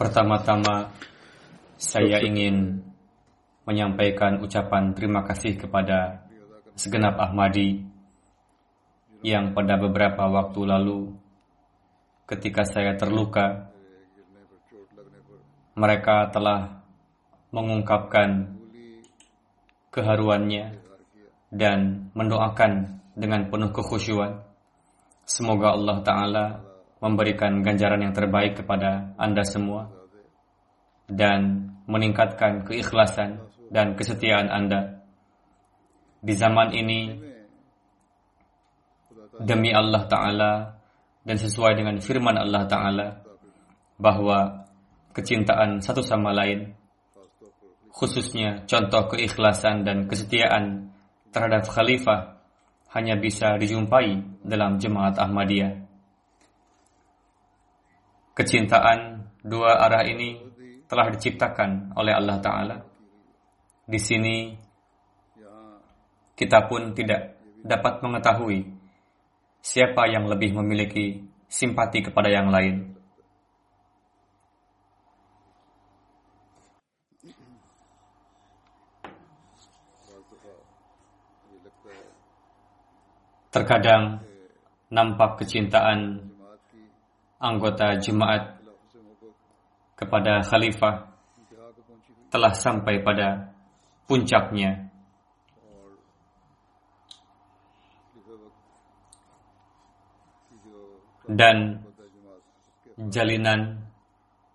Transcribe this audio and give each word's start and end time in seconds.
Pertama-tama 0.00 0.96
saya 1.76 2.24
ingin 2.24 2.80
menyampaikan 3.68 4.40
ucapan 4.40 4.96
terima 4.96 5.28
kasih 5.28 5.60
kepada 5.60 6.24
segenap 6.72 7.20
Ahmadi 7.20 7.84
yang 9.20 9.52
pada 9.52 9.76
beberapa 9.76 10.24
waktu 10.24 10.60
lalu 10.64 11.12
ketika 12.24 12.64
saya 12.64 12.96
terluka 12.96 13.68
mereka 15.76 16.32
telah 16.32 16.80
mengungkapkan 17.52 18.56
keharuannya 19.92 20.80
dan 21.52 22.08
mendoakan 22.16 23.04
dengan 23.12 23.52
penuh 23.52 23.68
kekhusyuan. 23.68 24.48
Semoga 25.28 25.76
Allah 25.76 25.96
taala 26.00 26.69
memberikan 27.00 27.64
ganjaran 27.64 28.04
yang 28.04 28.12
terbaik 28.12 28.60
kepada 28.60 29.16
Anda 29.16 29.42
semua 29.42 29.88
dan 31.08 31.72
meningkatkan 31.88 32.68
keikhlasan 32.68 33.40
dan 33.72 33.96
kesetiaan 33.96 34.52
Anda. 34.52 35.00
Di 36.20 36.36
zaman 36.36 36.76
ini 36.76 37.16
demi 39.40 39.72
Allah 39.72 40.04
Ta'ala 40.04 40.52
dan 41.24 41.36
sesuai 41.40 41.72
dengan 41.80 41.96
firman 42.04 42.36
Allah 42.36 42.68
Ta'ala 42.68 43.08
bahwa 43.96 44.68
kecintaan 45.16 45.80
satu 45.80 46.04
sama 46.04 46.36
lain 46.36 46.76
khususnya 47.90 48.62
contoh 48.68 49.10
keikhlasan 49.10 49.82
dan 49.82 50.06
kesetiaan 50.06 50.94
terhadap 51.34 51.66
khalifah 51.66 52.38
hanya 52.94 53.18
bisa 53.18 53.58
dijumpai 53.58 54.22
dalam 54.46 54.78
jemaat 54.78 55.18
Ahmadiyah 55.18 55.79
kecintaan 58.40 59.28
dua 59.44 59.76
arah 59.84 60.00
ini 60.08 60.40
telah 60.88 61.12
diciptakan 61.12 61.92
oleh 61.92 62.16
Allah 62.16 62.40
Ta'ala. 62.40 62.76
Di 63.84 64.00
sini 64.00 64.56
kita 66.32 66.64
pun 66.64 66.96
tidak 66.96 67.36
dapat 67.60 68.00
mengetahui 68.00 68.64
siapa 69.60 70.08
yang 70.08 70.24
lebih 70.24 70.56
memiliki 70.56 71.20
simpati 71.52 72.00
kepada 72.00 72.32
yang 72.32 72.48
lain. 72.48 72.96
Terkadang 83.50 84.24
nampak 84.88 85.44
kecintaan 85.44 86.29
anggota 87.40 87.96
jemaat 87.96 88.60
kepada 89.96 90.44
khalifah 90.44 91.08
telah 92.28 92.52
sampai 92.52 93.00
pada 93.00 93.56
puncaknya. 94.04 94.92
Dan 101.30 101.86
jalinan 103.08 103.86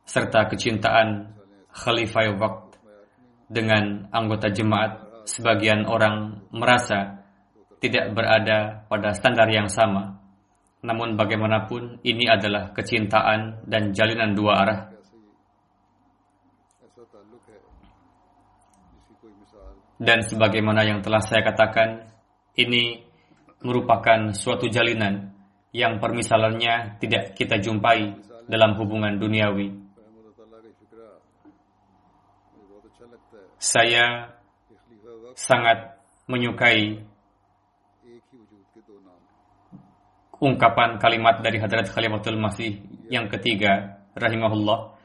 serta 0.04 0.46
kecintaan 0.52 1.34
khalifah 1.72 2.36
waktu 2.36 2.78
dengan 3.50 4.12
anggota 4.12 4.52
jemaat 4.52 5.24
sebagian 5.26 5.88
orang 5.88 6.46
merasa 6.52 7.24
tidak 7.80 8.12
berada 8.12 8.86
pada 8.92 9.16
standar 9.16 9.48
yang 9.50 9.72
sama 9.72 10.25
namun 10.86 11.18
bagaimanapun 11.18 12.06
ini 12.06 12.30
adalah 12.30 12.70
kecintaan 12.70 13.66
dan 13.66 13.92
jalinan 13.92 14.38
dua 14.38 14.54
arah. 14.62 14.80
Dan 19.96 20.22
sebagaimana 20.28 20.84
yang 20.86 21.00
telah 21.02 21.24
saya 21.24 21.42
katakan, 21.42 22.06
ini 22.60 23.02
merupakan 23.64 24.36
suatu 24.36 24.70
jalinan 24.70 25.34
yang 25.74 25.98
permisalannya 25.98 27.02
tidak 27.02 27.34
kita 27.34 27.58
jumpai 27.58 28.14
dalam 28.46 28.78
hubungan 28.78 29.18
duniawi. 29.18 29.74
Saya 33.58 34.36
sangat 35.34 35.98
menyukai 36.30 37.02
ungkapan 40.40 41.00
kalimat 41.00 41.40
dari 41.40 41.60
Hadrat 41.60 41.92
Khalifatul 41.92 42.40
Masih 42.40 42.82
yang 43.08 43.32
ketiga, 43.32 44.02
rahimahullah, 44.18 44.96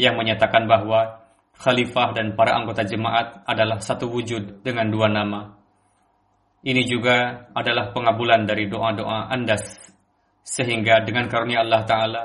yang 0.00 0.16
menyatakan 0.16 0.64
bahwa 0.64 1.20
khalifah 1.60 2.16
dan 2.16 2.32
para 2.32 2.56
anggota 2.56 2.86
jemaat 2.88 3.44
adalah 3.44 3.82
satu 3.84 4.08
wujud 4.08 4.64
dengan 4.64 4.88
dua 4.88 5.12
nama. 5.12 5.60
Ini 6.60 6.82
juga 6.84 7.48
adalah 7.56 7.92
pengabulan 7.92 8.44
dari 8.44 8.68
doa-doa 8.68 9.32
Andas, 9.32 9.64
sehingga 10.44 11.04
dengan 11.04 11.28
karunia 11.28 11.64
Allah 11.64 11.82
Ta'ala, 11.88 12.22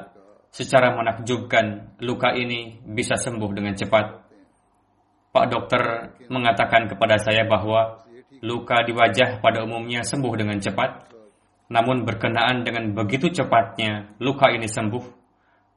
secara 0.52 0.92
menakjubkan 0.96 2.00
luka 2.04 2.36
ini 2.36 2.80
bisa 2.84 3.16
sembuh 3.16 3.52
dengan 3.52 3.76
cepat. 3.76 4.06
Pak 5.36 5.46
dokter 5.52 5.84
mengatakan 6.32 6.88
kepada 6.88 7.20
saya 7.20 7.44
bahwa 7.44 8.08
luka 8.40 8.84
di 8.88 8.96
wajah 8.96 9.44
pada 9.44 9.68
umumnya 9.68 10.04
sembuh 10.04 10.34
dengan 10.36 10.60
cepat, 10.60 11.15
namun 11.66 12.06
berkenaan 12.06 12.62
dengan 12.62 12.94
begitu 12.94 13.34
cepatnya 13.34 14.14
luka 14.22 14.54
ini 14.54 14.70
sembuh, 14.70 15.04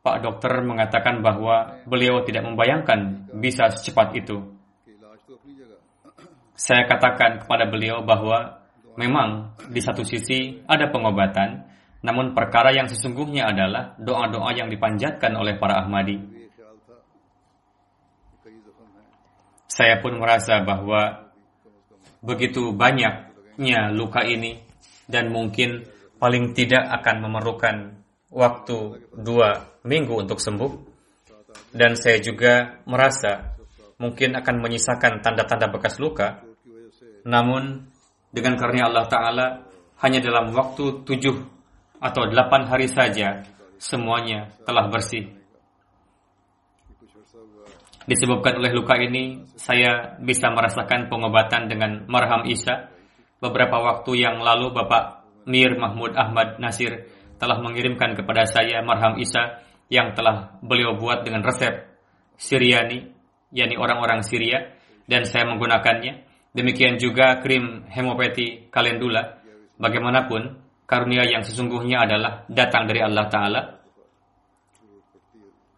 Pak 0.05 0.17
dokter 0.21 0.61
mengatakan 0.61 1.25
bahwa 1.25 1.81
beliau 1.89 2.21
tidak 2.25 2.45
membayangkan 2.45 3.33
bisa 3.41 3.73
secepat 3.73 4.15
itu. 4.17 4.41
Saya 6.59 6.85
katakan 6.91 7.45
kepada 7.45 7.71
beliau 7.71 8.03
bahwa 8.03 8.63
memang 8.99 9.55
di 9.71 9.79
satu 9.79 10.03
sisi 10.03 10.61
ada 10.67 10.91
pengobatan, 10.91 11.65
namun 12.03 12.35
perkara 12.35 12.75
yang 12.75 12.91
sesungguhnya 12.91 13.49
adalah 13.49 13.95
doa-doa 13.97 14.51
yang 14.55 14.69
dipanjatkan 14.69 15.35
oleh 15.39 15.57
para 15.57 15.83
Ahmadi. 15.83 16.19
Saya 19.71 20.03
pun 20.03 20.19
merasa 20.19 20.59
bahwa 20.67 21.31
begitu 22.19 22.75
banyaknya 22.75 23.95
luka 23.95 24.27
ini 24.27 24.68
dan 25.09 25.33
mungkin 25.33 25.89
paling 26.21 26.53
tidak 26.53 26.85
akan 27.01 27.17
memerlukan 27.25 27.77
waktu 28.29 29.09
dua 29.17 29.81
minggu 29.89 30.15
untuk 30.15 30.39
sembuh. 30.39 30.87
Dan 31.73 31.97
saya 31.97 32.21
juga 32.21 32.81
merasa 32.85 33.57
mungkin 33.99 34.37
akan 34.39 34.57
menyisakan 34.63 35.25
tanda-tanda 35.25 35.73
bekas 35.73 35.99
luka. 35.99 36.45
Namun 37.27 37.89
dengan 38.31 38.55
karunia 38.55 38.87
Allah 38.87 39.09
Ta'ala 39.09 39.47
hanya 40.05 40.21
dalam 40.23 40.55
waktu 40.55 41.03
tujuh 41.03 41.37
atau 41.99 42.23
delapan 42.31 42.69
hari 42.71 42.87
saja 42.87 43.43
semuanya 43.81 44.53
telah 44.63 44.87
bersih. 44.87 45.39
Disebabkan 48.09 48.57
oleh 48.57 48.73
luka 48.73 48.97
ini, 48.97 49.45
saya 49.61 50.17
bisa 50.17 50.49
merasakan 50.49 51.13
pengobatan 51.13 51.69
dengan 51.69 52.09
marham 52.09 52.49
Isa. 52.49 52.89
Beberapa 53.39 53.79
waktu 53.79 54.19
yang 54.19 54.43
lalu 54.43 54.75
Bapak 54.75 55.23
Mir 55.47 55.79
Mahmud 55.79 56.19
Ahmad 56.19 56.59
Nasir 56.59 57.07
telah 57.39 57.63
mengirimkan 57.63 58.19
kepada 58.19 58.45
saya 58.51 58.83
marham 58.83 59.15
Isa 59.23 59.63
yang 59.89 60.13
telah 60.13 60.59
beliau 60.61 60.99
buat 60.99 61.23
dengan 61.23 61.47
resep 61.47 61.87
Siriani, 62.39 63.03
yakni 63.51 63.75
orang-orang 63.75 64.23
Syria, 64.23 64.75
dan 65.11 65.27
saya 65.27 65.47
menggunakannya. 65.51 66.27
Demikian 66.55 66.99
juga 66.99 67.39
krim 67.43 67.87
hemopati 67.91 68.71
kalendula. 68.71 69.43
Bagaimanapun, 69.79 70.59
karunia 70.87 71.27
yang 71.27 71.43
sesungguhnya 71.43 72.07
adalah 72.07 72.43
datang 72.51 72.87
dari 72.87 73.01
Allah 73.03 73.27
Ta'ala. 73.27 73.63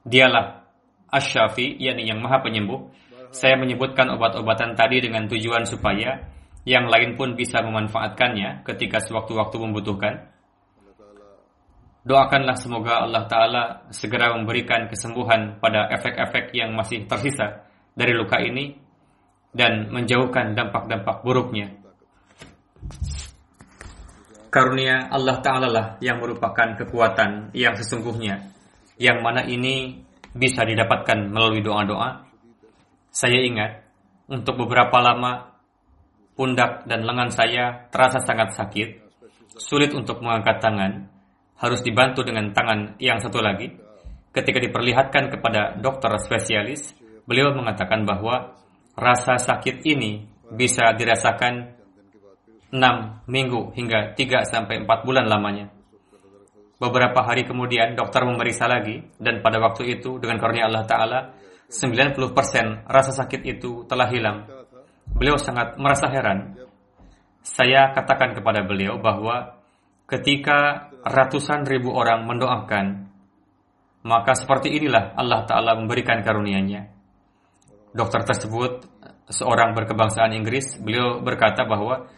Dialah 0.05 0.47
Asyafi, 1.11 1.77
yakni 1.77 2.09
yang 2.09 2.23
maha 2.25 2.41
penyembuh, 2.41 2.89
saya 3.31 3.57
menyebutkan 3.61 4.09
obat-obatan 4.15 4.75
tadi 4.75 5.05
dengan 5.05 5.29
tujuan 5.29 5.69
supaya 5.69 6.40
yang 6.69 6.87
lain 6.89 7.17
pun 7.17 7.37
bisa 7.37 7.65
memanfaatkannya 7.65 8.67
ketika 8.69 9.01
sewaktu-waktu 9.01 9.57
membutuhkan. 9.61 10.15
Doakanlah 12.01 12.57
semoga 12.57 13.05
Allah 13.05 13.29
Ta'ala 13.29 13.65
segera 13.93 14.33
memberikan 14.33 14.89
kesembuhan 14.89 15.61
pada 15.61 15.93
efek-efek 15.93 16.57
yang 16.57 16.73
masih 16.73 17.05
tersisa 17.05 17.69
dari 17.93 18.17
luka 18.17 18.41
ini 18.41 18.73
dan 19.53 19.93
menjauhkan 19.93 20.57
dampak-dampak 20.57 21.21
buruknya. 21.21 21.77
Karunia 24.51 25.13
Allah 25.13 25.39
Ta'ala 25.45 25.69
lah 25.71 25.87
yang 26.03 26.19
merupakan 26.19 26.75
kekuatan 26.75 27.55
yang 27.55 27.77
sesungguhnya, 27.77 28.51
yang 28.99 29.23
mana 29.23 29.47
ini 29.47 30.03
bisa 30.35 30.67
didapatkan 30.67 31.31
melalui 31.31 31.63
doa-doa. 31.63 32.27
Saya 33.11 33.43
ingat, 33.43 33.87
untuk 34.31 34.59
beberapa 34.67 34.99
lama, 35.03 35.50
pundak 36.41 36.89
dan 36.89 37.05
lengan 37.05 37.29
saya 37.29 37.85
terasa 37.93 38.17
sangat 38.25 38.57
sakit, 38.57 38.89
sulit 39.61 39.93
untuk 39.93 40.25
mengangkat 40.25 40.57
tangan, 40.57 41.05
harus 41.61 41.85
dibantu 41.85 42.25
dengan 42.25 42.49
tangan 42.57 42.97
yang 42.97 43.21
satu 43.21 43.45
lagi. 43.45 43.69
Ketika 44.33 44.57
diperlihatkan 44.57 45.29
kepada 45.29 45.77
dokter 45.77 46.09
spesialis, 46.17 46.97
beliau 47.29 47.53
mengatakan 47.53 48.09
bahwa 48.09 48.57
rasa 48.97 49.37
sakit 49.37 49.85
ini 49.85 50.25
bisa 50.49 50.97
dirasakan 50.97 51.77
6 52.73 53.29
minggu 53.29 53.77
hingga 53.77 54.17
3 54.17 54.49
sampai 54.49 54.81
4 54.81 55.05
bulan 55.05 55.29
lamanya. 55.29 55.69
Beberapa 56.81 57.21
hari 57.21 57.45
kemudian 57.45 57.93
dokter 57.93 58.25
memeriksa 58.25 58.65
lagi 58.65 59.05
dan 59.21 59.45
pada 59.45 59.61
waktu 59.61 60.01
itu 60.01 60.17
dengan 60.17 60.41
karunia 60.41 60.73
Allah 60.73 60.89
Ta'ala 60.89 61.21
90% 61.69 62.89
rasa 62.89 63.13
sakit 63.13 63.45
itu 63.45 63.85
telah 63.85 64.09
hilang. 64.09 64.60
Beliau 65.17 65.37
sangat 65.39 65.77
merasa 65.77 66.11
heran. 66.11 66.59
Saya 67.41 67.95
katakan 67.97 68.37
kepada 68.37 68.67
beliau 68.67 69.01
bahwa 69.01 69.61
ketika 70.11 70.93
ratusan 71.07 71.65
ribu 71.65 71.95
orang 71.95 72.29
mendoakan, 72.29 73.09
maka 74.05 74.33
seperti 74.33 74.73
inilah 74.77 75.17
Allah 75.17 75.45
Ta'ala 75.45 75.77
memberikan 75.77 76.21
karunia-Nya. 76.25 76.89
Dokter 77.91 78.23
tersebut 78.23 78.87
seorang 79.31 79.75
berkebangsaan 79.75 80.35
Inggris, 80.35 80.79
beliau 80.79 81.23
berkata 81.23 81.67
bahwa 81.67 82.11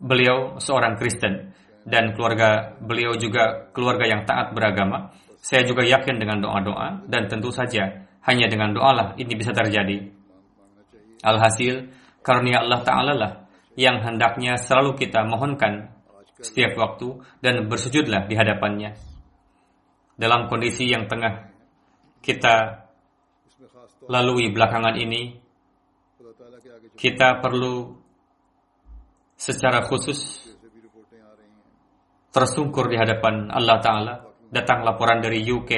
beliau 0.00 0.60
seorang 0.60 0.96
Kristen 1.00 1.56
dan 1.86 2.12
keluarga 2.12 2.74
beliau 2.82 3.14
juga 3.16 3.70
keluarga 3.70 4.04
yang 4.04 4.26
taat 4.26 4.52
beragama. 4.52 5.14
Saya 5.38 5.62
juga 5.62 5.86
yakin 5.86 6.18
dengan 6.18 6.42
doa-doa 6.42 7.06
dan 7.06 7.30
tentu 7.30 7.54
saja 7.54 8.06
hanya 8.26 8.50
dengan 8.50 8.74
doalah 8.74 9.14
ini 9.14 9.38
bisa 9.38 9.54
terjadi. 9.54 10.15
Alhasil, 11.22 11.92
karunia 12.20 12.64
Allah 12.64 12.80
Ta'ala 12.82 13.12
lah 13.14 13.32
yang 13.76 14.00
hendaknya 14.00 14.56
selalu 14.56 14.96
kita 14.96 15.22
mohonkan 15.28 15.92
setiap 16.40 16.76
waktu 16.76 17.20
dan 17.40 17.68
bersujudlah 17.68 18.28
di 18.28 18.34
hadapannya. 18.36 18.96
Dalam 20.16 20.48
kondisi 20.48 20.88
yang 20.88 21.08
tengah 21.08 21.52
kita 22.24 22.88
lalui 24.08 24.48
belakangan 24.52 24.96
ini, 24.96 25.36
kita 26.96 27.40
perlu 27.44 27.92
secara 29.36 29.84
khusus 29.84 30.48
tersungkur 32.32 32.88
di 32.88 32.96
hadapan 32.96 33.52
Allah 33.52 33.78
Ta'ala. 33.80 34.14
Datang 34.48 34.88
laporan 34.88 35.20
dari 35.20 35.44
UK 35.44 35.72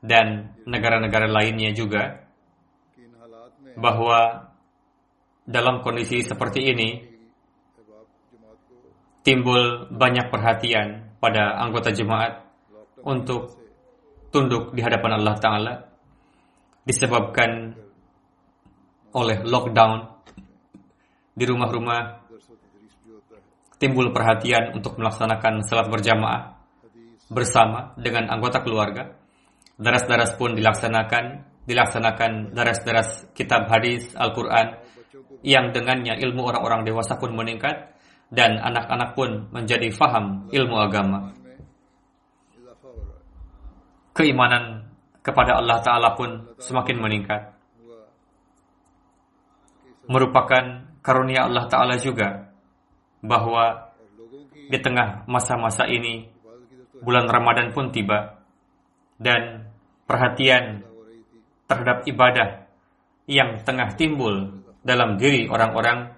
dan 0.00 0.56
negara-negara 0.64 1.28
lainnya 1.28 1.72
juga 1.76 2.23
bahwa 3.74 4.50
dalam 5.44 5.84
kondisi 5.84 6.24
seperti 6.24 6.60
ini 6.72 6.88
timbul 9.24 9.88
banyak 9.92 10.28
perhatian 10.28 11.16
pada 11.20 11.56
anggota 11.60 11.92
jemaat 11.92 12.44
untuk 13.04 13.56
tunduk 14.28 14.72
di 14.72 14.80
hadapan 14.80 15.20
Allah 15.20 15.36
Ta'ala 15.40 15.74
disebabkan 16.84 17.72
oleh 19.14 19.38
lockdown 19.46 20.00
di 21.34 21.44
rumah-rumah 21.46 22.24
timbul 23.78 24.10
perhatian 24.14 24.74
untuk 24.76 24.96
melaksanakan 24.96 25.64
salat 25.66 25.88
berjamaah 25.90 26.56
bersama 27.28 27.92
dengan 27.98 28.30
anggota 28.30 28.62
keluarga. 28.62 29.12
Daras-daras 29.74 30.38
pun 30.38 30.54
dilaksanakan, 30.54 31.24
dilaksanakan 31.64 32.52
daras-daras 32.52 33.28
kitab 33.32 33.68
hadis 33.72 34.12
Al-Quran 34.16 34.80
yang 35.44 35.72
dengannya 35.72 36.16
ilmu 36.20 36.44
orang-orang 36.48 36.88
dewasa 36.88 37.16
pun 37.20 37.36
meningkat 37.36 37.92
dan 38.32 38.56
anak-anak 38.60 39.12
pun 39.12 39.48
menjadi 39.52 39.88
faham 39.92 40.48
ilmu 40.48 40.76
agama. 40.80 41.32
Keimanan 44.14 44.88
kepada 45.20 45.58
Allah 45.58 45.78
Ta'ala 45.82 46.08
pun 46.14 46.54
semakin 46.60 46.96
meningkat. 47.00 47.42
Merupakan 50.04 50.84
karunia 51.00 51.48
Allah 51.48 51.64
Ta'ala 51.68 51.96
juga 51.96 52.52
bahwa 53.24 53.92
di 54.68 54.78
tengah 54.80 55.24
masa-masa 55.28 55.88
ini 55.88 56.28
bulan 57.00 57.28
Ramadan 57.28 57.72
pun 57.72 57.92
tiba 57.92 58.40
dan 59.20 59.68
perhatian 60.04 60.84
terhadap 61.64 62.04
ibadah 62.04 62.68
yang 63.24 63.64
tengah 63.64 63.96
timbul 63.96 64.64
dalam 64.84 65.16
diri 65.16 65.48
orang-orang 65.48 66.12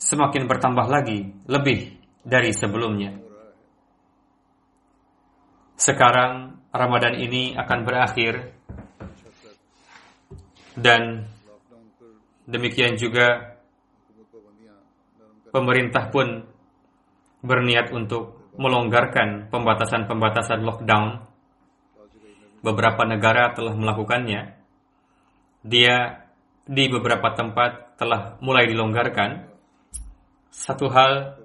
semakin 0.00 0.48
bertambah 0.48 0.86
lagi 0.88 1.28
lebih 1.46 2.00
dari 2.24 2.50
sebelumnya. 2.50 3.12
Sekarang 5.76 6.62
Ramadan 6.72 7.18
ini 7.20 7.52
akan 7.58 7.78
berakhir 7.84 8.54
dan 10.78 11.28
demikian 12.48 12.96
juga 12.96 13.58
pemerintah 15.52 16.08
pun 16.08 16.48
berniat 17.44 17.92
untuk 17.92 18.50
melonggarkan 18.56 19.52
pembatasan-pembatasan 19.52 20.64
lockdown. 20.64 21.31
Beberapa 22.62 23.02
negara 23.02 23.50
telah 23.52 23.74
melakukannya. 23.74 24.54
Dia 25.66 26.26
di 26.62 26.86
beberapa 26.86 27.34
tempat 27.34 27.98
telah 27.98 28.38
mulai 28.38 28.70
dilonggarkan. 28.70 29.50
Satu 30.52 30.86
hal 30.90 31.42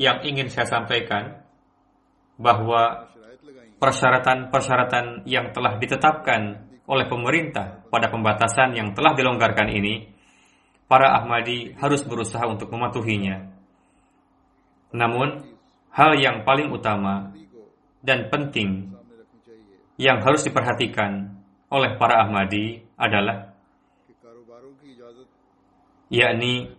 yang 0.00 0.24
ingin 0.24 0.48
saya 0.48 0.68
sampaikan 0.68 1.44
bahwa 2.40 3.12
persyaratan-persyaratan 3.80 5.28
yang 5.28 5.52
telah 5.52 5.76
ditetapkan 5.76 6.64
oleh 6.86 7.04
pemerintah 7.10 7.84
pada 7.90 8.08
pembatasan 8.08 8.76
yang 8.76 8.94
telah 8.96 9.12
dilonggarkan 9.12 9.68
ini 9.68 10.08
para 10.86 11.18
Ahmadi 11.18 11.74
harus 11.76 12.00
berusaha 12.06 12.46
untuk 12.46 12.70
mematuhinya. 12.70 13.50
Namun, 14.94 15.42
hal 15.90 16.14
yang 16.16 16.46
paling 16.46 16.70
utama 16.70 17.34
dan 18.00 18.30
penting 18.30 18.95
yang 19.96 20.20
harus 20.20 20.44
diperhatikan 20.44 21.36
oleh 21.72 21.96
para 21.96 22.24
Ahmadi 22.24 22.84
adalah 22.96 23.52
yakni 26.12 26.70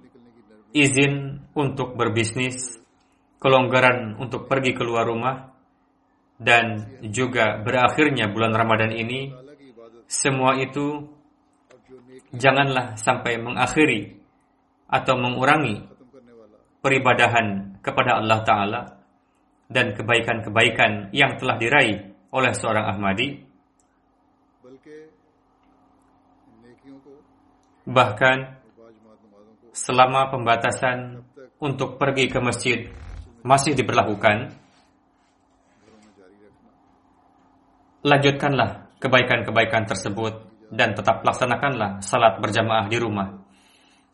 izin 0.71 1.43
untuk 1.57 1.97
berbisnis 1.97 2.77
kelonggaran 3.37 4.17
untuk 4.17 4.49
pergi 4.49 4.73
keluar 4.73 5.05
rumah, 5.05 5.53
dan 6.37 6.97
juga 7.09 7.57
berakhirnya 7.61 8.29
bulan 8.29 8.53
Ramadan 8.53 8.93
ini, 8.93 9.33
semua 10.05 10.57
itu 10.57 11.05
janganlah 12.33 12.97
sampai 12.97 13.41
mengakhiri 13.41 14.17
atau 14.87 15.15
mengurangi 15.17 15.83
peribadahan 16.79 17.77
kepada 17.81 18.21
Allah 18.21 18.39
Ta'ala 18.45 18.81
dan 19.67 19.91
kebaikan-kebaikan 19.97 21.11
yang 21.11 21.35
telah 21.35 21.59
diraih 21.59 22.06
oleh 22.31 22.51
seorang 22.55 22.85
Ahmadi. 22.95 23.27
Bahkan 27.87 28.37
selama 29.71 30.27
pembatasan 30.27 31.23
untuk 31.63 31.95
pergi 31.95 32.27
ke 32.27 32.39
masjid 32.43 32.79
masih 33.47 33.77
diberlakukan, 33.79 34.51
lanjutkanlah 38.03 38.91
kebaikan-kebaikan 38.99 39.87
tersebut 39.87 40.33
dan 40.67 40.91
tetap 40.97 41.23
laksanakanlah 41.23 42.03
salat 42.03 42.43
berjamaah 42.43 42.91
di 42.91 42.97
rumah. 42.99 43.39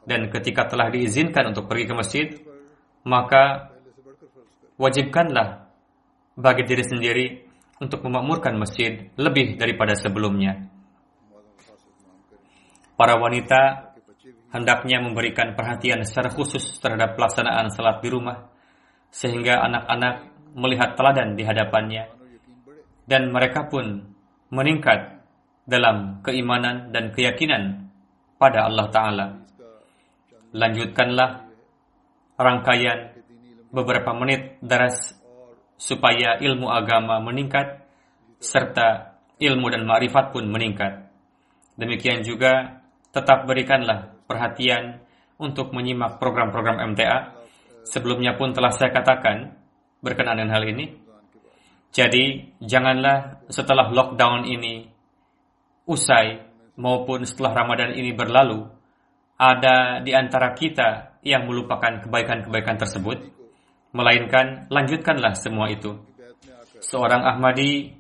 Dan 0.04 0.28
ketika 0.30 0.68
telah 0.68 0.92
diizinkan 0.92 1.56
untuk 1.56 1.66
pergi 1.66 1.86
ke 1.88 1.94
masjid, 1.96 2.28
maka 3.08 3.74
wajibkanlah 4.76 5.72
bagi 6.36 6.64
diri 6.68 6.84
sendiri 6.84 7.26
untuk 7.84 8.00
memakmurkan 8.08 8.56
masjid 8.56 9.12
lebih 9.20 9.60
daripada 9.60 9.92
sebelumnya. 10.00 10.72
Para 12.96 13.20
wanita 13.20 13.94
hendaknya 14.54 15.02
memberikan 15.02 15.58
perhatian 15.58 16.06
secara 16.08 16.32
khusus 16.32 16.80
terhadap 16.80 17.20
pelaksanaan 17.20 17.68
salat 17.74 18.00
di 18.00 18.08
rumah, 18.08 18.48
sehingga 19.12 19.60
anak-anak 19.66 20.16
melihat 20.54 20.96
teladan 20.96 21.36
di 21.36 21.44
hadapannya, 21.44 22.08
dan 23.10 23.34
mereka 23.34 23.68
pun 23.68 24.16
meningkat 24.54 25.26
dalam 25.66 26.22
keimanan 26.22 26.94
dan 26.94 27.10
keyakinan 27.10 27.90
pada 28.38 28.70
Allah 28.70 28.88
Ta'ala. 28.94 29.28
Lanjutkanlah 30.54 31.50
rangkaian 32.38 33.18
beberapa 33.74 34.14
menit 34.14 34.62
daras 34.62 35.18
supaya 35.84 36.40
ilmu 36.40 36.72
agama 36.72 37.20
meningkat 37.20 37.84
serta 38.40 39.20
ilmu 39.36 39.68
dan 39.68 39.84
ma'rifat 39.84 40.32
pun 40.32 40.48
meningkat. 40.48 41.12
Demikian 41.76 42.24
juga 42.24 42.80
tetap 43.12 43.44
berikanlah 43.44 44.16
perhatian 44.24 45.04
untuk 45.36 45.76
menyimak 45.76 46.24
program-program 46.24 46.80
MTA. 46.96 47.36
Sebelumnya 47.84 48.40
pun 48.40 48.56
telah 48.56 48.72
saya 48.72 48.96
katakan 48.96 49.60
berkenaan 50.00 50.40
dengan 50.40 50.56
hal 50.56 50.64
ini. 50.72 50.86
Jadi, 51.92 52.56
janganlah 52.64 53.44
setelah 53.52 53.92
lockdown 53.92 54.48
ini 54.48 54.88
usai 55.84 56.42
maupun 56.80 57.28
setelah 57.28 57.60
Ramadan 57.60 57.92
ini 57.94 58.16
berlalu, 58.16 58.66
ada 59.36 60.00
di 60.00 60.16
antara 60.16 60.56
kita 60.56 61.20
yang 61.22 61.46
melupakan 61.46 62.02
kebaikan-kebaikan 62.02 62.80
tersebut, 62.82 63.43
melainkan 63.94 64.68
lanjutkanlah 64.68 65.38
semua 65.38 65.70
itu. 65.70 65.96
Seorang 66.84 67.24
Ahmadi 67.24 67.96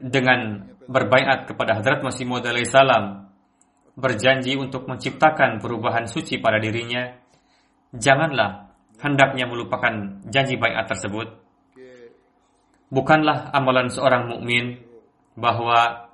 dengan 0.00 0.70
berbaiat 0.88 1.44
kepada 1.44 1.78
Hadrat 1.78 2.00
Masih 2.00 2.24
Maud 2.24 2.46
salam 2.64 3.28
berjanji 3.98 4.56
untuk 4.56 4.88
menciptakan 4.88 5.60
perubahan 5.60 6.08
suci 6.08 6.40
pada 6.40 6.56
dirinya, 6.56 7.12
janganlah 7.92 8.72
hendaknya 9.02 9.44
melupakan 9.44 10.24
janji 10.32 10.56
baiat 10.56 10.88
tersebut. 10.88 11.28
Bukanlah 12.90 13.52
amalan 13.52 13.92
seorang 13.92 14.32
mukmin 14.32 14.80
bahwa 15.36 16.10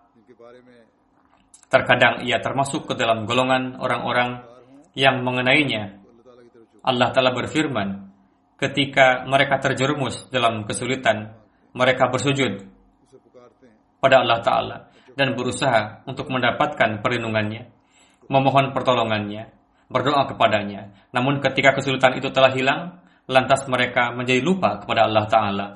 Terkadang 1.67 2.23
ia 2.23 2.39
termasuk 2.39 2.87
ke 2.87 2.95
dalam 2.95 3.27
golongan 3.27 3.83
orang-orang 3.83 4.39
yang 4.95 5.27
mengenainya. 5.27 5.99
Allah 6.87 7.11
Ta'ala 7.11 7.35
berfirman, 7.35 8.07
ketika 8.57 9.29
mereka 9.29 9.61
terjerumus 9.61 10.29
dalam 10.33 10.65
kesulitan, 10.65 11.37
mereka 11.77 12.09
bersujud 12.09 12.65
pada 14.01 14.25
Allah 14.25 14.41
Ta'ala 14.41 14.77
dan 15.17 15.37
berusaha 15.37 16.05
untuk 16.09 16.29
mendapatkan 16.33 17.01
perlindungannya, 17.01 17.69
memohon 18.29 18.73
pertolongannya, 18.73 19.53
berdoa 19.89 20.29
kepadanya. 20.29 20.93
Namun 21.13 21.41
ketika 21.45 21.77
kesulitan 21.77 22.17
itu 22.17 22.33
telah 22.33 22.53
hilang, 22.53 23.01
lantas 23.29 23.65
mereka 23.69 24.13
menjadi 24.13 24.41
lupa 24.41 24.81
kepada 24.81 25.09
Allah 25.09 25.25
Ta'ala. 25.29 25.69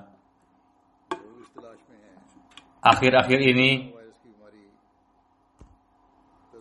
Akhir-akhir 2.80 3.40
ini, 3.44 3.92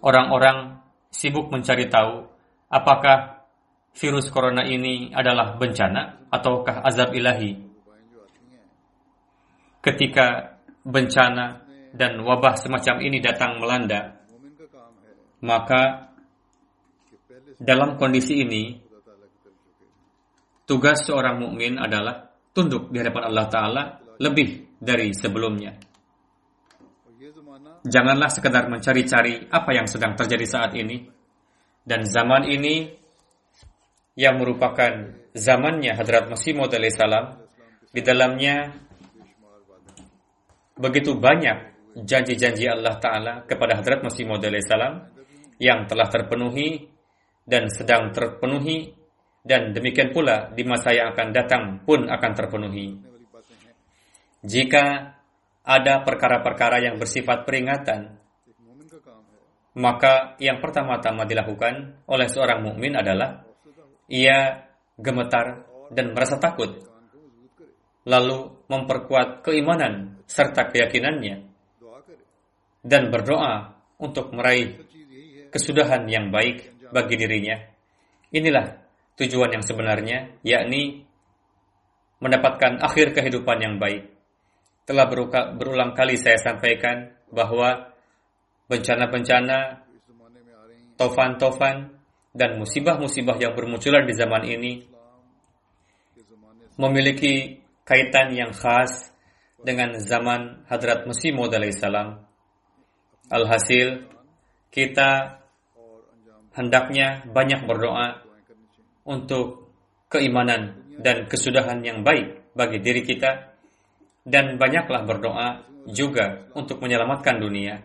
orang-orang 0.03 0.83
sibuk 1.11 1.47
mencari 1.47 1.87
tahu 1.87 2.27
apakah 2.67 3.38
virus 3.93 4.29
corona 4.29 4.65
ini 4.65 5.11
adalah 5.11 5.57
bencana 5.57 6.29
ataukah 6.29 6.85
azab 6.85 7.13
ilahi. 7.13 7.57
Ketika 9.79 10.59
bencana 10.83 11.63
dan 11.95 12.19
wabah 12.21 12.59
semacam 12.59 12.95
ini 13.01 13.17
datang 13.23 13.57
melanda, 13.63 14.19
maka 15.41 16.11
dalam 17.59 17.95
kondisi 17.95 18.43
ini 18.43 18.75
tugas 20.67 21.07
seorang 21.07 21.39
mukmin 21.39 21.79
adalah 21.79 22.29
tunduk 22.51 22.91
di 22.91 22.99
hadapan 22.99 23.23
Allah 23.31 23.45
Taala 23.47 23.83
lebih 24.19 24.79
dari 24.79 25.15
sebelumnya. 25.15 25.75
Janganlah 27.79 28.27
sekedar 28.27 28.67
mencari-cari 28.67 29.47
apa 29.47 29.71
yang 29.71 29.87
sedang 29.87 30.15
terjadi 30.15 30.45
saat 30.45 30.71
ini. 30.75 31.07
Dan 31.79 32.03
zaman 32.03 32.45
ini 32.45 32.98
yang 34.19 34.35
merupakan 34.35 35.15
zamannya 35.31 35.95
Hadrat 35.95 36.27
Masih 36.27 36.51
Maud 36.51 36.75
salam 36.91 37.39
di 37.95 38.03
dalamnya 38.03 38.75
begitu 40.75 41.15
banyak 41.15 41.71
janji-janji 42.03 42.67
Allah 42.67 42.99
Ta'ala 42.99 43.33
kepada 43.47 43.79
Hadrat 43.79 44.03
Masih 44.03 44.27
Maud 44.27 44.43
salam 44.67 45.07
yang 45.55 45.87
telah 45.87 46.11
terpenuhi 46.11 46.91
dan 47.47 47.71
sedang 47.71 48.11
terpenuhi 48.11 48.91
dan 49.39 49.71
demikian 49.71 50.11
pula 50.11 50.51
di 50.51 50.67
masa 50.67 50.91
yang 50.91 51.15
akan 51.15 51.27
datang 51.31 51.63
pun 51.87 52.11
akan 52.11 52.31
terpenuhi. 52.35 52.99
Jika 54.43 55.15
ada 55.63 56.03
perkara-perkara 56.03 56.83
yang 56.83 56.99
bersifat 56.99 57.47
peringatan, 57.47 58.19
maka 59.79 60.35
yang 60.43 60.59
pertama-tama 60.59 61.23
dilakukan 61.23 62.03
oleh 62.07 62.27
seorang 62.27 62.63
mukmin 62.63 62.99
adalah 62.99 63.48
ia 64.09 64.67
gemetar 64.97 65.69
dan 65.93 66.11
merasa 66.17 66.41
takut, 66.41 66.81
lalu 68.03 68.51
memperkuat 68.67 69.45
keimanan 69.45 70.19
serta 70.25 70.69
keyakinannya, 70.73 71.45
dan 72.83 73.13
berdoa 73.13 73.79
untuk 74.01 74.33
meraih 74.33 74.81
kesudahan 75.53 76.09
yang 76.09 76.33
baik 76.33 76.89
bagi 76.89 77.15
dirinya. 77.15 77.57
Inilah 78.33 78.81
tujuan 79.17 79.55
yang 79.55 79.65
sebenarnya, 79.65 80.41
yakni 80.41 81.05
mendapatkan 82.19 82.81
akhir 82.83 83.15
kehidupan 83.15 83.57
yang 83.63 83.77
baik 83.79 84.19
telah 84.89 85.05
berulang 85.53 85.93
kali 85.93 86.17
saya 86.17 86.41
sampaikan 86.41 87.13
bahwa 87.29 87.93
bencana-bencana, 88.73 89.85
tofan-tofan, 90.97 91.93
dan 92.33 92.61
musibah-musibah 92.61 93.41
yang 93.41 93.57
bermunculan 93.57 94.05
di 94.05 94.13
zaman 94.13 94.43
ini 94.45 94.73
memiliki 96.79 97.59
kaitan 97.83 98.31
yang 98.31 98.53
khas 98.55 99.11
dengan 99.59 99.97
zaman 99.99 100.63
Hadrat 100.69 101.03
Masih 101.03 101.35
Maud 101.35 101.51
salam. 101.75 102.23
Alhasil, 103.29 104.07
kita 104.71 105.41
hendaknya 106.55 107.27
banyak 107.29 107.67
berdoa 107.67 108.23
untuk 109.05 109.69
keimanan 110.09 110.85
dan 111.01 111.27
kesudahan 111.29 111.83
yang 111.85 112.01
baik 112.01 112.53
bagi 112.57 112.81
diri 112.81 113.05
kita 113.05 113.53
dan 114.25 114.57
banyaklah 114.57 115.05
berdoa 115.05 115.49
juga 115.89 116.49
untuk 116.53 116.81
menyelamatkan 116.81 117.41
dunia. 117.41 117.81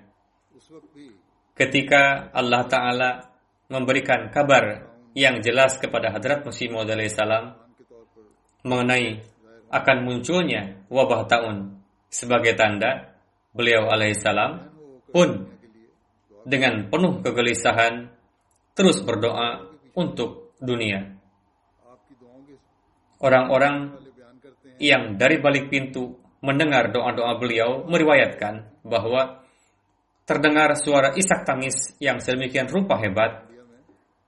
Ketika 1.54 2.34
Allah 2.34 2.62
Ta'ala 2.66 3.10
memberikan 3.68 4.28
kabar 4.28 4.90
yang 5.14 5.40
jelas 5.40 5.78
kepada 5.78 6.11
Hadrat 6.11 6.42
Masih 6.44 6.68
Maud 6.75 6.90
salam 7.09 7.54
mengenai 8.64 9.23
akan 9.71 9.97
munculnya 10.06 10.85
wabah 10.90 11.26
tahun 11.30 11.80
sebagai 12.11 12.54
tanda 12.54 13.14
beliau 13.54 13.90
alaihissalam 13.90 14.71
pun 15.11 15.50
dengan 16.44 16.90
penuh 16.90 17.23
kegelisahan 17.25 18.11
terus 18.75 19.00
berdoa 19.02 19.71
untuk 19.94 20.52
dunia. 20.59 21.14
orang-orang 23.25 23.97
yang 24.76 25.16
dari 25.16 25.40
balik 25.40 25.73
pintu 25.73 26.18
mendengar 26.44 26.92
doa-doa 26.92 27.40
beliau 27.40 27.88
meriwayatkan 27.88 28.85
bahwa 28.85 29.40
terdengar 30.28 30.76
suara 30.76 31.16
isak 31.16 31.49
tangis 31.49 31.97
yang 32.02 32.21
sedemikian 32.21 32.68
rupa 32.68 33.00
hebat 33.00 33.49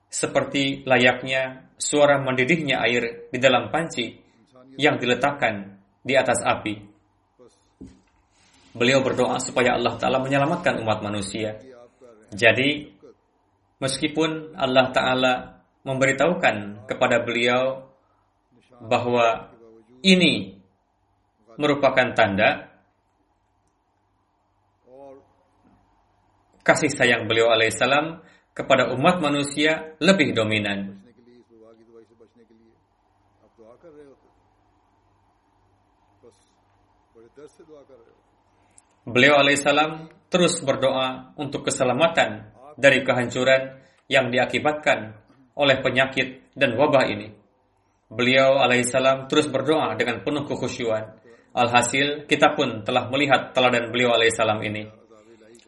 seperti 0.07 0.87
layaknya 0.87 1.73
suara 1.77 2.17
mendidihnya 2.23 2.81
air 2.81 3.29
di 3.29 3.39
dalam 3.39 3.69
panci 3.69 4.17
yang 4.81 4.97
diletakkan 4.97 5.77
di 6.01 6.15
atas 6.17 6.41
api. 6.45 6.75
Beliau 8.77 9.01
berdoa 9.01 9.41
supaya 9.41 9.73
Allah 9.73 9.97
Ta'ala 9.97 10.21
menyelamatkan 10.21 10.85
umat 10.85 11.01
manusia. 11.01 11.57
Jadi, 12.29 12.93
meskipun 13.81 14.53
Allah 14.53 14.93
Ta'ala 14.93 15.33
memberitahukan 15.87 16.85
kepada 16.85 17.25
beliau 17.25 17.89
bahwa 18.77 19.49
ini 20.05 20.61
merupakan 21.57 22.13
tanda 22.13 22.69
kasih 26.61 26.91
sayang 26.93 27.31
beliau 27.31 27.49
alaihissalam 27.55 28.21
kepada 28.57 28.89
umat 28.97 29.21
manusia 29.21 29.93
lebih 30.01 30.33
dominan. 30.33 30.97
Beliau 39.05 39.39
alaihissalam 39.39 40.09
terus 40.33 40.59
berdoa 40.65 41.37
untuk 41.37 41.69
keselamatan 41.69 42.51
dari 42.75 43.05
kehancuran 43.05 43.77
yang 44.09 44.33
diakibatkan 44.33 45.15
oleh 45.55 45.77
penyakit 45.85 46.51
dan 46.57 46.75
wabah 46.75 47.07
ini. 47.13 47.31
Beliau 48.09 48.59
alaihissalam 48.59 49.29
terus 49.29 49.47
berdoa 49.53 49.95
dengan 50.01 50.25
penuh 50.25 50.49
kekhusyuan. 50.49 51.23
Alhasil, 51.57 52.25
kita 52.29 52.57
pun 52.57 52.83
telah 52.83 53.09
melihat 53.13 53.53
teladan 53.53 53.93
beliau 53.93 54.17
alaihissalam 54.17 54.61
ini. 54.65 54.89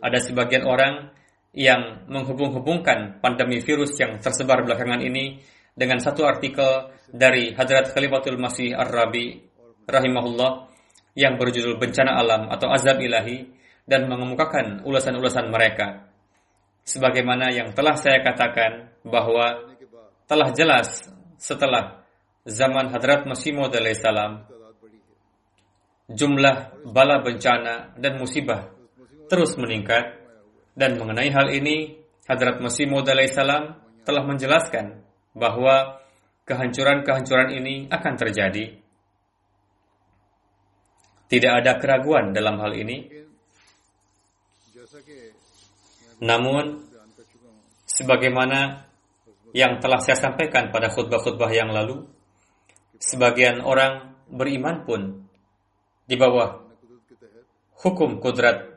Ada 0.02 0.18
sebagian 0.24 0.66
orang 0.66 1.17
yang 1.58 2.06
menghubung-hubungkan 2.06 3.18
pandemi 3.18 3.58
virus 3.58 3.98
yang 3.98 4.22
tersebar 4.22 4.62
belakangan 4.62 5.02
ini 5.02 5.42
dengan 5.74 5.98
satu 5.98 6.22
artikel 6.22 6.94
dari 7.10 7.50
Hadrat 7.50 7.90
Khalifatul 7.90 8.38
Masih 8.38 8.78
Ar-Rabi 8.78 9.42
rahimahullah 9.90 10.70
yang 11.18 11.34
berjudul 11.34 11.82
Bencana 11.82 12.14
Alam 12.14 12.46
atau 12.46 12.70
Azab 12.70 13.02
Ilahi 13.02 13.50
dan 13.90 14.06
mengemukakan 14.06 14.86
ulasan-ulasan 14.86 15.50
mereka. 15.50 16.06
Sebagaimana 16.86 17.50
yang 17.50 17.74
telah 17.74 17.98
saya 17.98 18.22
katakan 18.22 18.94
bahwa 19.02 19.74
telah 20.30 20.54
jelas 20.54 21.10
setelah 21.42 22.06
zaman 22.46 22.94
Hadrat 22.94 23.26
Masih 23.26 23.50
Maud 23.50 23.74
salam 23.98 24.46
jumlah 26.08 26.86
bala 26.88 27.20
bencana 27.20 27.98
dan 27.98 28.16
musibah 28.16 28.72
terus 29.28 29.58
meningkat 29.60 30.17
dan 30.78 30.94
mengenai 30.94 31.34
hal 31.34 31.50
ini 31.50 31.98
Hadrat 32.30 32.62
Masih 32.62 32.86
Maud 32.86 33.10
salam 33.34 33.82
telah 34.06 34.22
menjelaskan 34.22 35.02
bahwa 35.34 35.98
kehancuran-kehancuran 36.46 37.58
ini 37.58 37.90
akan 37.90 38.14
terjadi 38.14 38.78
tidak 41.28 41.52
ada 41.60 41.72
keraguan 41.76 42.32
dalam 42.32 42.56
hal 42.56 42.72
ini. 42.72 43.04
Namun, 46.24 46.88
sebagaimana 47.84 48.88
yang 49.52 49.76
telah 49.78 50.00
saya 50.00 50.16
sampaikan 50.16 50.72
pada 50.72 50.88
khutbah-khutbah 50.88 51.52
yang 51.52 51.68
lalu, 51.68 52.08
sebagian 52.96 53.60
orang 53.60 54.16
beriman 54.32 54.82
pun 54.88 55.00
di 56.08 56.16
bawah 56.16 56.64
hukum 57.84 58.18
kudrat 58.18 58.67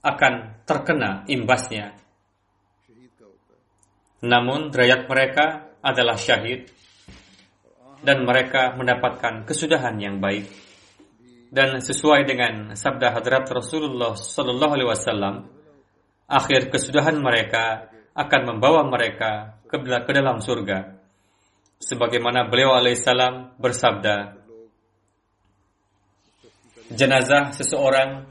akan 0.00 0.64
terkena 0.64 1.24
imbasnya. 1.28 1.96
Namun 4.20 4.68
derajat 4.68 5.08
mereka 5.08 5.46
adalah 5.80 6.16
syahid 6.20 6.68
dan 8.04 8.24
mereka 8.24 8.76
mendapatkan 8.76 9.48
kesudahan 9.48 9.96
yang 9.96 10.20
baik 10.20 10.48
dan 11.50 11.82
sesuai 11.82 12.30
dengan 12.30 12.78
sabda 12.78 13.10
hadrat 13.10 13.50
Rasulullah 13.50 14.14
Sallallahu 14.14 14.72
Alaihi 14.72 14.88
Wasallam, 14.88 15.34
akhir 16.30 16.70
kesudahan 16.70 17.18
mereka 17.18 17.90
akan 18.14 18.54
membawa 18.54 18.86
mereka 18.86 19.58
ke, 19.66 19.82
dalam 20.14 20.38
surga. 20.38 20.94
Sebagaimana 21.82 22.46
beliau 22.46 22.76
alaihissalam 22.78 23.58
bersabda, 23.58 24.38
jenazah 26.94 27.50
seseorang 27.50 28.30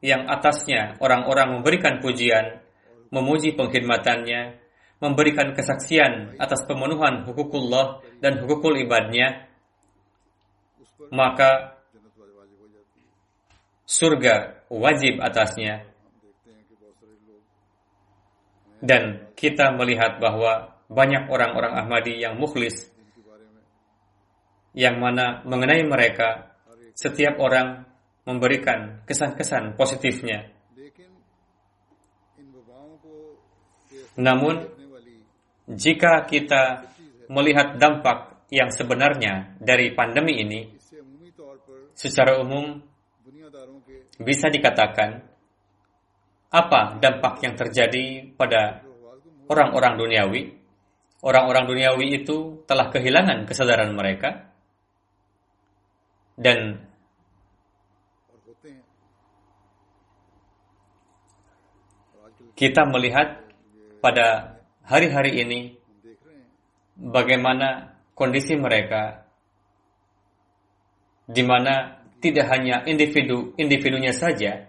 yang 0.00 0.28
atasnya 0.28 0.96
orang-orang 1.00 1.60
memberikan 1.60 2.00
pujian, 2.00 2.64
memuji 3.12 3.52
pengkhidmatannya, 3.52 4.56
memberikan 5.00 5.52
kesaksian 5.52 6.36
atas 6.40 6.64
pemenuhan 6.64 7.24
hukukullah 7.28 8.00
dan 8.20 8.40
hukukul 8.40 8.76
ibadnya, 8.80 9.48
maka 11.12 11.80
surga 13.84 14.64
wajib 14.72 15.20
atasnya. 15.20 15.84
Dan 18.80 19.28
kita 19.36 19.76
melihat 19.76 20.16
bahwa 20.16 20.80
banyak 20.88 21.28
orang-orang 21.28 21.84
Ahmadi 21.84 22.16
yang 22.16 22.40
mukhlis, 22.40 22.88
yang 24.72 24.96
mana 24.96 25.44
mengenai 25.44 25.84
mereka, 25.84 26.56
setiap 26.96 27.36
orang 27.36 27.89
memberikan 28.24 29.02
kesan-kesan 29.08 29.76
positifnya. 29.76 30.52
Namun, 34.20 34.68
jika 35.70 36.26
kita 36.26 36.92
melihat 37.30 37.78
dampak 37.78 38.44
yang 38.50 38.68
sebenarnya 38.74 39.56
dari 39.62 39.94
pandemi 39.94 40.42
ini, 40.42 40.60
secara 41.94 42.42
umum 42.42 42.82
bisa 44.20 44.50
dikatakan 44.50 45.22
apa 46.50 46.98
dampak 46.98 47.40
yang 47.46 47.54
terjadi 47.54 48.34
pada 48.34 48.82
orang-orang 49.46 49.94
duniawi? 49.96 50.42
Orang-orang 51.20 51.68
duniawi 51.68 52.24
itu 52.24 52.64
telah 52.64 52.88
kehilangan 52.88 53.44
kesadaran 53.44 53.92
mereka 53.92 54.50
dan 56.40 56.89
kita 62.60 62.84
melihat 62.84 63.40
pada 64.04 64.60
hari-hari 64.84 65.40
ini 65.40 65.60
bagaimana 66.92 67.96
kondisi 68.12 68.52
mereka 68.60 69.24
di 71.24 71.40
mana 71.40 72.04
tidak 72.20 72.52
hanya 72.52 72.84
individu-individunya 72.84 74.12
saja, 74.12 74.68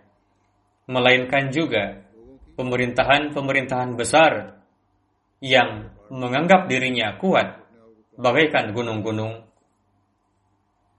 melainkan 0.87 1.51
juga 1.51 1.99
pemerintahan-pemerintahan 2.55 3.99
besar 3.99 4.63
yang 5.43 5.91
menganggap 6.07 6.71
dirinya 6.71 7.19
kuat 7.19 7.59
bagaikan 8.15 8.71
gunung-gunung, 8.71 9.43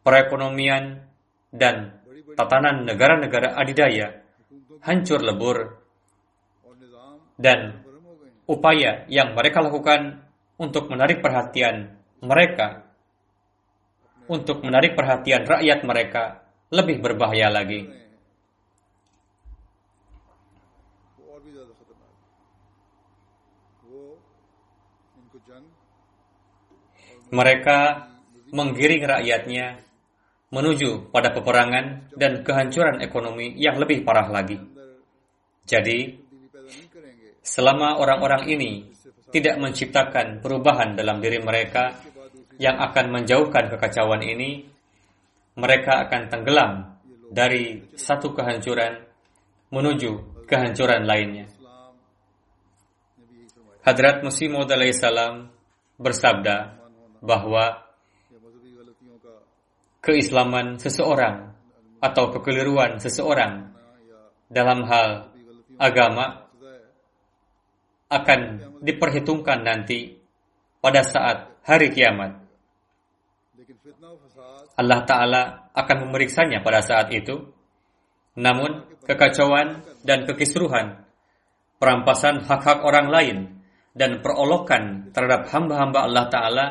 perekonomian 0.04 1.08
dan 1.56 2.04
tatanan 2.36 2.84
negara-negara 2.84 3.56
adidaya 3.56 4.20
hancur 4.84 5.24
lebur 5.24 5.81
dan 7.38 7.84
upaya 8.48 9.06
yang 9.08 9.32
mereka 9.32 9.64
lakukan 9.64 10.24
untuk 10.60 10.90
menarik 10.92 11.24
perhatian 11.24 11.96
mereka 12.22 12.92
untuk 14.30 14.62
menarik 14.62 14.94
perhatian 14.94 15.44
rakyat 15.44 15.82
mereka 15.82 16.46
lebih 16.72 17.02
berbahaya 17.02 17.50
lagi. 17.50 17.84
Mereka 27.32 27.78
menggiring 28.52 29.08
rakyatnya 29.08 29.80
menuju 30.52 31.08
pada 31.08 31.32
peperangan 31.32 32.12
dan 32.12 32.44
kehancuran 32.44 33.00
ekonomi 33.00 33.56
yang 33.56 33.80
lebih 33.80 34.04
parah 34.04 34.28
lagi. 34.28 34.60
Jadi, 35.64 36.21
selama 37.42 37.98
orang-orang 37.98 38.46
ini 38.46 38.72
tidak 39.34 39.58
menciptakan 39.58 40.38
perubahan 40.38 40.94
dalam 40.94 41.18
diri 41.18 41.42
mereka 41.42 41.98
yang 42.56 42.78
akan 42.78 43.10
menjauhkan 43.10 43.68
kekacauan 43.74 44.22
ini, 44.22 44.64
mereka 45.58 46.06
akan 46.06 46.22
tenggelam 46.30 46.72
dari 47.32 47.82
satu 47.98 48.32
kehancuran 48.32 49.02
menuju 49.72 50.44
kehancuran 50.46 51.02
lainnya. 51.08 51.48
Hadrat 53.82 54.22
Musi 54.22 54.46
Maud 54.46 54.70
salam 54.94 55.50
bersabda 55.98 56.78
bahwa 57.18 57.82
keislaman 59.98 60.78
seseorang 60.78 61.50
atau 61.98 62.30
kekeliruan 62.30 62.98
seseorang 63.02 63.74
dalam 64.50 64.86
hal 64.86 65.32
agama 65.78 66.41
akan 68.12 68.40
diperhitungkan 68.84 69.64
nanti 69.64 70.20
pada 70.84 71.00
saat 71.00 71.56
hari 71.64 71.88
kiamat. 71.88 72.44
Allah 74.76 75.00
Ta'ala 75.08 75.42
akan 75.72 75.96
memeriksanya 76.08 76.60
pada 76.60 76.84
saat 76.84 77.08
itu. 77.08 77.48
Namun, 78.36 78.84
kekacauan 79.04 79.84
dan 80.04 80.24
kekisruhan, 80.28 81.04
perampasan 81.80 82.44
hak-hak 82.44 82.84
orang 82.84 83.08
lain, 83.08 83.38
dan 83.92 84.24
perolokan 84.24 85.12
terhadap 85.12 85.48
hamba-hamba 85.52 85.98
Allah 86.08 86.26
Ta'ala 86.32 86.66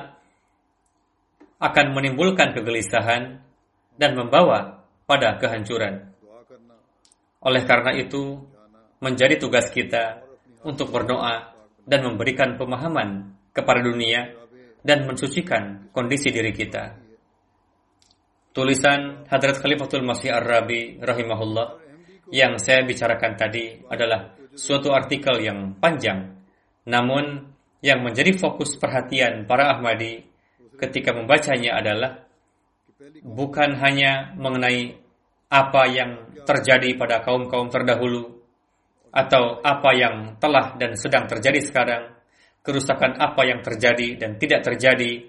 akan 1.61 1.85
menimbulkan 1.93 2.57
kegelisahan 2.57 3.37
dan 3.97 4.11
membawa 4.17 4.81
pada 5.05 5.37
kehancuran. 5.37 6.09
Oleh 7.45 7.63
karena 7.69 7.93
itu, 7.93 8.41
menjadi 9.01 9.37
tugas 9.37 9.69
kita 9.69 10.30
untuk 10.65 10.93
berdoa 10.93 11.53
dan 11.85 12.05
memberikan 12.05 12.55
pemahaman 12.57 13.33
kepada 13.51 13.81
dunia 13.81 14.31
dan 14.81 15.05
mensucikan 15.05 15.89
kondisi 15.93 16.29
diri 16.33 16.53
kita. 16.53 16.97
Tulisan 18.51 19.23
Hadrat 19.31 19.63
Khalifatul 19.63 20.03
Masih 20.03 20.35
Ar-Rabi 20.35 20.99
rahimahullah 20.99 21.79
yang 22.35 22.59
saya 22.59 22.83
bicarakan 22.83 23.39
tadi 23.39 23.79
adalah 23.87 24.35
suatu 24.55 24.91
artikel 24.91 25.39
yang 25.39 25.79
panjang. 25.79 26.35
Namun 26.87 27.47
yang 27.79 28.03
menjadi 28.03 28.35
fokus 28.35 28.75
perhatian 28.75 29.47
para 29.47 29.71
Ahmadi 29.77 30.25
ketika 30.75 31.15
membacanya 31.15 31.79
adalah 31.79 32.11
bukan 33.23 33.77
hanya 33.79 34.33
mengenai 34.35 34.97
apa 35.51 35.83
yang 35.89 36.11
terjadi 36.45 36.97
pada 36.97 37.21
kaum-kaum 37.21 37.69
terdahulu 37.69 38.40
atau 39.11 39.59
apa 39.59 39.91
yang 39.93 40.15
telah 40.39 40.75
dan 40.79 40.95
sedang 40.95 41.27
terjadi 41.27 41.59
sekarang, 41.59 42.03
kerusakan 42.63 43.19
apa 43.19 43.43
yang 43.43 43.59
terjadi 43.59 44.15
dan 44.15 44.39
tidak 44.39 44.63
terjadi. 44.63 45.27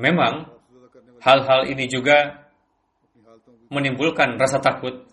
Memang 0.00 0.52
Hal-hal 1.22 1.70
ini 1.70 1.86
juga 1.86 2.50
menimbulkan 3.70 4.34
rasa 4.34 4.58
takut 4.58 5.06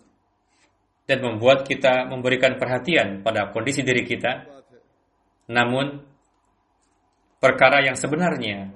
dan 1.06 1.22
membuat 1.22 1.62
kita 1.62 2.10
memberikan 2.10 2.58
perhatian 2.58 3.22
pada 3.22 3.54
kondisi 3.54 3.86
diri 3.86 4.02
kita. 4.02 4.42
Namun, 5.54 6.02
perkara 7.38 7.86
yang 7.86 7.94
sebenarnya 7.94 8.74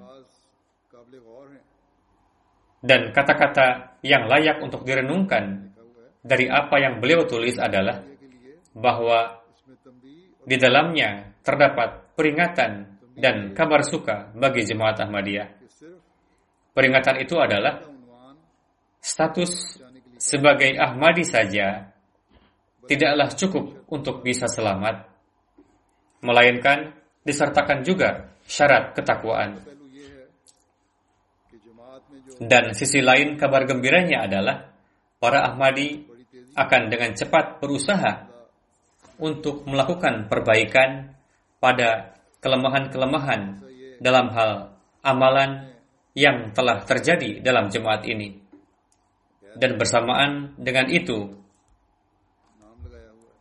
dan 2.87 3.11
kata-kata 3.11 3.99
yang 4.07 4.31
layak 4.31 4.63
untuk 4.63 4.87
direnungkan 4.87 5.75
dari 6.23 6.47
apa 6.47 6.79
yang 6.79 7.03
beliau 7.03 7.27
tulis 7.27 7.59
adalah 7.59 7.99
bahwa 8.75 9.41
di 10.45 10.57
dalamnya 10.61 11.39
terdapat 11.41 12.13
peringatan 12.19 13.01
dan 13.15 13.55
kabar 13.55 13.87
suka 13.87 14.35
bagi 14.35 14.67
jemaat 14.67 14.99
Ahmadiyah. 15.01 15.49
Peringatan 16.75 17.23
itu 17.23 17.39
adalah 17.39 17.81
status 18.99 19.79
sebagai 20.19 20.75
Ahmadi 20.75 21.23
saja 21.23 21.95
tidaklah 22.91 23.31
cukup 23.33 23.87
untuk 23.89 24.27
bisa 24.27 24.51
selamat, 24.51 25.07
melainkan 26.21 26.93
disertakan 27.23 27.87
juga 27.87 28.35
syarat 28.45 28.93
ketakwaan. 28.99 29.63
Dan 32.43 32.75
sisi 32.75 32.99
lain 32.99 33.39
kabar 33.39 33.63
gembiranya 33.63 34.27
adalah 34.27 34.75
para 35.23 35.47
Ahmadi 35.47 36.03
akan 36.59 36.83
dengan 36.91 37.15
cepat 37.15 37.63
berusaha 37.63 38.34
untuk 39.19 39.67
melakukan 39.69 40.27
perbaikan 40.27 41.15
pada 41.63 42.19
kelemahan-kelemahan 42.43 43.63
dalam 44.03 44.27
hal 44.35 44.51
amalan 45.01 45.75
yang 46.15 46.55
telah 46.55 46.85
terjadi 46.85 47.43
dalam 47.43 47.73
jemaat 47.73 48.07
ini. 48.07 48.39
Dan 49.55 49.79
bersamaan 49.79 50.59
dengan 50.59 50.91
itu, 50.91 51.31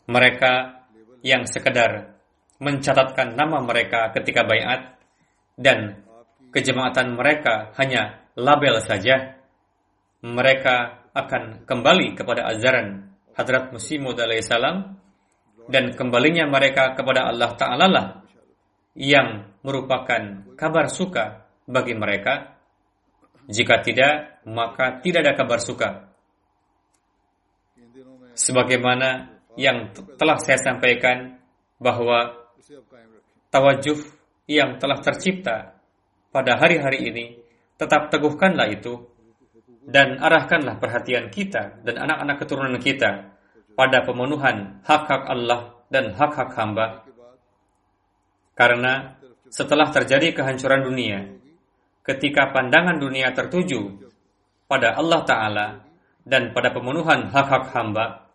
mereka 0.05 0.85
yang 1.25 1.47
sekedar 1.49 2.13
mencatatkan 2.61 3.33
nama 3.33 3.63
mereka 3.63 4.13
ketika 4.13 4.45
bayat 4.45 4.99
dan 5.57 6.05
kejemaatan 6.53 7.17
mereka 7.17 7.73
hanya 7.81 8.23
label 8.37 8.77
saja, 8.83 9.41
mereka 10.21 11.03
akan 11.13 11.65
kembali 11.65 12.17
kepada 12.17 12.49
ajaran 12.49 13.13
Hadrat 13.33 13.73
Masih 13.73 13.97
Maud 14.01 14.21
salam 14.45 15.02
dan 15.67 15.95
kembalinya 15.95 16.47
mereka 16.49 16.95
kepada 16.97 17.31
Allah 17.31 17.51
Ta'ala 17.55 17.87
lah 17.87 18.07
yang 18.93 19.57
merupakan 19.63 20.53
kabar 20.59 20.85
suka 20.91 21.47
bagi 21.65 21.95
mereka 21.95 22.53
jika 23.47 23.83
tidak, 23.83 24.43
maka 24.47 25.03
tidak 25.03 25.27
ada 25.27 25.33
kabar 25.35 25.59
suka. 25.59 25.89
Sebagaimana 28.33 29.39
yang 29.59 29.91
telah 30.15 30.39
saya 30.39 30.57
sampaikan 30.57 31.37
bahwa 31.77 32.33
tawajuh 33.51 33.99
yang 34.47 34.79
telah 34.79 34.99
tercipta 35.03 35.75
pada 36.31 36.57
hari-hari 36.57 37.11
ini, 37.11 37.25
tetap 37.75 38.09
teguhkanlah 38.09 38.71
itu 38.71 39.11
dan 39.83 40.15
arahkanlah 40.23 40.79
perhatian 40.79 41.27
kita 41.27 41.83
dan 41.83 41.95
anak-anak 41.99 42.39
keturunan 42.39 42.79
kita 42.79 43.32
pada 43.73 44.05
pemenuhan 44.05 44.81
hak-hak 44.85 45.23
Allah 45.29 45.73
dan 45.89 46.13
hak-hak 46.13 46.53
hamba. 46.57 47.05
Karena 48.53 49.17
setelah 49.49 49.89
terjadi 49.89 50.33
kehancuran 50.33 50.81
dunia, 50.85 51.19
ketika 52.05 52.53
pandangan 52.53 53.01
dunia 53.01 53.33
tertuju 53.33 54.09
pada 54.69 54.97
Allah 54.97 55.21
Ta'ala 55.25 55.67
dan 56.25 56.53
pada 56.53 56.69
pemenuhan 56.69 57.33
hak-hak 57.33 57.73
hamba, 57.73 58.29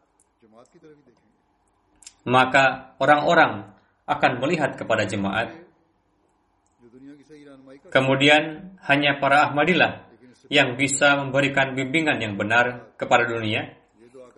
maka 2.27 2.95
orang-orang 2.99 3.73
akan 4.05 4.33
melihat 4.43 4.75
kepada 4.75 5.07
jemaat. 5.07 5.55
Kemudian 7.89 8.75
hanya 8.85 9.17
para 9.17 9.49
Ahmadilah 9.49 10.09
yang 10.53 10.77
bisa 10.77 11.17
memberikan 11.21 11.73
bimbingan 11.77 12.21
yang 12.21 12.35
benar 12.37 12.93
kepada 13.01 13.29
dunia. 13.29 13.77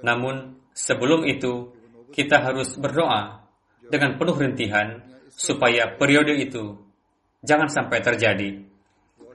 Namun 0.02 0.59
sebelum 0.72 1.26
itu 1.26 1.72
kita 2.10 2.42
harus 2.42 2.74
berdoa 2.78 3.46
dengan 3.86 4.18
penuh 4.18 4.36
rintihan 4.36 5.02
supaya 5.30 5.94
periode 5.94 6.36
itu 6.38 6.78
jangan 7.42 7.70
sampai 7.70 7.98
terjadi 8.02 8.70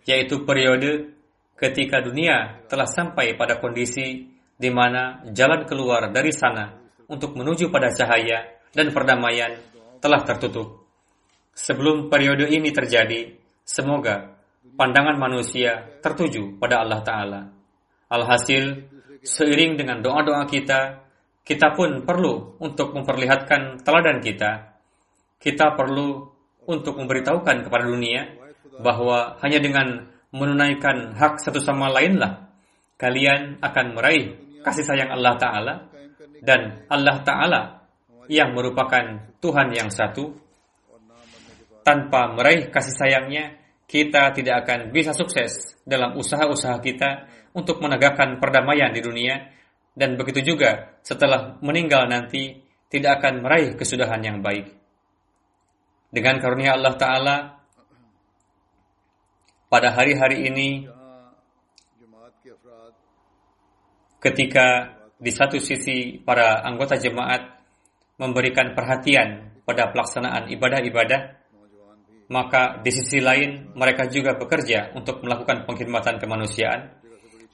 yaitu 0.05 0.45
periode 0.45 1.15
ketika 1.57 2.03
dunia 2.03 2.61
telah 2.69 2.85
sampai 2.85 3.33
pada 3.33 3.57
kondisi 3.57 4.29
di 4.55 4.69
mana 4.71 5.25
jalan 5.31 5.67
keluar 5.67 6.07
dari 6.11 6.31
sana 6.31 6.71
untuk 7.09 7.35
menuju 7.35 7.71
pada 7.73 7.91
cahaya 7.91 8.55
dan 8.71 8.91
perdamaian 8.91 9.55
telah 9.99 10.21
tertutup. 10.23 10.85
Sebelum 11.55 12.11
periode 12.11 12.51
ini 12.51 12.71
terjadi, 12.71 13.31
semoga 13.63 14.35
pandangan 14.75 15.15
manusia 15.15 15.99
tertuju 16.03 16.59
pada 16.59 16.83
Allah 16.83 16.99
Ta'ala. 16.99 17.41
Alhasil, 18.11 18.85
seiring 19.23 19.79
dengan 19.79 20.03
doa-doa 20.03 20.43
kita, 20.45 21.04
kita 21.45 21.77
pun 21.77 22.01
perlu 22.01 22.57
untuk 22.57 22.97
memperlihatkan 22.97 23.85
teladan 23.85 24.17
kita. 24.17 24.81
Kita 25.37 25.77
perlu 25.77 26.25
untuk 26.65 26.97
memberitahukan 26.97 27.69
kepada 27.69 27.85
dunia 27.85 28.25
bahwa 28.81 29.37
hanya 29.45 29.61
dengan 29.61 30.09
menunaikan 30.33 31.13
hak 31.13 31.37
satu 31.37 31.61
sama 31.61 31.93
lainlah 31.93 32.49
kalian 32.97 33.61
akan 33.61 33.85
meraih 33.93 34.35
kasih 34.65 34.83
sayang 34.83 35.13
Allah 35.13 35.37
Ta'ala 35.37 35.73
dan 36.41 36.83
Allah 36.89 37.21
Ta'ala 37.21 37.61
yang 38.25 38.57
merupakan 38.57 39.31
Tuhan 39.37 39.69
yang 39.71 39.93
satu 39.93 40.33
tanpa 41.85 42.33
meraih 42.33 42.73
kasih 42.73 42.97
sayangnya 42.97 43.61
kita 43.85 44.33
tidak 44.33 44.65
akan 44.65 44.89
bisa 44.89 45.13
sukses 45.13 45.77
dalam 45.85 46.17
usaha-usaha 46.17 46.81
kita 46.81 47.29
untuk 47.53 47.79
menegakkan 47.79 48.41
perdamaian 48.41 48.89
di 48.89 48.99
dunia 49.05 49.54
dan 49.95 50.19
begitu 50.19 50.53
juga 50.55 50.99
setelah 51.01 51.55
meninggal 51.63 52.05
nanti 52.11 52.59
tidak 52.91 53.23
akan 53.23 53.41
meraih 53.41 53.79
kesudahan 53.79 54.19
yang 54.19 54.43
baik. 54.43 54.75
Dengan 56.11 56.39
karunia 56.39 56.75
Allah 56.75 56.95
Ta'ala, 56.99 57.35
pada 59.71 59.91
hari-hari 59.95 60.47
ini 60.51 60.87
ketika 64.19 64.95
di 65.15 65.31
satu 65.31 65.59
sisi 65.59 66.19
para 66.19 66.63
anggota 66.63 66.99
jemaat 66.99 67.55
memberikan 68.19 68.75
perhatian 68.75 69.59
pada 69.63 69.91
pelaksanaan 69.91 70.51
ibadah-ibadah, 70.51 71.21
maka 72.31 72.81
di 72.81 72.91
sisi 72.91 73.21
lain 73.21 73.75
mereka 73.77 74.09
juga 74.09 74.33
bekerja 74.33 74.95
untuk 74.97 75.23
melakukan 75.23 75.63
pengkhidmatan 75.63 76.19
kemanusiaan. 76.19 77.03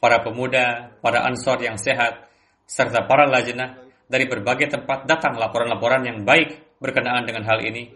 para 0.02 0.18
pemuda, 0.26 0.98
para 0.98 1.30
ansor 1.30 1.62
yang 1.62 1.78
sehat, 1.78 2.31
serta 2.72 3.04
para 3.04 3.28
lajnah 3.28 3.76
dari 4.08 4.32
berbagai 4.32 4.72
tempat 4.72 5.04
datang 5.04 5.36
laporan-laporan 5.36 6.08
yang 6.08 6.24
baik 6.24 6.80
berkenaan 6.80 7.28
dengan 7.28 7.44
hal 7.44 7.60
ini. 7.60 7.92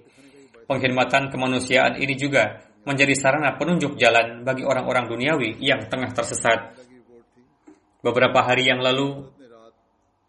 Pengkhidmatan 0.67 1.31
kemanusiaan 1.31 1.95
ini 1.95 2.19
juga 2.19 2.59
menjadi 2.83 3.15
sarana 3.15 3.55
penunjuk 3.55 3.95
jalan 3.95 4.43
bagi 4.43 4.67
orang-orang 4.67 5.07
duniawi 5.07 5.63
yang 5.63 5.87
tengah 5.87 6.11
tersesat. 6.11 6.75
Beberapa 8.03 8.43
hari 8.43 8.67
yang 8.67 8.83
lalu, 8.83 9.31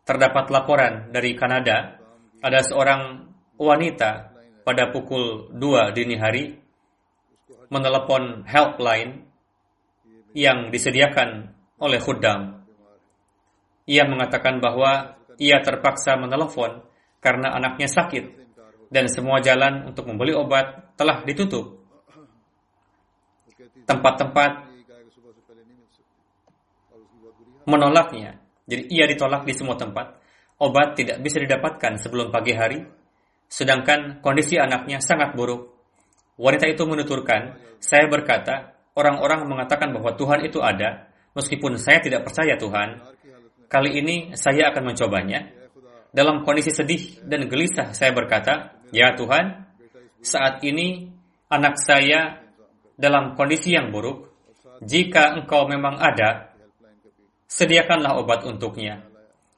terdapat 0.07 0.49
laporan 0.55 1.11
dari 1.11 1.35
Kanada, 1.35 1.99
ada 2.41 2.61
seorang 2.63 3.27
wanita 3.59 4.33
pada 4.63 4.95
pukul 4.95 5.51
2 5.53 5.97
dini 5.97 6.17
hari 6.17 6.55
menelepon 7.69 8.47
helpline 8.47 9.27
yang 10.37 10.71
disediakan 10.71 11.51
oleh 11.83 11.99
Khuddam. 11.99 12.66
Ia 13.87 14.05
mengatakan 14.05 14.59
bahwa 14.59 15.17
ia 15.39 15.63
terpaksa 15.63 16.19
menelepon 16.19 16.83
karena 17.23 17.55
anaknya 17.55 17.87
sakit 17.87 18.25
dan 18.91 19.07
semua 19.11 19.43
jalan 19.43 19.91
untuk 19.91 20.07
membeli 20.07 20.35
obat 20.35 20.95
telah 20.99 21.23
ditutup. 21.27 21.83
Tempat-tempat 23.87 24.67
menolaknya. 27.67 28.39
Jadi 28.67 28.83
ia 28.91 29.07
ditolak 29.07 29.47
di 29.47 29.55
semua 29.55 29.79
tempat. 29.79 30.19
Obat 30.59 30.99
tidak 30.99 31.23
bisa 31.23 31.39
didapatkan 31.39 32.01
sebelum 32.01 32.35
pagi 32.35 32.57
hari. 32.57 32.83
Sedangkan 33.47 34.19
kondisi 34.19 34.59
anaknya 34.59 34.99
sangat 34.99 35.39
buruk. 35.39 35.71
Wanita 36.37 36.67
itu 36.67 36.83
menuturkan, 36.83 37.57
saya 37.79 38.11
berkata, 38.11 38.75
orang-orang 38.99 39.47
mengatakan 39.47 39.95
bahwa 39.95 40.13
Tuhan 40.19 40.45
itu 40.45 40.61
ada, 40.61 41.09
meskipun 41.33 41.79
saya 41.79 42.03
tidak 42.03 42.27
percaya 42.27 42.59
Tuhan. 42.59 42.89
Kali 43.67 43.91
ini 43.99 44.17
saya 44.39 44.71
akan 44.71 44.95
mencobanya. 44.95 45.47
Dalam 46.15 46.47
kondisi 46.47 46.73
sedih 46.73 47.21
dan 47.27 47.51
gelisah 47.51 47.93
saya 47.93 48.15
berkata, 48.15 48.79
Ya 48.95 49.13
Tuhan, 49.19 49.67
saat 50.23 50.63
ini 50.63 51.11
anak 51.51 51.77
saya 51.83 52.47
dalam 52.97 53.37
kondisi 53.37 53.77
yang 53.77 53.93
buruk. 53.93 54.33
Jika 54.77 55.33
engkau 55.37 55.65
memang 55.69 55.97
ada, 55.97 56.53
sediakanlah 57.49 58.21
obat 58.21 58.45
untuknya. 58.45 59.05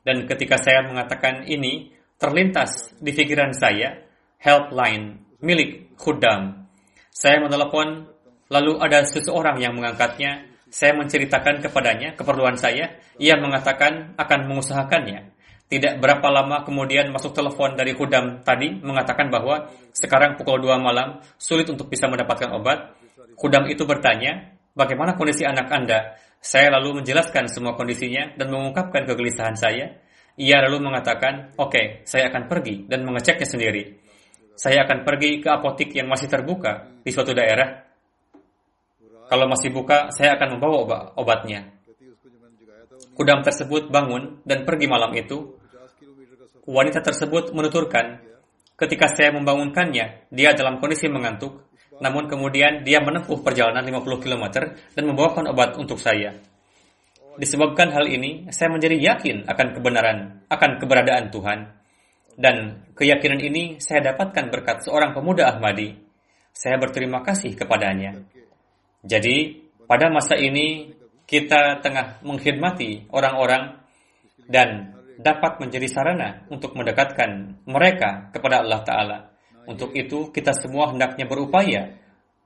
Dan 0.07 0.31
ketika 0.31 0.57
saya 0.57 0.87
mengatakan 0.87 1.45
ini, 1.51 1.91
terlintas 2.19 2.95
di 3.03 3.11
pikiran 3.15 3.51
saya 3.51 4.09
helpline 4.39 5.27
milik 5.43 5.95
Khudam. 5.99 6.71
Saya 7.11 7.43
menelepon, 7.43 8.07
lalu 8.47 8.79
ada 8.79 9.03
seseorang 9.03 9.59
yang 9.59 9.75
mengangkatnya. 9.75 10.47
Saya 10.69 10.93
menceritakan 10.97 11.65
kepadanya 11.65 12.13
keperluan 12.15 12.61
saya. 12.61 13.01
Ia 13.17 13.41
mengatakan 13.41 14.15
akan 14.21 14.41
mengusahakannya. 14.49 15.33
Tidak 15.69 16.01
berapa 16.01 16.25
lama 16.33 16.65
kemudian 16.65 17.13
masuk 17.13 17.37
telepon 17.37 17.77
dari 17.77 17.93
Khudam 17.93 18.41
tadi 18.41 18.73
mengatakan 18.81 19.29
bahwa 19.29 19.69
sekarang 19.93 20.41
pukul 20.41 20.65
2 20.65 20.81
malam 20.81 21.21
sulit 21.37 21.69
untuk 21.69 21.93
bisa 21.93 22.09
mendapatkan 22.09 22.49
obat. 22.57 22.97
Khudam 23.37 23.69
itu 23.69 23.85
bertanya, 23.85 24.57
bagaimana 24.73 25.13
kondisi 25.13 25.45
anak 25.45 25.69
Anda? 25.69 26.17
Saya 26.41 26.73
lalu 26.73 27.05
menjelaskan 27.05 27.53
semua 27.53 27.77
kondisinya 27.77 28.33
dan 28.41 28.49
mengungkapkan 28.49 29.05
kegelisahan 29.05 29.61
saya. 29.61 30.01
Ia 30.39 30.63
lalu 30.65 30.89
mengatakan, 30.89 31.53
oke, 31.59 31.69
okay, 31.75 31.87
saya 32.09 32.31
akan 32.33 32.49
pergi 32.49 32.89
dan 32.89 33.05
mengeceknya 33.05 33.47
sendiri. 33.47 33.83
Saya 34.59 34.87
akan 34.87 35.05
pergi 35.05 35.39
ke 35.43 35.49
apotik 35.51 35.93
yang 35.95 36.09
masih 36.09 36.31
terbuka 36.31 36.91
di 37.03 37.11
suatu 37.13 37.31
daerah. 37.35 37.88
Kalau 39.29 39.47
masih 39.47 39.71
buka, 39.71 40.09
saya 40.11 40.41
akan 40.41 40.57
membawa 40.57 40.77
obat 40.83 41.03
obatnya. 41.21 41.61
Kudam 43.13 43.45
tersebut 43.45 43.93
bangun 43.93 44.41
dan 44.49 44.65
pergi 44.65 44.87
malam 44.89 45.13
itu. 45.13 45.55
Wanita 46.69 47.01
tersebut 47.01 47.53
menuturkan, 47.57 48.21
ketika 48.77 49.09
saya 49.09 49.33
membangunkannya, 49.33 50.29
dia 50.29 50.51
dalam 50.53 50.81
kondisi 50.81 51.09
mengantuk 51.09 51.69
namun 51.99 52.31
kemudian 52.31 52.87
dia 52.87 53.03
menempuh 53.03 53.43
perjalanan 53.43 53.83
50 53.83 54.23
km 54.23 54.45
dan 54.95 55.05
membawakan 55.05 55.51
obat 55.51 55.75
untuk 55.79 55.99
saya. 55.99 56.35
Disebabkan 57.39 57.95
hal 57.95 58.11
ini, 58.11 58.51
saya 58.51 58.71
menjadi 58.71 58.99
yakin 58.99 59.47
akan 59.47 59.67
kebenaran, 59.79 60.19
akan 60.51 60.71
keberadaan 60.83 61.31
Tuhan. 61.31 61.59
Dan 62.39 62.87
keyakinan 62.95 63.43
ini 63.43 63.83
saya 63.83 64.15
dapatkan 64.15 64.51
berkat 64.51 64.87
seorang 64.87 65.15
pemuda 65.15 65.51
Ahmadi. 65.51 65.95
Saya 66.55 66.79
berterima 66.79 67.23
kasih 67.23 67.55
kepadanya. 67.55 68.27
Jadi, 69.05 69.67
pada 69.87 70.11
masa 70.11 70.35
ini 70.35 70.95
kita 71.29 71.85
tengah 71.85 72.25
mengkhidmati 72.25 73.13
orang-orang 73.13 73.79
dan 74.49 74.97
dapat 75.19 75.61
menjadi 75.61 75.87
sarana 75.91 76.49
untuk 76.49 76.73
mendekatkan 76.79 77.61
mereka 77.67 78.31
kepada 78.33 78.65
Allah 78.65 78.81
Ta'ala. 78.87 79.19
Untuk 79.69 79.93
itu 79.93 80.33
kita 80.33 80.57
semua 80.57 80.89
hendaknya 80.89 81.29
berupaya, 81.29 81.99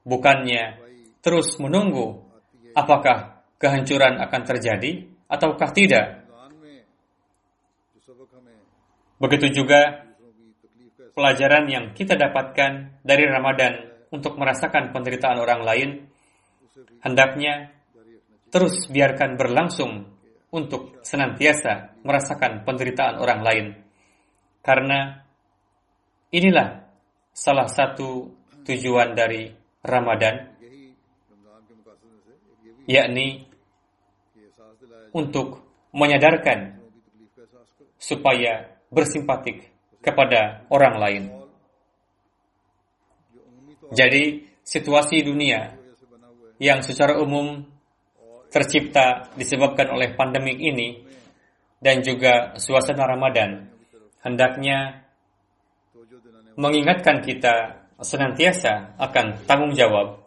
bukannya 0.03 0.83
terus 1.23 1.55
menunggu 1.63 2.19
apakah 2.75 3.47
kehancuran 3.63 4.19
akan 4.19 4.43
terjadi 4.43 5.07
ataukah 5.31 5.71
tidak. 5.71 6.27
Begitu 9.23 9.63
juga 9.63 10.03
pelajaran 11.15 11.71
yang 11.71 11.85
kita 11.95 12.19
dapatkan 12.19 13.05
dari 13.07 13.25
Ramadan 13.31 13.87
untuk 14.11 14.35
merasakan 14.35 14.91
penderitaan 14.91 15.39
orang 15.39 15.63
lain, 15.63 15.89
hendaknya 17.03 17.73
terus 18.53 18.87
biarkan 18.89 19.41
berlangsung 19.41 20.13
untuk 20.53 21.01
senantiasa 21.01 21.97
merasakan 22.05 22.63
penderitaan 22.69 23.17
orang 23.17 23.41
lain. 23.41 23.67
Karena 24.61 25.17
inilah 26.29 26.85
salah 27.33 27.67
satu 27.67 28.29
tujuan 28.63 29.17
dari 29.17 29.49
Ramadan 29.83 30.53
yakni 32.87 33.49
untuk 35.17 35.65
menyadarkan 35.93 36.79
supaya 37.97 38.81
bersimpatik 38.93 39.71
kepada 40.03 40.67
orang 40.69 40.97
lain. 40.99 41.23
Jadi, 43.93 44.49
situasi 44.65 45.21
dunia 45.21 45.82
yang 46.63 46.79
secara 46.87 47.19
umum 47.19 47.67
tercipta 48.55 49.35
disebabkan 49.35 49.91
oleh 49.91 50.15
pandemik 50.15 50.63
ini 50.63 51.03
dan 51.83 52.07
juga 52.07 52.55
suasana 52.55 53.03
Ramadan 53.03 53.67
hendaknya 54.23 55.03
mengingatkan 56.55 57.25
kita 57.25 57.83
senantiasa 58.03 58.99
akan 58.99 59.47
tanggung 59.47 59.73
jawab. 59.75 60.23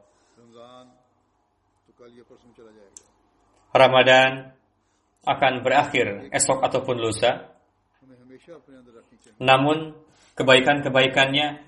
Ramadan 3.75 4.55
akan 5.27 5.53
berakhir 5.59 6.31
esok 6.31 6.63
ataupun 6.63 6.95
lusa. 6.95 7.51
Namun 9.43 9.91
kebaikan-kebaikannya 10.39 11.59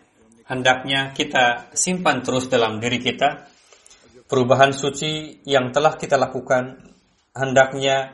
hendaknya 0.48 1.12
kita 1.12 1.68
simpan 1.76 2.24
terus 2.24 2.48
dalam 2.48 2.80
diri 2.80 3.04
kita. 3.04 3.52
Perubahan 4.28 4.76
suci 4.76 5.40
yang 5.48 5.72
telah 5.72 5.96
kita 5.96 6.20
lakukan 6.20 6.84
hendaknya 7.32 8.12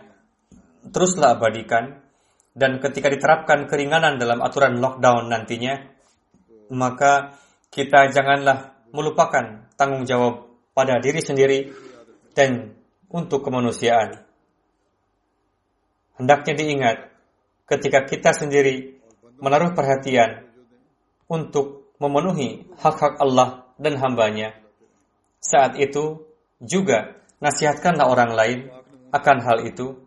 teruslah 0.93 1.33
abadikan 1.33 2.05
dan 2.53 2.77
ketika 2.77 3.09
diterapkan 3.09 3.65
keringanan 3.65 4.21
dalam 4.21 4.45
aturan 4.45 4.77
lockdown 4.77 5.25
nantinya 5.33 5.89
maka 6.69 7.33
kita 7.73 8.13
janganlah 8.13 8.77
melupakan 8.93 9.65
tanggung 9.73 10.05
jawab 10.05 10.53
pada 10.77 11.01
diri 11.01 11.21
sendiri 11.21 11.59
dan 12.37 12.77
untuk 13.09 13.45
kemanusiaan. 13.45 14.25
Hendaknya 16.17 16.53
diingat 16.53 16.97
ketika 17.65 18.05
kita 18.05 18.37
sendiri 18.37 19.01
menaruh 19.41 19.73
perhatian 19.73 20.45
untuk 21.25 21.93
memenuhi 21.97 22.69
hak-hak 22.77 23.17
Allah 23.17 23.65
dan 23.81 23.97
hambanya. 23.97 24.62
Saat 25.43 25.75
itu 25.75 26.23
juga 26.63 27.19
nasihatkanlah 27.43 28.07
orang 28.07 28.31
lain 28.31 28.59
akan 29.11 29.37
hal 29.43 29.67
itu 29.67 29.99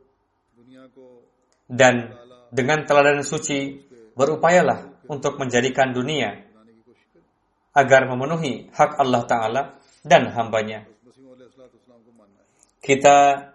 dan 1.68 2.16
dengan 2.48 2.88
teladan 2.88 3.20
suci 3.20 3.84
berupayalah 4.16 5.04
untuk 5.12 5.36
menjadikan 5.36 5.92
dunia 5.92 6.46
agar 7.76 8.08
memenuhi 8.08 8.72
hak 8.72 8.96
Allah 8.96 9.22
Ta'ala 9.28 9.62
dan 10.00 10.32
hambanya. 10.32 10.88
Kita 12.80 13.50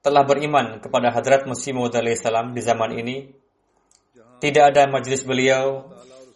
telah 0.00 0.22
beriman 0.22 0.78
kepada 0.78 1.12
Hadrat 1.12 1.44
Masih 1.44 1.74
Maud 1.76 1.92
salam 1.92 2.56
di 2.56 2.62
zaman 2.64 2.96
ini. 2.96 3.16
Tidak 4.40 4.64
ada 4.72 4.88
majelis 4.88 5.26
beliau 5.26 5.90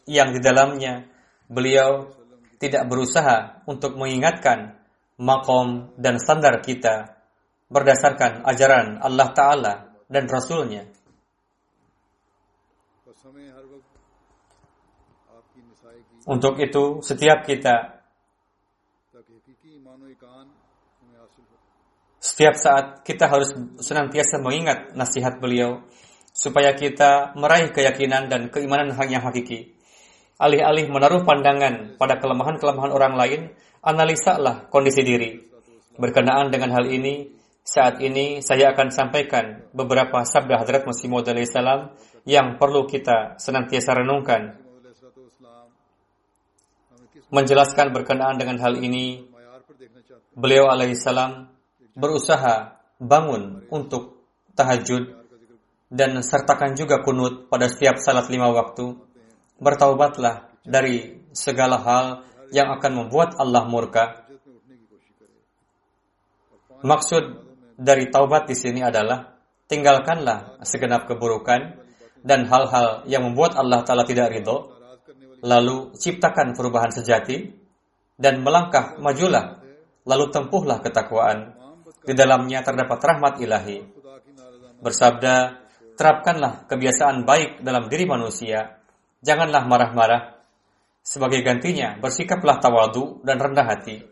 yang 0.05 0.35
di 0.35 0.41
dalamnya 0.43 1.07
beliau 1.47 2.11
tidak 2.59 2.85
berusaha 2.91 3.63
untuk 3.65 3.97
mengingatkan 3.97 4.80
makom, 5.21 5.93
dan 6.01 6.17
standar 6.17 6.65
kita 6.65 7.21
berdasarkan 7.69 8.43
ajaran 8.49 8.99
Allah 9.05 9.29
Ta'ala 9.37 9.75
dan 10.09 10.25
Rasulnya. 10.27 10.89
Untuk 16.25 16.57
itu, 16.61 17.01
setiap 17.05 17.45
kita 17.45 18.01
setiap 22.21 22.55
saat 22.57 22.87
kita 23.01 23.33
harus 23.33 23.57
senantiasa 23.81 24.45
mengingat 24.45 24.93
nasihat 24.93 25.41
beliau 25.41 25.81
supaya 26.37 26.77
kita 26.77 27.33
meraih 27.37 27.73
keyakinan 27.73 28.29
dan 28.29 28.53
keimanan 28.53 28.93
yang 29.09 29.25
hakiki. 29.25 29.77
Alih-alih 30.41 30.89
menaruh 30.89 31.25
pandangan 31.25 32.01
pada 32.01 32.17
kelemahan-kelemahan 32.17 32.93
orang 32.93 33.15
lain, 33.17 33.41
analisalah 33.81 34.69
kondisi 34.69 35.03
diri. 35.05 35.31
Berkenaan 36.01 36.49
dengan 36.49 36.73
hal 36.77 36.89
ini, 36.89 37.29
saat 37.61 38.01
ini 38.01 38.41
saya 38.41 38.73
akan 38.73 38.89
sampaikan 38.89 39.69
beberapa 39.77 40.25
sabda 40.25 40.61
Hadrat 40.61 40.89
Masih 40.89 41.13
Maud 41.13 41.29
salam 41.45 41.93
yang 42.25 42.57
perlu 42.57 42.89
kita 42.89 43.37
senantiasa 43.37 44.01
renungkan. 44.01 44.57
Menjelaskan 47.31 47.95
berkenaan 47.95 48.41
dengan 48.41 48.59
hal 48.59 48.81
ini, 48.81 49.23
beliau 50.35 50.67
alaihissalam 50.67 51.47
berusaha 51.95 52.81
bangun 52.99 53.71
untuk 53.71 54.27
tahajud 54.59 55.15
dan 55.91 56.19
sertakan 56.23 56.75
juga 56.75 57.03
kunut 57.03 57.47
pada 57.47 57.71
setiap 57.71 58.03
salat 58.03 58.27
lima 58.31 58.51
waktu. 58.51 58.99
Bertaubatlah 59.61 60.51
dari 60.65 61.23
segala 61.37 61.79
hal 61.79 62.07
yang 62.51 62.71
akan 62.75 62.93
membuat 63.07 63.39
Allah 63.39 63.65
murka. 63.67 64.27
Maksud 66.81 67.25
dari 67.77 68.09
taubat 68.09 68.49
di 68.49 68.57
sini 68.57 68.81
adalah 68.85 69.37
tinggalkanlah 69.71 70.61
segenap 70.65 71.07
keburukan 71.07 71.81
dan 72.21 72.45
hal-hal 72.49 73.05
yang 73.09 73.25
membuat 73.25 73.57
Allah 73.57 73.81
Ta'ala 73.85 74.05
tidak 74.05 74.33
ridho, 74.33 74.77
lalu 75.41 75.97
ciptakan 75.97 76.53
perubahan 76.53 76.93
sejati, 76.93 77.49
dan 78.21 78.45
melangkah 78.45 79.01
majulah, 79.01 79.61
lalu 80.05 80.29
tempuhlah 80.29 80.85
ketakwaan. 80.85 81.57
Di 82.01 82.13
dalamnya 82.17 82.65
terdapat 82.65 83.01
rahmat 83.01 83.41
ilahi. 83.41 83.85
Bersabda, 84.81 85.61
terapkanlah 85.97 86.65
kebiasaan 86.69 87.29
baik 87.29 87.61
dalam 87.61 87.89
diri 87.93 88.09
manusia, 88.09 88.81
janganlah 89.21 89.69
marah-marah, 89.69 90.40
sebagai 91.01 91.41
gantinya, 91.43 91.97
bersikaplah 91.99 92.61
tawadu 92.61 93.25
dan 93.27 93.41
rendah 93.41 93.67
hati. 93.67 94.05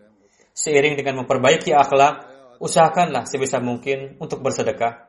Seiring 0.56 0.98
dengan 0.98 1.22
memperbaiki 1.22 1.70
akhlak, 1.70 2.26
usahakanlah 2.58 3.28
sebisa 3.28 3.62
mungkin 3.62 4.18
untuk 4.18 4.42
bersedekah. 4.42 5.06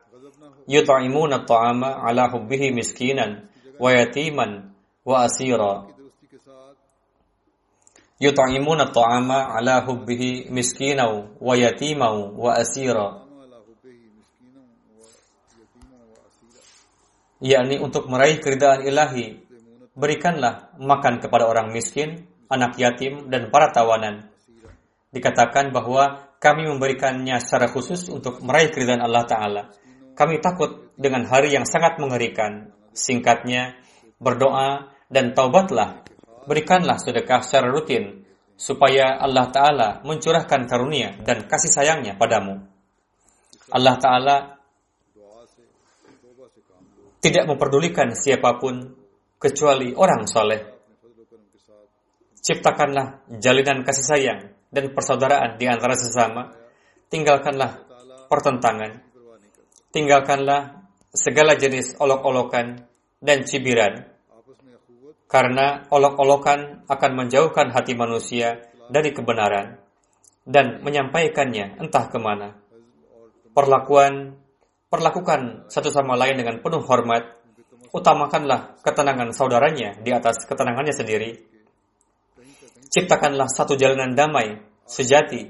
Yut'imuna 0.70 1.42
ta'ama 1.42 2.04
ala 2.06 2.30
hubbihi 2.30 2.70
miskinan 2.70 3.50
wa 3.80 3.90
yatiman 3.90 4.70
wa 5.02 5.26
asira. 5.26 5.90
Yut'imuna 8.22 8.92
ta'ama 8.92 9.56
ala 9.56 9.82
hubbihi 9.82 10.52
miskinau 10.52 11.40
wa 11.42 11.54
yatimau 11.58 12.38
wa 12.38 12.54
asira. 12.54 13.30
yakni 17.40 17.80
untuk 17.80 18.06
meraih 18.06 18.36
keridaan 18.38 18.84
ilahi 18.84 19.39
Berikanlah 20.00 20.72
makan 20.80 21.20
kepada 21.20 21.44
orang 21.44 21.76
miskin, 21.76 22.24
anak 22.48 22.80
yatim, 22.80 23.28
dan 23.28 23.52
para 23.52 23.68
tawanan. 23.68 24.32
Dikatakan 25.12 25.76
bahwa 25.76 26.32
kami 26.40 26.64
memberikannya 26.64 27.36
secara 27.36 27.68
khusus 27.68 28.08
untuk 28.08 28.40
meraih 28.40 28.72
keridhaan 28.72 29.04
Allah 29.04 29.28
Ta'ala. 29.28 29.62
Kami 30.16 30.40
takut 30.40 30.96
dengan 30.96 31.28
hari 31.28 31.52
yang 31.52 31.68
sangat 31.68 32.00
mengerikan. 32.00 32.72
Singkatnya, 32.96 33.76
berdoa 34.16 34.88
dan 35.12 35.36
taubatlah. 35.36 36.00
Berikanlah 36.48 36.96
sedekah 36.96 37.44
secara 37.44 37.68
rutin, 37.68 38.24
supaya 38.56 39.20
Allah 39.20 39.52
Ta'ala 39.52 39.88
mencurahkan 40.00 40.64
karunia 40.64 41.20
dan 41.20 41.44
kasih 41.44 41.68
sayangnya 41.68 42.16
padamu. 42.16 42.64
Allah 43.68 43.96
Ta'ala 44.00 44.36
tidak 47.20 47.44
memperdulikan 47.44 48.16
siapa 48.16 48.56
pun 48.56 48.99
kecuali 49.40 49.96
orang 49.96 50.28
soleh. 50.28 50.60
Ciptakanlah 52.40 53.24
jalinan 53.40 53.80
kasih 53.80 54.04
sayang 54.04 54.40
dan 54.68 54.92
persaudaraan 54.92 55.56
di 55.56 55.64
antara 55.64 55.96
sesama. 55.96 56.52
Tinggalkanlah 57.08 57.88
pertentangan. 58.28 59.00
Tinggalkanlah 59.90 60.84
segala 61.10 61.56
jenis 61.56 61.96
olok-olokan 61.96 62.84
dan 63.18 63.42
cibiran. 63.48 64.06
Karena 65.26 65.88
olok-olokan 65.88 66.86
akan 66.86 67.12
menjauhkan 67.16 67.72
hati 67.72 67.96
manusia 67.96 68.60
dari 68.90 69.14
kebenaran 69.14 69.78
dan 70.44 70.82
menyampaikannya 70.82 71.78
entah 71.78 72.10
ke 72.10 72.18
mana. 72.18 72.58
Perlakuan, 73.54 74.38
perlakukan 74.90 75.70
satu 75.70 75.90
sama 75.90 76.18
lain 76.18 76.38
dengan 76.38 76.58
penuh 76.62 76.82
hormat 76.82 77.39
Utamakanlah 77.90 78.78
ketenangan 78.86 79.34
saudaranya 79.34 79.98
di 79.98 80.14
atas 80.14 80.46
ketenangannya 80.46 80.94
sendiri. 80.94 81.30
Ciptakanlah 82.90 83.50
satu 83.50 83.74
jalanan 83.74 84.14
damai, 84.14 84.58
sejati, 84.86 85.46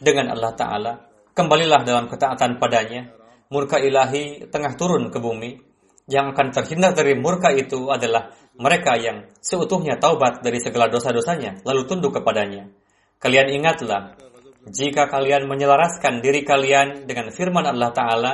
dengan 0.00 0.32
Allah 0.32 0.52
Ta'ala. 0.56 0.92
Kembalilah 1.36 1.84
dalam 1.84 2.08
ketaatan 2.08 2.56
padanya. 2.56 3.12
Murka 3.48 3.80
ilahi 3.80 4.48
tengah 4.48 4.76
turun 4.76 5.12
ke 5.12 5.18
bumi. 5.20 5.60
Yang 6.08 6.26
akan 6.32 6.46
terhindar 6.56 6.92
dari 6.96 7.12
murka 7.20 7.52
itu 7.52 7.92
adalah 7.92 8.32
mereka 8.56 8.96
yang 8.96 9.28
seutuhnya 9.44 10.00
taubat 10.00 10.40
dari 10.40 10.56
segala 10.56 10.88
dosa-dosanya, 10.88 11.60
lalu 11.68 11.84
tunduk 11.84 12.16
kepadanya. 12.16 12.72
Kalian 13.20 13.52
ingatlah, 13.52 14.16
jika 14.72 15.08
kalian 15.12 15.44
menyelaraskan 15.44 16.24
diri 16.24 16.48
kalian 16.48 17.04
dengan 17.04 17.28
firman 17.28 17.68
Allah 17.68 17.92
Ta'ala 17.92 18.32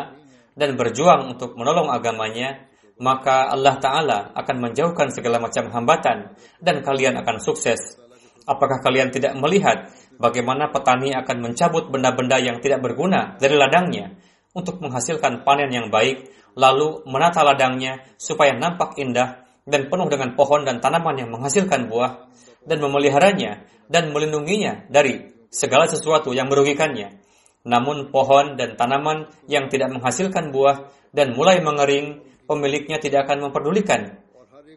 dan 0.54 0.78
berjuang 0.78 1.34
untuk 1.34 1.58
menolong 1.58 1.90
agamanya, 1.90 2.62
maka 3.00 3.50
Allah 3.50 3.76
Ta'ala 3.83 4.18
akan 4.35 4.57
menjauhkan 4.70 5.11
segala 5.11 5.42
macam 5.42 5.66
hambatan 5.70 6.38
dan 6.62 6.76
kalian 6.83 7.18
akan 7.18 7.42
sukses. 7.42 7.98
Apakah 8.44 8.85
kalian 8.85 9.09
tidak 9.11 9.35
melihat 9.40 9.90
bagaimana 10.20 10.68
petani 10.68 11.16
akan 11.16 11.50
mencabut 11.50 11.88
benda-benda 11.88 12.38
yang 12.38 12.61
tidak 12.61 12.85
berguna 12.85 13.40
dari 13.40 13.57
ladangnya 13.57 14.14
untuk 14.54 14.78
menghasilkan 14.78 15.42
panen 15.42 15.72
yang 15.72 15.88
baik, 15.90 16.30
lalu 16.54 17.02
menata 17.09 17.42
ladangnya 17.42 18.04
supaya 18.20 18.54
nampak 18.54 18.94
indah 19.00 19.42
dan 19.64 19.88
penuh 19.88 20.07
dengan 20.12 20.37
pohon 20.37 20.62
dan 20.62 20.78
tanaman 20.78 21.16
yang 21.18 21.33
menghasilkan 21.33 21.88
buah, 21.88 22.28
dan 22.64 22.78
memeliharanya 22.80 23.64
dan 23.88 24.12
melindunginya 24.12 24.88
dari 24.88 25.33
segala 25.52 25.88
sesuatu 25.88 26.33
yang 26.33 26.48
merugikannya. 26.48 27.20
Namun 27.64 28.12
pohon 28.12 28.61
dan 28.61 28.76
tanaman 28.76 29.33
yang 29.48 29.72
tidak 29.72 29.88
menghasilkan 29.88 30.52
buah 30.52 30.92
dan 31.16 31.33
mulai 31.33 31.64
mengering, 31.64 32.20
pemiliknya 32.44 33.00
tidak 33.00 33.28
akan 33.28 33.50
memperdulikan 33.50 34.20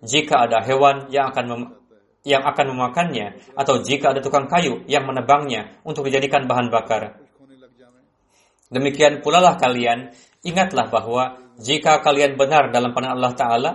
jika 0.03 0.47
ada 0.49 0.61
hewan 0.63 1.09
yang 1.09 1.31
akan 1.31 1.45
mem 1.47 1.63
yang 2.27 2.43
akan 2.43 2.75
memakannya 2.75 3.39
atau 3.55 3.79
jika 3.79 4.11
ada 4.11 4.19
tukang 4.19 4.51
kayu 4.51 4.83
yang 4.91 5.07
menebangnya 5.07 5.79
untuk 5.87 6.11
dijadikan 6.11 6.43
bahan 6.43 6.67
bakar. 6.67 7.23
Demikian 8.67 9.23
pula 9.23 9.39
lah 9.39 9.55
kalian, 9.55 10.11
ingatlah 10.43 10.91
bahwa 10.91 11.39
jika 11.55 12.03
kalian 12.03 12.35
benar 12.35 12.67
dalam 12.75 12.91
pandangan 12.91 13.15
Allah 13.15 13.33
Ta'ala, 13.39 13.71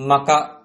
maka 0.00 0.64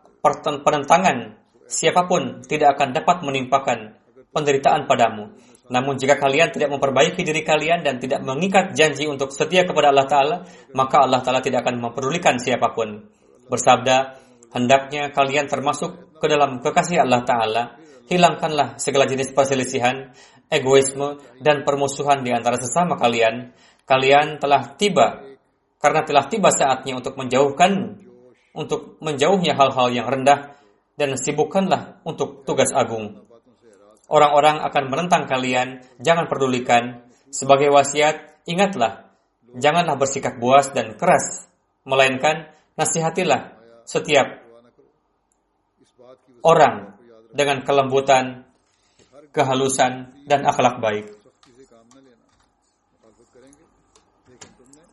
penentangan 0.63 1.35
siapa 1.67 2.07
pun 2.07 2.39
tidak 2.47 2.79
akan 2.79 2.95
dapat 2.95 3.17
menimpakan 3.27 3.99
penderitaan 4.31 4.87
padamu. 4.87 5.35
Namun 5.67 5.99
jika 5.99 6.15
kalian 6.15 6.55
tidak 6.55 6.71
memperbaiki 6.71 7.27
diri 7.27 7.43
kalian 7.43 7.83
dan 7.83 7.99
tidak 7.99 8.23
mengikat 8.23 8.71
janji 8.71 9.03
untuk 9.03 9.35
setia 9.35 9.67
kepada 9.67 9.91
Allah 9.91 10.07
Ta'ala, 10.07 10.37
maka 10.71 11.03
Allah 11.03 11.19
Ta'ala 11.19 11.43
tidak 11.43 11.67
akan 11.67 11.83
memperdulikan 11.83 12.39
siapa 12.39 12.71
pun. 12.71 13.03
Bersabda, 13.51 14.15
hendaknya 14.55 15.11
kalian 15.11 15.51
termasuk 15.51 16.15
ke 16.15 16.25
dalam 16.31 16.63
kekasih 16.63 17.03
Allah 17.03 17.21
Ta'ala, 17.27 17.63
hilangkanlah 18.07 18.79
segala 18.79 19.03
jenis 19.03 19.35
perselisihan, 19.35 20.15
egoisme, 20.47 21.19
dan 21.43 21.67
permusuhan 21.67 22.23
di 22.23 22.31
antara 22.31 22.55
sesama 22.55 22.95
kalian. 22.95 23.51
Kalian 23.83 24.39
telah 24.39 24.75
tiba, 24.79 25.23
karena 25.83 26.01
telah 26.07 26.31
tiba 26.31 26.47
saatnya 26.51 26.95
untuk 26.95 27.19
menjauhkan, 27.19 27.99
untuk 28.55 28.99
menjauhnya 29.03 29.55
hal-hal 29.55 29.91
yang 29.91 30.07
rendah, 30.07 30.55
dan 30.95 31.13
sibukkanlah 31.19 32.01
untuk 32.07 32.47
tugas 32.47 32.71
agung 32.71 33.26
orang-orang 34.07 34.63
akan 34.63 34.83
menentang 34.87 35.23
kalian, 35.27 35.83
jangan 35.99 36.27
pedulikan. 36.27 37.03
Sebagai 37.27 37.67
wasiat, 37.71 38.43
ingatlah, 38.47 39.11
janganlah 39.55 39.99
bersikap 39.99 40.39
buas 40.39 40.71
dan 40.71 40.95
keras, 40.95 41.47
melainkan 41.83 42.47
nasihatilah 42.79 43.59
setiap 43.83 44.47
orang 46.43 46.95
dengan 47.35 47.63
kelembutan, 47.67 48.47
kehalusan, 49.35 50.23
dan 50.23 50.47
akhlak 50.47 50.79
baik. 50.79 51.07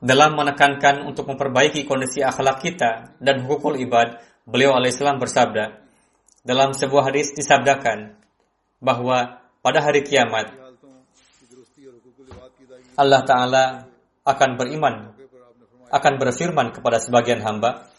Dalam 0.04 0.36
menekankan 0.36 1.08
untuk 1.08 1.32
memperbaiki 1.32 1.88
kondisi 1.88 2.20
akhlak 2.20 2.60
kita 2.60 3.16
dan 3.24 3.40
hukum 3.48 3.72
ibad, 3.72 4.20
beliau 4.44 4.76
alaihissalam 4.76 5.16
bersabda, 5.16 5.80
dalam 6.44 6.76
sebuah 6.76 7.08
hadis 7.08 7.32
disabdakan, 7.32 8.12
bahwa 8.84 9.40
pada 9.64 9.80
hari 9.80 10.04
kiamat 10.04 10.52
Allah 12.94 13.22
Ta'ala 13.26 13.64
akan 14.22 14.50
beriman, 14.54 15.16
akan 15.90 16.12
berfirman 16.20 16.70
kepada 16.70 17.02
sebagian 17.02 17.42
hamba, 17.42 17.90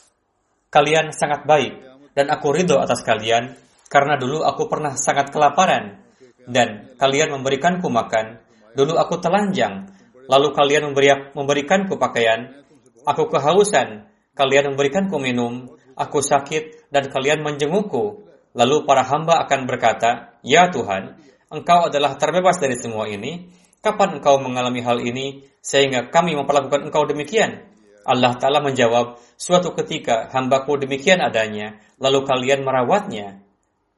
kalian 0.72 1.12
sangat 1.12 1.44
baik 1.44 1.84
dan 2.16 2.32
aku 2.32 2.56
ridho 2.56 2.80
atas 2.80 3.04
kalian 3.04 3.60
karena 3.92 4.16
dulu 4.16 4.42
aku 4.48 4.72
pernah 4.72 4.96
sangat 4.96 5.30
kelaparan 5.36 6.00
dan 6.46 6.96
kalian 6.96 7.34
memberikanku 7.36 7.90
makan, 7.90 8.40
dulu 8.78 8.98
aku 8.98 9.18
telanjang, 9.20 9.90
lalu 10.30 10.54
kalian 10.54 10.92
memberi, 10.92 11.10
memberikanku 11.34 11.98
pakaian, 11.98 12.66
aku 13.06 13.30
kehausan, 13.30 14.10
kalian 14.34 14.74
memberikanku 14.74 15.18
minum, 15.18 15.70
aku 15.98 16.22
sakit 16.22 16.90
dan 16.90 17.10
kalian 17.10 17.42
menjengukku. 17.42 18.25
Lalu 18.56 18.88
para 18.88 19.04
hamba 19.04 19.44
akan 19.44 19.68
berkata, 19.68 20.40
Ya 20.40 20.72
Tuhan, 20.72 21.20
Engkau 21.52 21.92
adalah 21.92 22.16
terbebas 22.16 22.58
dari 22.58 22.80
semua 22.80 23.06
ini. 23.12 23.52
Kapan 23.84 24.18
Engkau 24.18 24.42
mengalami 24.42 24.82
hal 24.82 25.04
ini 25.04 25.46
sehingga 25.60 26.08
kami 26.08 26.34
memperlakukan 26.40 26.88
Engkau 26.88 27.04
demikian? 27.06 27.68
Allah 28.08 28.34
Ta'ala 28.40 28.64
menjawab, 28.64 29.20
Suatu 29.36 29.76
ketika 29.76 30.32
hambaku 30.32 30.80
demikian 30.80 31.20
adanya, 31.20 31.84
lalu 32.00 32.24
kalian 32.24 32.64
merawatnya. 32.64 33.44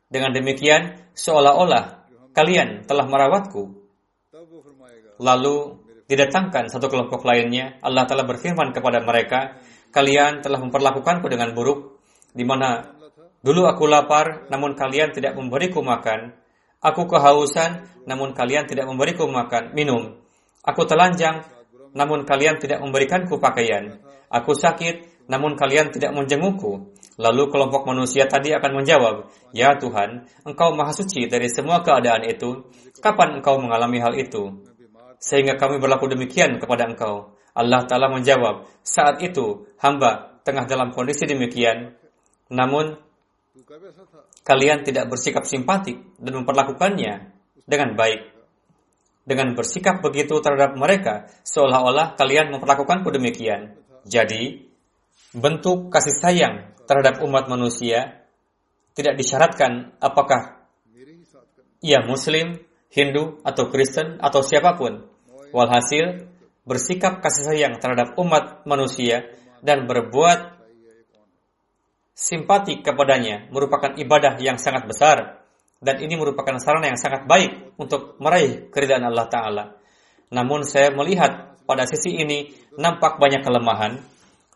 Dengan 0.10 0.34
demikian, 0.34 1.14
seolah-olah 1.14 2.10
kalian 2.34 2.88
telah 2.90 3.06
merawatku. 3.06 3.78
Lalu 5.22 5.56
didatangkan 6.10 6.72
satu 6.72 6.88
kelompok 6.90 7.22
lainnya, 7.28 7.78
Allah 7.84 8.10
Ta'ala 8.10 8.26
berfirman 8.26 8.74
kepada 8.74 9.04
mereka, 9.06 9.60
kalian 9.94 10.42
telah 10.42 10.58
memperlakukanku 10.64 11.28
dengan 11.30 11.52
buruk, 11.54 12.02
di 12.32 12.48
mana 12.48 12.97
Dulu 13.42 13.70
aku 13.70 13.86
lapar, 13.86 14.50
namun 14.50 14.74
kalian 14.74 15.14
tidak 15.14 15.38
memberiku 15.38 15.86
makan. 15.86 16.34
Aku 16.82 17.06
kehausan, 17.10 17.86
namun 18.06 18.34
kalian 18.38 18.66
tidak 18.66 18.86
memberiku 18.90 19.26
makan, 19.30 19.74
minum. 19.74 20.18
Aku 20.66 20.86
telanjang, 20.86 21.46
namun 21.94 22.26
kalian 22.26 22.62
tidak 22.62 22.82
memberikanku 22.82 23.42
pakaian. 23.42 23.98
Aku 24.28 24.54
sakit, 24.54 25.26
namun 25.32 25.56
kalian 25.56 25.90
tidak 25.90 26.12
menjengukku. 26.14 26.94
Lalu 27.18 27.50
kelompok 27.50 27.90
manusia 27.90 28.30
tadi 28.30 28.54
akan 28.54 28.84
menjawab, 28.84 29.16
Ya 29.56 29.74
Tuhan, 29.80 30.30
Engkau 30.46 30.78
maha 30.78 30.94
suci 30.94 31.26
dari 31.26 31.50
semua 31.50 31.82
keadaan 31.82 32.28
itu. 32.30 32.68
Kapan 33.02 33.42
Engkau 33.42 33.58
mengalami 33.58 33.98
hal 33.98 34.14
itu? 34.14 34.62
Sehingga 35.18 35.58
kami 35.58 35.82
berlaku 35.82 36.14
demikian 36.14 36.62
kepada 36.62 36.86
Engkau. 36.86 37.34
Allah 37.58 37.82
Ta'ala 37.90 38.14
menjawab, 38.14 38.70
saat 38.86 39.18
itu 39.26 39.66
hamba 39.82 40.38
tengah 40.46 40.70
dalam 40.70 40.94
kondisi 40.94 41.26
demikian. 41.26 41.98
Namun 42.54 43.07
Kalian 44.46 44.86
tidak 44.86 45.10
bersikap 45.10 45.44
simpatik 45.44 45.98
dan 46.22 46.34
memperlakukannya 46.44 47.14
dengan 47.66 47.98
baik. 47.98 48.22
Dengan 49.28 49.58
bersikap 49.60 50.00
begitu 50.00 50.40
terhadap 50.40 50.80
mereka, 50.80 51.28
seolah-olah 51.44 52.16
kalian 52.16 52.54
memperlakukanku 52.56 53.12
demikian. 53.12 53.76
Jadi, 54.08 54.64
bentuk 55.36 55.92
kasih 55.92 56.16
sayang 56.16 56.56
terhadap 56.88 57.20
umat 57.28 57.52
manusia 57.52 58.24
tidak 58.96 59.20
disyaratkan 59.20 59.94
apakah 60.00 60.64
ia 61.84 62.02
Muslim, 62.08 62.58
Hindu, 62.90 63.44
atau 63.44 63.70
Kristen, 63.70 64.18
atau 64.18 64.42
siapa 64.42 64.80
pun. 64.80 65.06
Walhasil, 65.52 66.26
bersikap 66.66 67.20
kasih 67.22 67.54
sayang 67.54 67.74
terhadap 67.78 68.18
umat 68.18 68.66
manusia 68.66 69.28
dan 69.62 69.86
berbuat 69.86 70.57
simpati 72.18 72.82
kepadanya 72.82 73.46
merupakan 73.54 73.94
ibadah 73.94 74.42
yang 74.42 74.58
sangat 74.58 74.90
besar 74.90 75.46
dan 75.78 76.02
ini 76.02 76.18
merupakan 76.18 76.58
sarana 76.58 76.90
yang 76.90 76.98
sangat 76.98 77.30
baik 77.30 77.78
untuk 77.78 78.18
meraih 78.18 78.74
keridhaan 78.74 79.06
Allah 79.06 79.30
Ta'ala. 79.30 79.66
Namun 80.34 80.66
saya 80.66 80.90
melihat 80.90 81.62
pada 81.70 81.86
sisi 81.86 82.18
ini 82.18 82.50
nampak 82.74 83.22
banyak 83.22 83.46
kelemahan, 83.46 84.02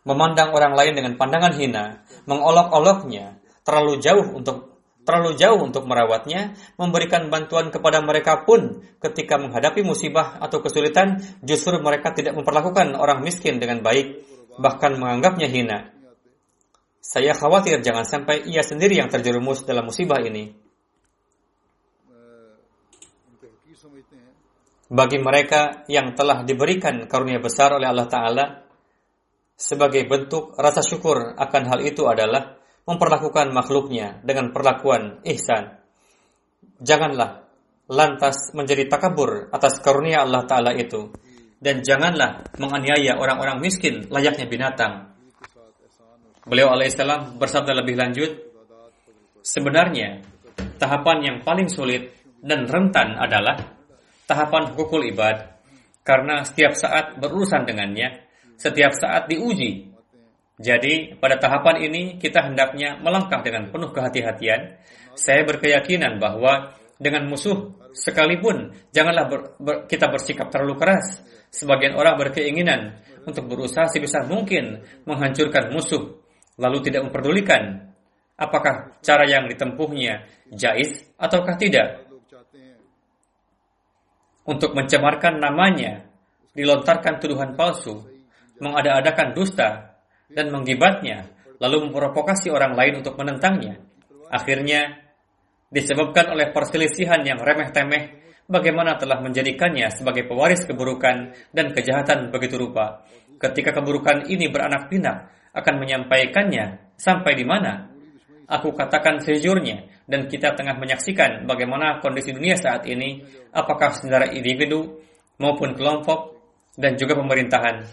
memandang 0.02 0.50
orang 0.50 0.74
lain 0.74 0.98
dengan 0.98 1.14
pandangan 1.14 1.54
hina, 1.54 2.02
mengolok-oloknya, 2.26 3.38
terlalu 3.62 4.02
jauh 4.02 4.26
untuk 4.34 4.74
terlalu 5.02 5.34
jauh 5.34 5.58
untuk 5.58 5.82
merawatnya, 5.86 6.54
memberikan 6.78 7.26
bantuan 7.26 7.74
kepada 7.74 7.98
mereka 8.02 8.46
pun 8.46 8.86
ketika 9.02 9.34
menghadapi 9.34 9.82
musibah 9.82 10.38
atau 10.38 10.62
kesulitan, 10.62 11.18
justru 11.42 11.78
mereka 11.82 12.14
tidak 12.14 12.38
memperlakukan 12.38 12.94
orang 12.94 13.22
miskin 13.22 13.58
dengan 13.58 13.82
baik, 13.82 14.22
bahkan 14.62 14.94
menganggapnya 14.94 15.50
hina. 15.50 16.01
Saya 17.02 17.34
khawatir 17.34 17.82
jangan 17.82 18.06
sampai 18.06 18.46
ia 18.46 18.62
sendiri 18.62 18.94
yang 18.94 19.10
terjerumus 19.10 19.66
dalam 19.66 19.90
musibah 19.90 20.22
ini. 20.22 20.54
Bagi 24.86 25.18
mereka 25.18 25.82
yang 25.90 26.14
telah 26.14 26.46
diberikan 26.46 27.10
karunia 27.10 27.42
besar 27.42 27.74
oleh 27.74 27.90
Allah 27.90 28.06
Ta'ala, 28.06 28.44
sebagai 29.58 30.06
bentuk 30.06 30.54
rasa 30.54 30.78
syukur 30.84 31.34
akan 31.34 31.62
hal 31.66 31.80
itu 31.82 32.06
adalah 32.06 32.54
memperlakukan 32.86 33.50
makhluknya 33.50 34.22
dengan 34.22 34.54
perlakuan 34.54 35.18
ihsan. 35.26 35.82
Janganlah 36.78 37.50
lantas 37.90 38.54
menjadi 38.54 38.86
takabur 38.86 39.50
atas 39.50 39.82
karunia 39.82 40.22
Allah 40.22 40.46
Ta'ala 40.46 40.70
itu. 40.78 41.10
Dan 41.62 41.82
janganlah 41.82 42.52
menganiaya 42.58 43.18
orang-orang 43.18 43.58
miskin 43.58 44.06
layaknya 44.10 44.46
binatang. 44.46 45.11
Beliau 46.42 46.74
alaihissalam 46.74 47.38
bersabda 47.38 47.70
lebih 47.70 47.94
lanjut, 47.94 48.30
sebenarnya 49.46 50.26
tahapan 50.74 51.18
yang 51.22 51.36
paling 51.46 51.70
sulit 51.70 52.10
dan 52.42 52.66
rentan 52.66 53.14
adalah 53.14 53.78
tahapan 54.26 54.74
hukukul 54.74 55.06
ibad 55.06 55.38
karena 56.02 56.42
setiap 56.42 56.74
saat 56.74 57.14
berurusan 57.22 57.62
dengannya, 57.62 58.26
setiap 58.58 58.90
saat 58.90 59.30
diuji. 59.30 59.94
Jadi 60.58 61.14
pada 61.22 61.38
tahapan 61.38 61.86
ini 61.86 62.02
kita 62.18 62.50
hendaknya 62.50 62.98
melangkah 62.98 63.38
dengan 63.46 63.70
penuh 63.70 63.94
kehati-hatian. 63.94 64.82
Saya 65.14 65.46
berkeyakinan 65.46 66.18
bahwa 66.18 66.74
dengan 66.98 67.30
musuh 67.30 67.70
sekalipun 67.94 68.74
janganlah 68.90 69.30
ber- 69.30 69.48
ber- 69.62 69.82
kita 69.86 70.10
bersikap 70.10 70.50
terlalu 70.50 70.74
keras. 70.74 71.22
Sebagian 71.54 71.94
orang 71.94 72.18
berkeinginan 72.18 72.98
untuk 73.26 73.46
berusaha 73.46 73.86
sebisa 73.86 74.26
mungkin 74.26 74.82
menghancurkan 75.06 75.70
musuh 75.70 76.21
lalu 76.60 76.78
tidak 76.84 77.08
memperdulikan 77.08 77.92
apakah 78.36 78.98
cara 79.04 79.24
yang 79.28 79.46
ditempuhnya 79.46 80.26
jais 80.52 81.06
ataukah 81.16 81.56
tidak. 81.56 82.08
Untuk 84.42 84.74
mencemarkan 84.74 85.38
namanya, 85.38 86.02
dilontarkan 86.50 87.22
tuduhan 87.22 87.54
palsu, 87.54 88.02
mengada-adakan 88.58 89.38
dusta, 89.38 89.94
dan 90.26 90.50
menggibatnya, 90.50 91.30
lalu 91.62 91.86
memprovokasi 91.86 92.50
orang 92.50 92.74
lain 92.74 92.98
untuk 93.06 93.14
menentangnya. 93.14 93.78
Akhirnya, 94.34 94.98
disebabkan 95.70 96.34
oleh 96.34 96.50
perselisihan 96.50 97.22
yang 97.22 97.38
remeh-temeh, 97.38 98.18
bagaimana 98.50 98.98
telah 98.98 99.22
menjadikannya 99.22 99.86
sebagai 99.94 100.26
pewaris 100.26 100.66
keburukan 100.66 101.38
dan 101.54 101.66
kejahatan 101.70 102.34
begitu 102.34 102.58
rupa. 102.58 103.06
Ketika 103.38 103.70
keburukan 103.78 104.26
ini 104.26 104.50
beranak 104.50 104.90
pinak, 104.90 105.30
akan 105.52 105.74
menyampaikannya 105.80 106.96
sampai 106.96 107.32
di 107.36 107.44
mana? 107.44 107.88
Aku 108.48 108.76
katakan 108.76 109.20
sejujurnya, 109.22 110.04
dan 110.04 110.28
kita 110.28 110.52
tengah 110.52 110.76
menyaksikan 110.76 111.48
bagaimana 111.48 112.02
kondisi 112.04 112.36
dunia 112.36 112.58
saat 112.58 112.84
ini, 112.84 113.24
apakah 113.54 113.96
secara 113.96 114.28
individu 114.28 115.00
maupun 115.40 115.72
kelompok 115.72 116.36
dan 116.76 116.96
juga 117.00 117.16
pemerintahan. 117.16 117.84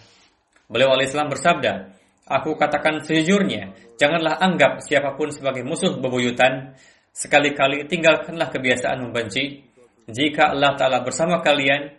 Beliau 0.68 0.91
Al 0.93 1.03
Islam 1.03 1.32
bersabda, 1.32 1.99
Aku 2.30 2.53
katakan 2.53 3.01
sejujurnya, 3.01 3.74
janganlah 3.97 4.38
anggap 4.38 4.86
siapa 4.86 5.18
pun 5.18 5.34
sebagai 5.34 5.66
musuh 5.66 5.97
bebuyutan. 5.97 6.78
Sekali-kali 7.10 7.89
tinggalkanlah 7.89 8.53
kebiasaan 8.53 9.01
membenci. 9.01 9.66
Jika 10.05 10.53
Allah 10.53 10.78
Ta'ala 10.78 11.01
bersama 11.01 11.41
kalian, 11.41 11.89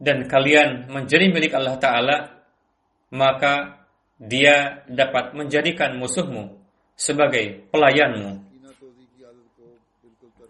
dan 0.00 0.24
kalian 0.24 0.88
menjadi 0.88 1.28
milik 1.28 1.52
Allah 1.52 1.76
Ta'ala, 1.76 2.16
maka 3.12 3.83
dia 4.18 4.86
dapat 4.86 5.34
menjadikan 5.34 5.98
musuhmu 5.98 6.58
sebagai 6.94 7.66
pelayanmu. 7.74 8.42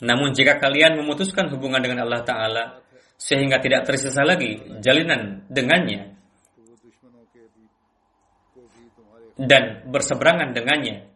Namun 0.05 0.37
jika 0.37 0.61
kalian 0.61 1.01
memutuskan 1.01 1.49
hubungan 1.49 1.81
dengan 1.81 2.05
Allah 2.05 2.23
Ta'ala 2.27 2.65
sehingga 3.17 3.57
tidak 3.63 3.89
tersisa 3.89 4.21
lagi 4.27 4.61
jalinan 4.85 5.49
dengannya 5.49 6.13
dan 9.41 9.89
berseberangan 9.91 10.55
dengannya, 10.55 11.11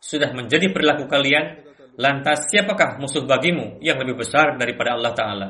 sudah 0.00 0.32
menjadi 0.32 0.72
perilaku 0.72 1.04
kalian, 1.10 1.60
lantas 1.98 2.48
siapakah 2.48 2.96
musuh 2.96 3.26
bagimu 3.28 3.82
yang 3.84 3.98
lebih 4.00 4.24
besar 4.24 4.56
daripada 4.56 4.96
Allah 4.96 5.12
Ta'ala? 5.12 5.48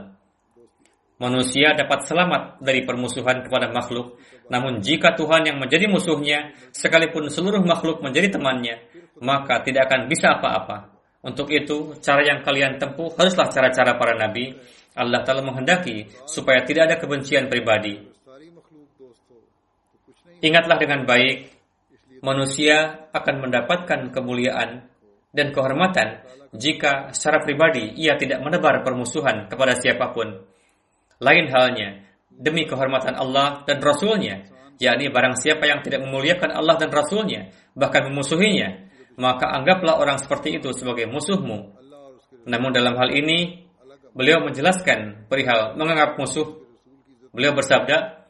Manusia 1.18 1.74
dapat 1.74 2.06
selamat 2.06 2.62
dari 2.62 2.86
permusuhan 2.86 3.42
kepada 3.44 3.70
makhluk. 3.74 4.18
Namun 4.48 4.80
jika 4.80 5.12
Tuhan 5.18 5.44
yang 5.44 5.58
menjadi 5.60 5.90
musuhnya, 5.90 6.54
sekalipun 6.72 7.28
seluruh 7.28 7.60
makhluk 7.66 8.00
menjadi 8.00 8.38
temannya, 8.38 8.80
maka 9.20 9.60
tidak 9.66 9.90
akan 9.90 10.06
bisa 10.06 10.38
apa-apa. 10.38 10.94
Untuk 11.20 11.50
itu, 11.50 11.98
cara 11.98 12.22
yang 12.22 12.46
kalian 12.46 12.78
tempuh 12.78 13.12
haruslah 13.18 13.50
cara-cara 13.50 13.98
para 13.98 14.14
nabi. 14.14 14.54
Allah 14.98 15.22
telah 15.22 15.44
menghendaki 15.44 16.10
supaya 16.26 16.64
tidak 16.66 16.90
ada 16.90 16.96
kebencian 16.98 17.46
pribadi. 17.46 18.02
Ingatlah 20.38 20.78
dengan 20.78 21.02
baik, 21.02 21.50
manusia 22.22 23.10
akan 23.10 23.46
mendapatkan 23.46 24.14
kemuliaan 24.14 24.86
dan 25.34 25.50
kehormatan 25.50 26.22
jika 26.54 27.12
secara 27.12 27.44
pribadi 27.44 27.92
ia 27.98 28.16
tidak 28.16 28.40
menebar 28.40 28.80
permusuhan 28.86 29.50
kepada 29.50 29.76
siapa 29.76 30.14
pun. 30.14 30.57
Lain 31.18 31.46
halnya, 31.50 32.06
demi 32.30 32.66
kehormatan 32.66 33.18
Allah 33.18 33.66
dan 33.66 33.82
Rasulnya, 33.82 34.46
yakni 34.78 35.10
barang 35.10 35.34
siapa 35.34 35.66
yang 35.66 35.82
tidak 35.82 36.06
memuliakan 36.06 36.54
Allah 36.54 36.78
dan 36.78 36.90
Rasulnya, 36.94 37.50
bahkan 37.74 38.06
memusuhinya, 38.06 38.86
maka 39.18 39.50
anggaplah 39.50 39.98
orang 39.98 40.18
seperti 40.22 40.62
itu 40.62 40.70
sebagai 40.70 41.10
musuhmu. 41.10 41.74
Namun 42.46 42.70
dalam 42.70 42.94
hal 42.94 43.10
ini, 43.10 43.66
beliau 44.14 44.42
menjelaskan 44.46 45.26
perihal 45.26 45.74
menganggap 45.74 46.14
musuh. 46.16 46.62
Beliau 47.34 47.52
bersabda, 47.52 48.24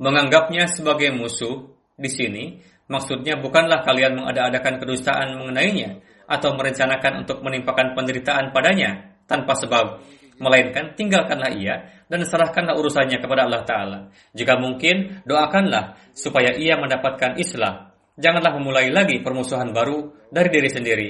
menganggapnya 0.00 0.66
sebagai 0.66 1.14
musuh 1.14 1.70
di 1.94 2.10
sini 2.10 2.44
Maksudnya 2.84 3.40
bukanlah 3.40 3.80
kalian 3.80 4.20
mengada-adakan 4.20 4.76
kedustaan 4.76 5.40
mengenainya 5.40 6.04
atau 6.28 6.52
merencanakan 6.52 7.24
untuk 7.24 7.40
menimpakan 7.40 7.96
penderitaan 7.96 8.52
padanya 8.52 9.16
tanpa 9.24 9.56
sebab, 9.56 10.04
melainkan 10.38 10.94
tinggalkanlah 10.98 11.52
ia 11.54 12.04
dan 12.10 12.22
serahkanlah 12.26 12.74
urusannya 12.74 13.18
kepada 13.22 13.46
Allah 13.46 13.62
Ta'ala. 13.62 13.98
Jika 14.34 14.58
mungkin, 14.58 15.24
doakanlah 15.26 15.98
supaya 16.14 16.54
ia 16.54 16.78
mendapatkan 16.78 17.38
Islam. 17.38 17.90
Janganlah 18.14 18.52
memulai 18.58 18.94
lagi 18.94 19.18
permusuhan 19.22 19.74
baru 19.74 20.14
dari 20.30 20.48
diri 20.50 20.70
sendiri. 20.70 21.08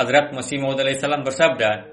Hadrat 0.00 0.32
Masih 0.32 0.56
Maud 0.56 0.80
salam 0.96 1.20
bersabda, 1.20 1.84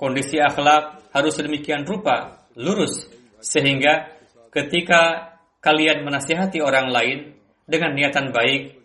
kondisi 0.00 0.40
akhlak 0.40 1.12
harus 1.12 1.36
sedemikian 1.36 1.84
rupa, 1.84 2.48
lurus, 2.56 3.04
sehingga 3.44 4.08
ketika 4.48 5.36
kalian 5.60 6.08
menasihati 6.08 6.64
orang 6.64 6.88
lain, 6.88 7.38
dengan 7.68 7.92
niatan 7.92 8.32
baik 8.32 8.80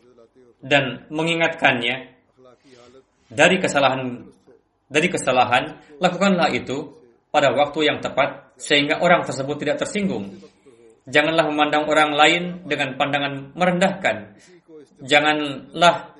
dan 0.60 1.08
mengingatkannya 1.08 2.12
dari 3.32 3.56
kesalahan 3.64 4.28
dari 4.94 5.10
kesalahan 5.10 5.82
lakukanlah 5.98 6.54
itu 6.54 6.94
pada 7.34 7.50
waktu 7.50 7.90
yang 7.90 7.98
tepat 7.98 8.54
sehingga 8.62 9.02
orang 9.02 9.26
tersebut 9.26 9.58
tidak 9.58 9.82
tersinggung 9.82 10.38
janganlah 11.10 11.50
memandang 11.50 11.90
orang 11.90 12.14
lain 12.14 12.44
dengan 12.70 12.94
pandangan 12.94 13.58
merendahkan 13.58 14.38
janganlah 15.02 16.14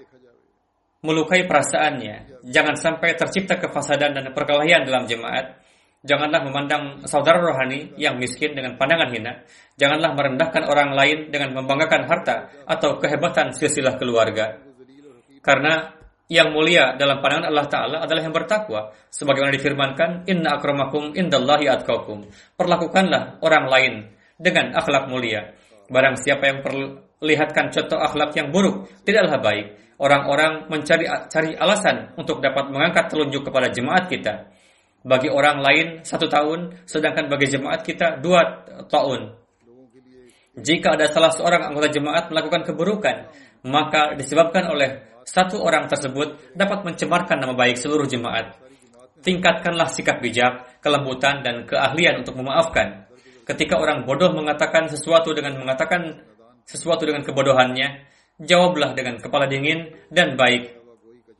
melukai 1.06 1.46
perasaannya 1.46 2.42
jangan 2.50 2.74
sampai 2.74 3.14
tercipta 3.14 3.62
kefasadan 3.62 4.18
dan 4.18 4.34
perkelahian 4.34 4.90
dalam 4.90 5.06
jemaat 5.06 5.62
Janganlah 6.04 6.44
memandang 6.44 6.84
saudara 7.08 7.40
rohani 7.40 7.96
yang 7.96 8.20
miskin 8.20 8.52
dengan 8.52 8.76
pandangan 8.76 9.08
hina. 9.08 9.40
Janganlah 9.80 10.12
merendahkan 10.12 10.68
orang 10.68 10.92
lain 10.92 11.32
dengan 11.32 11.56
membanggakan 11.56 12.04
harta 12.12 12.52
atau 12.68 13.00
kehebatan 13.00 13.56
silsilah 13.56 13.96
keluarga. 13.96 14.60
Karena 15.40 15.96
yang 16.32 16.56
mulia 16.56 16.96
dalam 16.96 17.20
pandangan 17.20 17.52
Allah 17.52 17.68
Ta'ala 17.68 17.98
adalah 18.08 18.22
yang 18.24 18.36
bertakwa. 18.36 18.96
Sebagaimana 19.12 19.52
difirmankan, 19.52 20.10
Inna 20.32 20.56
akramakum 20.56 21.12
indallahi 21.14 21.68
atqakum. 21.68 22.32
Perlakukanlah 22.56 23.44
orang 23.44 23.66
lain 23.68 23.94
dengan 24.40 24.72
akhlak 24.74 25.12
mulia. 25.12 25.52
Barang 25.92 26.16
siapa 26.16 26.48
yang 26.48 26.60
perlihatkan 26.64 27.70
contoh 27.76 28.00
akhlak 28.00 28.32
yang 28.40 28.50
buruk, 28.56 28.88
tidaklah 29.04 29.40
baik. 29.44 29.66
Orang-orang 30.00 30.68
mencari 30.72 31.06
cari 31.30 31.54
alasan 31.54 32.16
untuk 32.18 32.42
dapat 32.42 32.72
mengangkat 32.72 33.14
telunjuk 33.14 33.46
kepada 33.46 33.70
jemaat 33.70 34.10
kita 34.10 34.52
bagi 35.04 35.28
orang 35.28 35.60
lain 35.60 35.88
satu 36.02 36.32
tahun, 36.32 36.88
sedangkan 36.88 37.28
bagi 37.28 37.52
jemaat 37.52 37.84
kita 37.84 38.24
dua 38.24 38.64
tahun. 38.88 39.36
Jika 40.54 40.96
ada 40.96 41.10
salah 41.12 41.34
seorang 41.34 41.72
anggota 41.72 41.92
jemaat 41.92 42.32
melakukan 42.32 42.62
keburukan, 42.64 43.18
maka 43.68 44.16
disebabkan 44.16 44.70
oleh 44.72 45.13
satu 45.24 45.64
orang 45.64 45.88
tersebut 45.88 46.56
dapat 46.56 46.84
mencemarkan 46.84 47.40
nama 47.40 47.56
baik 47.56 47.80
seluruh 47.80 48.08
jemaat. 48.08 48.60
Tingkatkanlah 49.24 49.88
sikap 49.88 50.20
bijak, 50.20 50.84
kelembutan, 50.84 51.40
dan 51.44 51.64
keahlian 51.64 52.20
untuk 52.24 52.36
memaafkan. 52.36 53.08
Ketika 53.48 53.80
orang 53.80 54.04
bodoh 54.04 54.36
mengatakan 54.36 54.92
sesuatu 54.92 55.32
dengan 55.32 55.60
mengatakan 55.60 56.24
sesuatu 56.68 57.08
dengan 57.08 57.24
kebodohannya, 57.24 58.08
jawablah 58.44 58.92
dengan 58.92 59.20
kepala 59.20 59.48
dingin 59.48 59.96
dan 60.12 60.36
baik 60.36 60.84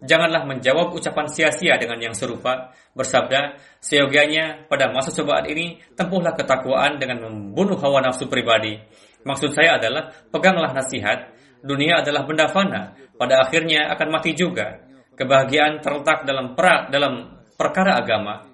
Janganlah 0.04 0.44
menjawab 0.44 0.92
ucapan 0.92 1.32
sia-sia 1.32 1.80
dengan 1.80 1.96
yang 1.96 2.12
serupa. 2.12 2.76
Bersabda, 2.92 3.56
seyogianya 3.80 4.68
pada 4.68 4.92
masa 4.92 5.16
cobaan 5.16 5.48
ini, 5.48 5.80
tempuhlah 5.96 6.36
ketakwaan 6.36 7.00
dengan 7.00 7.24
membunuh 7.24 7.80
hawa 7.80 8.04
nafsu 8.04 8.28
pribadi. 8.28 8.76
Maksud 9.24 9.56
saya 9.56 9.80
adalah, 9.80 10.12
peganglah 10.28 10.76
nasihat. 10.76 11.32
Dunia 11.64 12.04
adalah 12.04 12.28
benda 12.28 12.52
fana. 12.52 12.92
Pada 13.18 13.46
akhirnya 13.46 13.94
akan 13.94 14.08
mati 14.10 14.34
juga. 14.34 14.82
Kebahagiaan 15.14 15.80
terletak 15.80 16.26
dalam 16.26 16.58
pra, 16.58 16.90
dalam 16.90 17.44
perkara 17.54 18.02
agama. 18.02 18.50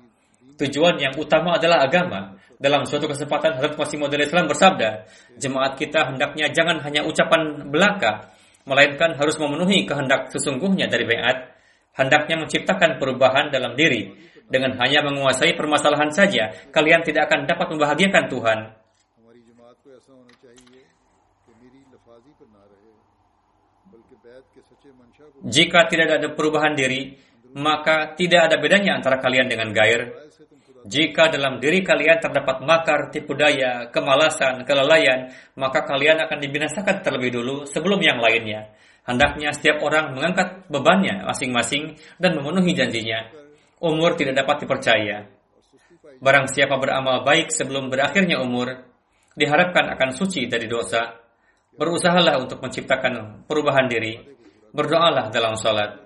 Tujuan 0.59 0.99
yang 0.99 1.15
utama 1.15 1.55
adalah 1.55 1.87
agama. 1.87 2.35
Dalam 2.59 2.83
suatu 2.83 3.07
kesempatan, 3.07 3.55
Hazrat 3.55 3.79
Masih 3.79 3.95
Maud 3.95 4.11
Islam 4.11 4.51
bersabda, 4.51 5.07
jemaat 5.39 5.79
kita 5.79 6.11
hendaknya 6.11 6.51
jangan 6.51 6.83
hanya 6.83 7.07
ucapan 7.07 7.71
belaka, 7.71 8.35
melainkan 8.67 9.15
harus 9.15 9.39
memenuhi 9.39 9.87
kehendak 9.87 10.27
sesungguhnya 10.35 10.91
dari 10.91 11.07
bayat, 11.07 11.55
hendaknya 11.95 12.35
menciptakan 12.43 12.99
perubahan 12.99 13.47
dalam 13.47 13.79
diri. 13.79 14.11
Dengan 14.49 14.75
hanya 14.81 15.05
menguasai 15.07 15.55
permasalahan 15.55 16.11
saja, 16.11 16.51
kalian 16.75 17.05
tidak 17.07 17.31
akan 17.31 17.47
dapat 17.47 17.69
membahagiakan 17.71 18.25
Tuhan. 18.27 18.59
Jika 25.43 25.87
tidak 25.87 26.19
ada 26.19 26.27
perubahan 26.35 26.75
diri, 26.75 27.15
maka 27.55 28.13
tidak 28.13 28.51
ada 28.51 28.55
bedanya 28.61 28.99
antara 28.99 29.17
kalian 29.17 29.47
dengan 29.49 29.71
gair 29.71 30.29
jika 30.87 31.27
dalam 31.27 31.59
diri 31.59 31.83
kalian 31.83 32.23
terdapat 32.23 32.63
makar, 32.63 33.11
tipu 33.11 33.35
daya, 33.35 33.91
kemalasan, 33.91 34.63
kelalaian, 34.63 35.27
maka 35.59 35.83
kalian 35.83 36.23
akan 36.23 36.39
dibinasakan 36.39 37.03
terlebih 37.03 37.35
dulu 37.35 37.67
sebelum 37.67 37.99
yang 37.99 38.23
lainnya. 38.23 38.71
Hendaknya 39.03 39.51
setiap 39.51 39.83
orang 39.83 40.15
mengangkat 40.15 40.69
bebannya 40.71 41.25
masing-masing 41.27 41.99
dan 42.21 42.37
memenuhi 42.39 42.71
janjinya. 42.77 43.27
Umur 43.83 44.15
tidak 44.15 44.45
dapat 44.45 44.63
dipercaya. 44.63 45.27
Barang 46.19 46.47
siapa 46.47 46.75
beramal 46.79 47.21
baik 47.27 47.51
sebelum 47.51 47.91
berakhirnya 47.91 48.39
umur, 48.39 48.79
diharapkan 49.35 49.93
akan 49.93 50.09
suci 50.15 50.47
dari 50.47 50.67
dosa. 50.67 51.15
Berusahalah 51.75 52.43
untuk 52.43 52.59
menciptakan 52.59 53.43
perubahan 53.47 53.87
diri. 53.87 54.38
Berdoalah 54.69 55.33
dalam 55.33 55.57
salat. 55.57 56.05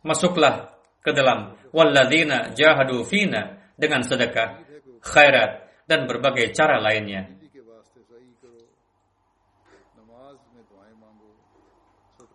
Masuklah 0.00 0.78
ke 1.04 1.12
dalam 1.12 1.58
walladzina 1.74 2.56
jahadu 2.56 3.04
fina 3.04 3.72
dengan 3.76 4.02
sedekah, 4.02 4.64
khairat, 5.04 5.84
dan 5.84 6.04
berbagai 6.08 6.52
cara 6.56 6.80
lainnya. 6.80 7.38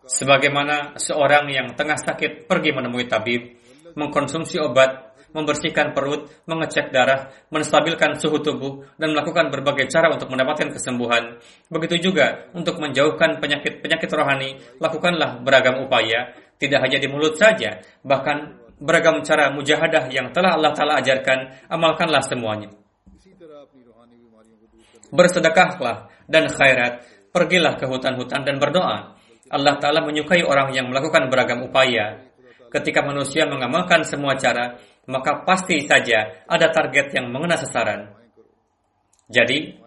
Sebagaimana 0.04 1.00
seorang 1.00 1.48
yang 1.48 1.68
tengah 1.80 1.96
sakit 1.96 2.46
pergi 2.46 2.76
menemui 2.76 3.08
tabib, 3.08 3.56
mengkonsumsi 3.96 4.60
obat, 4.60 5.03
membersihkan 5.34 5.92
perut, 5.92 6.30
mengecek 6.46 6.94
darah, 6.94 7.34
menstabilkan 7.50 8.16
suhu 8.22 8.40
tubuh, 8.40 8.86
dan 9.02 9.12
melakukan 9.12 9.50
berbagai 9.50 9.90
cara 9.90 10.14
untuk 10.14 10.30
mendapatkan 10.30 10.72
kesembuhan. 10.72 11.42
Begitu 11.68 12.10
juga 12.14 12.48
untuk 12.54 12.78
menjauhkan 12.80 13.42
penyakit-penyakit 13.42 14.10
rohani, 14.14 14.62
lakukanlah 14.78 15.42
beragam 15.42 15.82
upaya, 15.84 16.32
tidak 16.62 16.80
hanya 16.86 16.98
di 17.02 17.10
mulut 17.10 17.36
saja, 17.36 17.82
bahkan 18.06 18.62
beragam 18.80 19.20
cara 19.26 19.52
mujahadah 19.52 20.08
yang 20.14 20.32
telah 20.32 20.56
Allah 20.56 20.72
Ta'ala 20.72 21.02
ajarkan, 21.02 21.68
amalkanlah 21.68 22.24
semuanya. 22.24 22.70
Bersedekahlah 25.14 26.10
dan 26.26 26.50
khairat, 26.50 27.06
pergilah 27.30 27.78
ke 27.78 27.86
hutan-hutan 27.86 28.42
dan 28.46 28.58
berdoa. 28.58 29.18
Allah 29.54 29.76
Ta'ala 29.78 30.02
menyukai 30.02 30.42
orang 30.42 30.74
yang 30.74 30.90
melakukan 30.90 31.30
beragam 31.30 31.62
upaya. 31.62 32.26
Ketika 32.74 33.06
manusia 33.06 33.46
mengamalkan 33.46 34.02
semua 34.02 34.34
cara, 34.34 34.82
maka 35.08 35.44
pasti 35.44 35.84
saja 35.84 36.46
ada 36.48 36.68
target 36.72 37.12
yang 37.16 37.28
mengena 37.32 37.60
sasaran. 37.60 38.12
Jadi, 39.28 39.80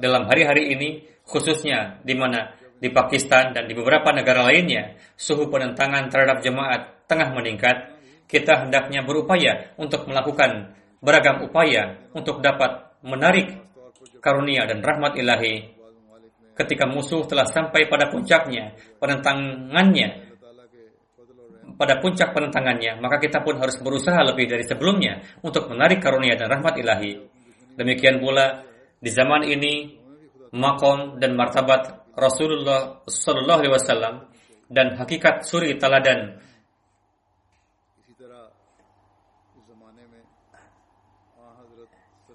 dalam 0.00 0.28
hari-hari 0.28 0.72
ini, 0.74 0.88
khususnya 1.24 2.00
di 2.04 2.16
mana 2.16 2.56
di 2.80 2.88
Pakistan 2.88 3.52
dan 3.52 3.68
di 3.68 3.76
beberapa 3.76 4.12
negara 4.12 4.44
lainnya, 4.48 4.96
suhu 5.16 5.48
penentangan 5.52 6.08
terhadap 6.08 6.40
jemaat 6.40 7.06
tengah 7.08 7.32
meningkat, 7.36 7.96
kita 8.24 8.66
hendaknya 8.66 9.04
berupaya 9.04 9.74
untuk 9.76 10.08
melakukan 10.08 10.76
beragam 11.00 11.44
upaya 11.44 11.96
untuk 12.12 12.44
dapat 12.44 12.92
menarik 13.00 13.56
karunia 14.20 14.68
dan 14.68 14.84
rahmat 14.84 15.16
ilahi 15.16 15.80
ketika 16.60 16.84
musuh 16.84 17.24
telah 17.24 17.48
sampai 17.48 17.88
pada 17.88 18.12
puncaknya, 18.12 18.76
penentangannya, 19.00 20.29
pada 21.80 21.96
puncak 21.96 22.36
penentangannya, 22.36 23.00
maka 23.00 23.16
kita 23.16 23.40
pun 23.40 23.56
harus 23.56 23.80
berusaha 23.80 24.20
lebih 24.20 24.52
dari 24.52 24.68
sebelumnya 24.68 25.24
untuk 25.40 25.64
menarik 25.72 26.04
karunia 26.04 26.36
dan 26.36 26.52
rahmat 26.52 26.76
ilahi. 26.76 27.16
Demikian 27.72 28.20
pula 28.20 28.68
di 29.00 29.08
zaman 29.08 29.48
ini 29.48 29.96
makom 30.52 31.16
dan 31.16 31.32
martabat 31.32 32.12
Rasulullah 32.12 33.00
Sallallahu 33.08 33.60
Alaihi 33.64 33.72
Wasallam 33.72 34.14
dan 34.68 35.00
hakikat 35.00 35.48
suri 35.48 35.80
teladan 35.80 36.36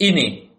ini 0.01 0.49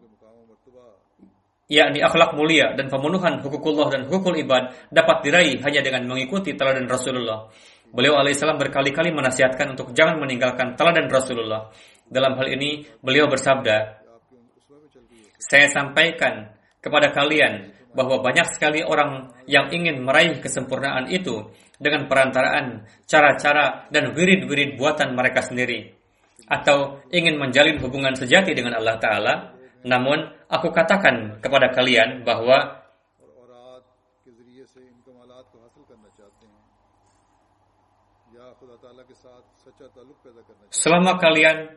yakni 1.66 1.98
akhlak 1.98 2.38
mulia 2.38 2.78
dan 2.78 2.86
pemenuhan 2.86 3.42
hukukullah 3.42 3.90
dan 3.90 4.06
hukukul 4.06 4.38
ibad 4.38 4.70
dapat 4.94 5.26
diraih 5.26 5.58
hanya 5.66 5.82
dengan 5.82 6.06
mengikuti 6.06 6.54
teladan 6.54 6.86
Rasulullah. 6.86 7.50
Beliau 7.96 8.20
alaihissalam 8.20 8.60
berkali-kali 8.60 9.08
menasihatkan 9.08 9.72
untuk 9.72 9.96
jangan 9.96 10.20
meninggalkan 10.20 10.76
teladan 10.76 11.08
Rasulullah. 11.08 11.72
Dalam 12.04 12.36
hal 12.36 12.52
ini, 12.52 12.84
beliau 13.00 13.24
bersabda, 13.24 14.04
Saya 15.40 15.72
sampaikan 15.72 16.52
kepada 16.84 17.08
kalian 17.16 17.72
bahwa 17.96 18.20
banyak 18.20 18.44
sekali 18.52 18.84
orang 18.84 19.32
yang 19.48 19.72
ingin 19.72 20.04
meraih 20.04 20.36
kesempurnaan 20.44 21.08
itu 21.08 21.48
dengan 21.80 22.04
perantaraan 22.04 22.84
cara-cara 23.08 23.88
dan 23.88 24.12
wirid-wirid 24.12 24.76
buatan 24.76 25.16
mereka 25.16 25.40
sendiri. 25.40 25.96
Atau 26.52 27.00
ingin 27.08 27.40
menjalin 27.40 27.80
hubungan 27.80 28.12
sejati 28.12 28.52
dengan 28.52 28.76
Allah 28.76 29.00
Ta'ala, 29.00 29.34
namun 29.88 30.28
aku 30.52 30.68
katakan 30.68 31.40
kepada 31.40 31.72
kalian 31.72 32.26
bahwa 32.26 32.75
selama 40.76 41.16
kalian 41.16 41.72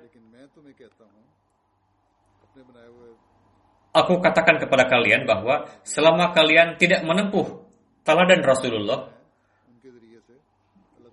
aku 3.96 4.14
katakan 4.20 4.60
kepada 4.60 4.92
kalian 4.92 5.24
bahwa 5.24 5.72
selama 5.88 6.36
kalian 6.36 6.76
tidak 6.76 7.08
menempuh 7.08 7.64
teladan 8.04 8.44
Rasulullah 8.44 9.20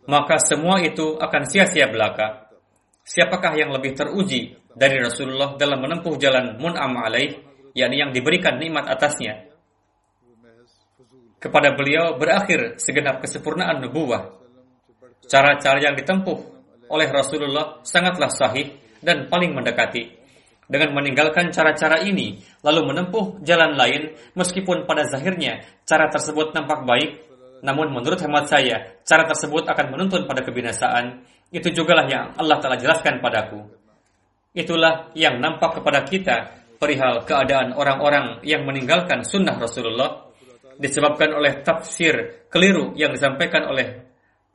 maka 0.06 0.38
semua 0.38 0.78
itu 0.80 1.18
akan 1.18 1.42
sia-sia 1.50 1.90
belaka. 1.90 2.46
Siapakah 3.06 3.54
yang 3.58 3.70
lebih 3.74 3.94
teruji 3.94 4.54
dari 4.74 5.02
Rasulullah 5.02 5.54
dalam 5.58 5.82
menempuh 5.82 6.14
jalan 6.18 6.58
mun'am 6.58 6.94
alaih 6.98 7.38
yakni 7.74 8.02
yang 8.02 8.10
diberikan 8.14 8.58
nikmat 8.58 8.86
atasnya. 8.86 9.50
Kepada 11.42 11.74
beliau 11.74 12.16
berakhir 12.18 12.78
segenap 12.78 13.22
kesempurnaan 13.22 13.82
nubuah. 13.82 14.42
Cara-cara 15.26 15.78
yang 15.82 15.98
ditempuh 15.98 16.55
oleh 16.90 17.08
Rasulullah 17.10 17.80
sangatlah 17.82 18.30
sahih 18.30 18.74
dan 19.02 19.26
paling 19.30 19.54
mendekati. 19.54 20.16
Dengan 20.66 20.98
meninggalkan 20.98 21.54
cara-cara 21.54 22.02
ini, 22.02 22.42
lalu 22.66 22.90
menempuh 22.90 23.38
jalan 23.46 23.78
lain, 23.78 24.18
meskipun 24.34 24.82
pada 24.82 25.06
zahirnya 25.06 25.62
cara 25.86 26.10
tersebut 26.10 26.50
nampak 26.58 26.82
baik, 26.82 27.22
namun 27.62 27.94
menurut 27.94 28.18
hemat 28.18 28.50
saya, 28.50 28.98
cara 29.06 29.22
tersebut 29.30 29.62
akan 29.62 29.86
menuntun 29.94 30.26
pada 30.26 30.42
kebinasaan. 30.42 31.22
Itu 31.54 31.70
jugalah 31.70 32.10
yang 32.10 32.34
Allah 32.34 32.58
telah 32.58 32.74
jelaskan 32.82 33.22
padaku. 33.22 33.62
Itulah 34.58 35.14
yang 35.14 35.38
nampak 35.38 35.78
kepada 35.78 36.02
kita 36.02 36.36
perihal 36.82 37.22
keadaan 37.22 37.72
orang-orang 37.72 38.42
yang 38.42 38.66
meninggalkan 38.66 39.22
sunnah 39.22 39.54
Rasulullah 39.56 40.26
disebabkan 40.76 41.32
oleh 41.32 41.64
tafsir 41.64 42.46
keliru 42.52 42.92
yang 42.98 43.12
disampaikan 43.12 43.64
oleh 43.68 44.05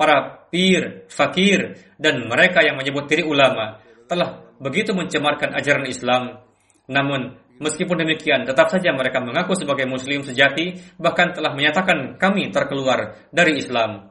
para 0.01 0.49
pir, 0.49 1.05
fakir, 1.13 1.77
dan 2.01 2.25
mereka 2.25 2.65
yang 2.65 2.73
menyebut 2.73 3.05
diri 3.05 3.21
ulama 3.21 3.77
telah 4.09 4.41
begitu 4.57 4.97
mencemarkan 4.97 5.53
ajaran 5.53 5.85
Islam. 5.85 6.41
Namun, 6.89 7.37
meskipun 7.61 8.01
demikian, 8.01 8.49
tetap 8.49 8.73
saja 8.73 8.89
mereka 8.97 9.21
mengaku 9.21 9.53
sebagai 9.53 9.85
muslim 9.85 10.25
sejati, 10.25 10.81
bahkan 10.97 11.37
telah 11.37 11.53
menyatakan 11.53 12.17
kami 12.17 12.49
terkeluar 12.49 13.29
dari 13.29 13.61
Islam. 13.61 14.09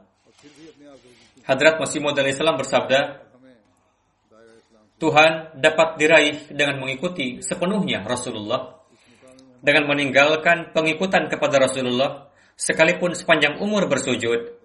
Hadrat 1.43 1.75
Masih 1.83 1.99
Maud 1.99 2.15
Islam 2.23 2.55
bersabda, 2.55 3.27
Tuhan 4.95 5.59
dapat 5.59 5.99
diraih 5.99 6.55
dengan 6.55 6.79
mengikuti 6.79 7.43
sepenuhnya 7.43 8.07
Rasulullah, 8.07 8.79
dengan 9.59 9.91
meninggalkan 9.91 10.71
pengikutan 10.71 11.27
kepada 11.27 11.59
Rasulullah, 11.67 12.31
sekalipun 12.55 13.11
sepanjang 13.11 13.59
umur 13.59 13.91
bersujud, 13.91 14.60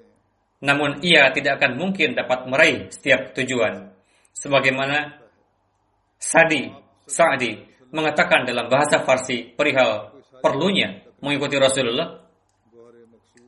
namun 0.64 1.04
ia 1.04 1.28
tidak 1.32 1.60
akan 1.60 1.76
mungkin 1.76 2.16
dapat 2.16 2.48
meraih 2.48 2.88
setiap 2.88 3.36
tujuan. 3.36 3.92
Sebagaimana 4.32 5.20
Sadi, 6.16 6.72
Sa'di 7.04 7.60
mengatakan 7.92 8.48
dalam 8.48 8.72
bahasa 8.72 9.04
Farsi 9.04 9.52
perihal 9.52 10.16
perlunya 10.40 11.04
mengikuti 11.20 11.56
Rasulullah, 11.60 12.24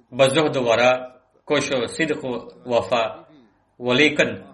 Bazuhdu 0.09 0.65
wara, 0.65 1.21
kosho 1.45 1.85
sidku 1.85 2.65
wafa, 2.65 3.29
walikan 3.77 4.45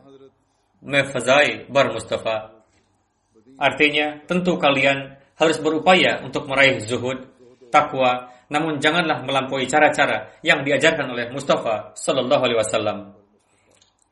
mefazai 0.83 1.71
bar 1.71 1.95
Mustafa. 1.95 2.51
Artinya, 3.55 4.19
tentu 4.27 4.59
kalian 4.59 5.15
harus 5.39 5.63
berupaya 5.63 6.27
untuk 6.27 6.51
meraih 6.51 6.83
zuhud, 6.83 7.23
takwa, 7.75 8.31
namun 8.47 8.79
janganlah 8.79 9.27
melampaui 9.27 9.67
cara-cara 9.67 10.31
yang 10.47 10.63
diajarkan 10.63 11.11
oleh 11.11 11.35
Mustafa 11.35 11.99
Sallallahu 11.99 12.43
Alaihi 12.47 12.61
Wasallam. 12.63 12.99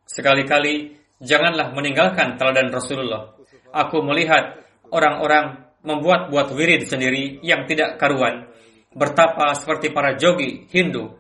Sekali-kali 0.02 0.98
janganlah 1.22 1.70
meninggalkan 1.70 2.34
teladan 2.34 2.74
Rasulullah. 2.74 3.38
Aku 3.70 4.02
melihat 4.02 4.58
orang-orang 4.90 5.62
membuat-buat 5.86 6.50
wirid 6.58 6.90
sendiri 6.90 7.38
yang 7.46 7.70
tidak 7.70 8.02
karuan, 8.02 8.50
bertapa 8.90 9.54
seperti 9.54 9.94
para 9.94 10.18
jogi 10.18 10.66
Hindu. 10.74 11.14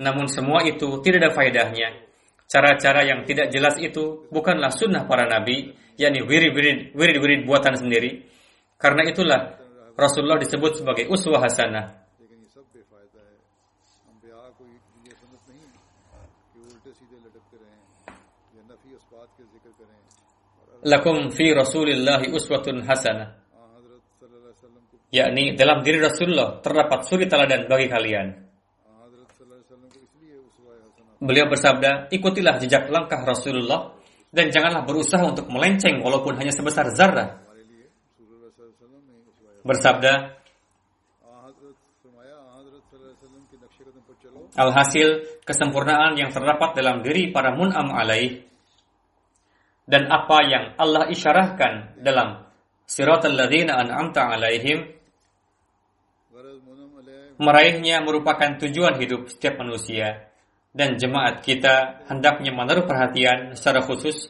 Namun 0.00 0.32
semua 0.32 0.64
itu 0.64 1.04
tidak 1.04 1.28
ada 1.28 1.30
faedahnya 1.36 2.08
Cara-cara 2.48 3.04
yang 3.04 3.28
tidak 3.28 3.52
jelas 3.52 3.76
itu 3.76 4.24
bukanlah 4.32 4.72
sunnah 4.72 5.04
para 5.04 5.28
nabi, 5.28 5.76
yakni 6.00 6.24
wirid-wirid 6.24 7.44
buatan 7.44 7.76
sendiri. 7.76 8.24
Karena 8.80 9.04
itulah 9.04 9.60
Rasulullah 9.98 10.38
disebut 10.38 10.78
sebagai 10.78 11.10
uswah 11.10 11.42
hasanah. 11.42 12.06
Lakum 20.86 21.34
fi 21.34 21.50
Rasulillahi 21.50 22.30
uswatun 22.30 22.86
hasanah. 22.86 23.42
Yakni 25.10 25.58
dalam 25.58 25.82
diri 25.82 25.98
Rasulullah 25.98 26.62
terdapat 26.62 27.02
suri 27.02 27.26
teladan 27.26 27.66
bagi 27.66 27.90
kalian. 27.90 28.28
Beliau 31.18 31.50
bersabda, 31.50 32.14
ikutilah 32.14 32.62
jejak 32.62 32.86
langkah 32.94 33.18
Rasulullah 33.26 33.98
dan 34.30 34.54
janganlah 34.54 34.86
berusaha 34.86 35.26
untuk 35.26 35.50
melenceng 35.50 35.98
walaupun 35.98 36.38
hanya 36.38 36.54
sebesar 36.54 36.94
zarah. 36.94 37.47
Bersabda, 39.68 40.40
Alhasil, 44.56 45.38
kesempurnaan 45.44 46.16
yang 46.16 46.32
terdapat 46.32 46.72
dalam 46.72 47.04
diri 47.04 47.28
para 47.28 47.52
mun'am 47.52 47.92
alaih 47.92 48.48
dan 49.88 50.08
apa 50.12 50.38
yang 50.44 50.64
Allah 50.76 51.08
isyarahkan 51.08 52.00
dalam 52.00 52.44
siratal 52.84 53.32
ladzina 53.32 53.80
an'amta 53.80 54.24
alaihim 54.24 54.88
meraihnya 57.40 58.04
merupakan 58.04 58.60
tujuan 58.60 59.00
hidup 59.00 59.32
setiap 59.32 59.60
manusia 59.62 60.28
dan 60.76 61.00
jemaat 61.00 61.40
kita 61.40 62.04
hendaknya 62.10 62.52
menaruh 62.52 62.84
perhatian 62.84 63.56
secara 63.56 63.80
khusus. 63.80 64.28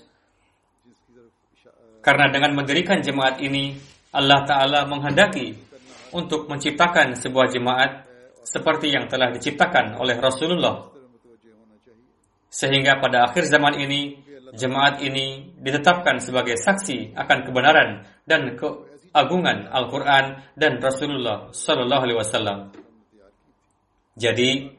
Karena 1.98 2.30
dengan 2.30 2.54
mendirikan 2.54 3.02
jemaat 3.02 3.42
ini 3.42 3.74
Allah 4.14 4.40
Ta'ala 4.48 4.88
menghendaki 4.88 5.52
untuk 6.16 6.48
menciptakan 6.48 7.12
sebuah 7.16 7.52
jemaat 7.52 8.08
seperti 8.40 8.92
yang 8.96 9.04
telah 9.10 9.28
diciptakan 9.28 10.00
oleh 10.00 10.16
Rasulullah 10.16 10.88
sehingga 12.48 12.96
pada 12.96 13.28
akhir 13.28 13.44
zaman 13.44 13.76
ini 13.76 14.24
jemaat 14.56 15.04
ini 15.04 15.52
ditetapkan 15.60 16.16
sebagai 16.24 16.56
saksi 16.56 17.12
akan 17.12 17.38
kebenaran 17.44 18.08
dan 18.24 18.56
keagungan 18.56 19.68
Al-Quran 19.68 20.40
dan 20.56 20.80
Rasulullah 20.80 21.52
Sallallahu 21.52 22.02
Alaihi 22.08 22.18
Wasallam. 22.18 22.58
Jadi 24.16 24.72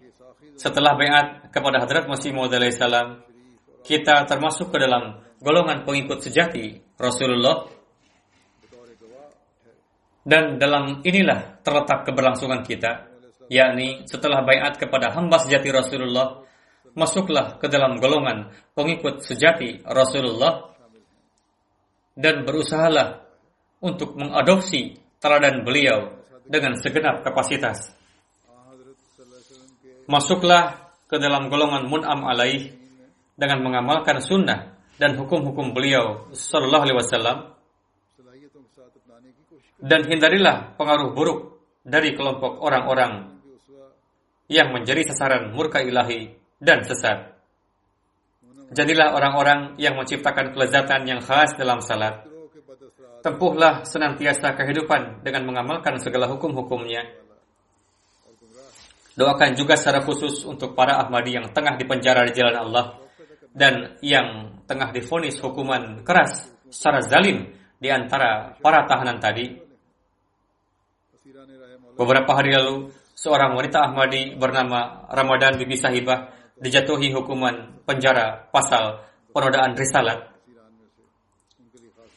setelah 0.58 0.98
bayat 0.98 1.54
kepada 1.54 1.86
Hadrat 1.86 2.10
Masih 2.10 2.34
Maud 2.34 2.52
salam, 2.74 3.22
kita 3.86 4.26
termasuk 4.28 4.74
ke 4.74 4.78
dalam 4.82 5.22
golongan 5.40 5.88
pengikut 5.88 6.20
sejati 6.20 6.84
Rasulullah 7.00 7.70
Dan 10.24 10.60
dalam 10.60 11.00
inilah 11.02 11.64
terletak 11.64 12.06
keberlangsungan 12.06 12.62
kita, 12.68 13.08
yakni 13.48 14.04
setelah 14.06 14.44
bayat 14.44 14.76
kepada 14.76 15.16
hamba 15.16 15.40
sejati 15.40 15.72
Rasulullah, 15.72 16.44
masuklah 16.94 17.58
ke 17.58 17.72
dalam 17.72 17.98
golongan 17.98 18.52
pengikut 18.76 19.24
sejati 19.24 19.82
Rasulullah 19.88 20.76
dan 22.20 22.44
berusahalah 22.44 23.24
untuk 23.80 24.20
mengadopsi 24.20 25.00
teladan 25.24 25.64
beliau 25.64 26.20
dengan 26.44 26.76
segenap 26.76 27.24
kapasitas. 27.24 27.96
Masuklah 30.10 30.92
ke 31.08 31.16
dalam 31.22 31.48
golongan 31.48 31.86
mun'am 31.88 32.26
alaih 32.28 32.74
dengan 33.40 33.64
mengamalkan 33.64 34.20
sunnah 34.20 34.76
dan 35.00 35.16
hukum-hukum 35.16 35.72
beliau 35.72 36.28
sallallahu 36.36 36.84
alaihi 36.84 37.00
wasallam 37.00 37.38
dan 39.80 40.04
hindarilah 40.04 40.76
pengaruh 40.76 41.16
buruk 41.16 41.40
dari 41.84 42.14
kelompok 42.14 42.60
orang-orang 42.60 43.40
yang 44.52 44.76
menjadi 44.76 45.08
sasaran 45.14 45.56
murka 45.56 45.80
ilahi 45.80 46.36
dan 46.60 46.84
sesat. 46.84 47.40
Jadilah 48.70 49.18
orang-orang 49.18 49.80
yang 49.82 49.98
menciptakan 49.98 50.54
kelezatan 50.54 51.02
yang 51.08 51.22
khas 51.24 51.58
dalam 51.58 51.82
salat. 51.82 52.22
Tempuhlah 53.26 53.84
senantiasa 53.84 54.54
kehidupan 54.54 55.26
dengan 55.26 55.50
mengamalkan 55.50 55.98
segala 55.98 56.30
hukum-hukumnya. 56.30 57.04
Doakan 59.18 59.58
juga 59.58 59.76
secara 59.76 60.00
khusus 60.06 60.48
untuk 60.48 60.78
para 60.78 61.02
Ahmadi 61.02 61.36
yang 61.36 61.52
tengah 61.52 61.76
dipenjara 61.76 62.24
di 62.30 62.34
jalan 62.40 62.56
Allah 62.56 62.86
dan 63.52 64.00
yang 64.00 64.62
tengah 64.64 64.96
difonis 64.96 65.42
hukuman 65.44 66.06
keras 66.08 66.48
secara 66.70 67.04
zalim 67.04 67.52
di 67.76 67.90
antara 67.92 68.56
para 68.62 68.86
tahanan 68.88 69.20
tadi 69.20 69.69
Beberapa 72.00 72.32
hari 72.32 72.56
lalu, 72.56 72.96
seorang 73.12 73.60
wanita 73.60 73.92
Ahmadi 73.92 74.32
bernama 74.40 75.04
Ramadan 75.12 75.60
Bibi 75.60 75.76
Sahibah 75.76 76.32
dijatuhi 76.56 77.12
hukuman 77.12 77.84
penjara 77.84 78.48
pasal 78.56 79.04
penodaan 79.36 79.76
risalat. 79.76 80.32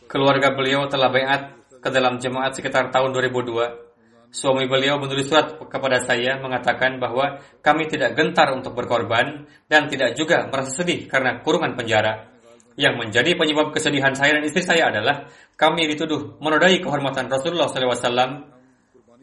Keluarga 0.06 0.54
beliau 0.54 0.86
telah 0.86 1.10
bayat 1.10 1.58
ke 1.82 1.90
dalam 1.90 2.22
jemaat 2.22 2.54
sekitar 2.54 2.94
tahun 2.94 3.10
2002. 3.10 4.30
Suami 4.30 4.70
beliau 4.70 5.02
menulis 5.02 5.26
surat 5.26 5.58
kepada 5.58 5.98
saya 5.98 6.38
mengatakan 6.38 7.02
bahwa 7.02 7.42
kami 7.58 7.90
tidak 7.90 8.14
gentar 8.14 8.54
untuk 8.54 8.78
berkorban 8.78 9.50
dan 9.66 9.90
tidak 9.90 10.14
juga 10.14 10.46
merasa 10.46 10.78
sedih 10.78 11.10
karena 11.10 11.42
kurungan 11.42 11.74
penjara. 11.74 12.30
Yang 12.78 12.94
menjadi 13.02 13.34
penyebab 13.34 13.74
kesedihan 13.74 14.14
saya 14.14 14.38
dan 14.38 14.46
istri 14.46 14.62
saya 14.62 14.94
adalah 14.94 15.26
kami 15.58 15.90
dituduh 15.90 16.38
menodai 16.38 16.78
kehormatan 16.78 17.26
Rasulullah 17.26 17.66
SAW 17.66 18.61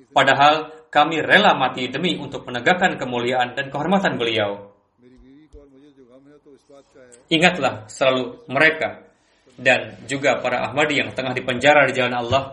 Padahal 0.10 0.86
kami 0.90 1.22
rela 1.22 1.54
mati 1.54 1.86
demi 1.88 2.18
untuk 2.18 2.50
menegakkan 2.50 2.98
kemuliaan 2.98 3.54
dan 3.54 3.70
kehormatan 3.70 4.18
beliau. 4.18 4.74
Ingatlah 7.30 7.86
selalu 7.86 8.50
mereka 8.50 9.06
dan 9.54 10.02
juga 10.10 10.42
para 10.42 10.66
Ahmadi 10.66 10.98
yang 10.98 11.14
tengah 11.14 11.38
dipenjara 11.38 11.86
di 11.86 11.94
jalan 11.94 12.16
Allah 12.18 12.44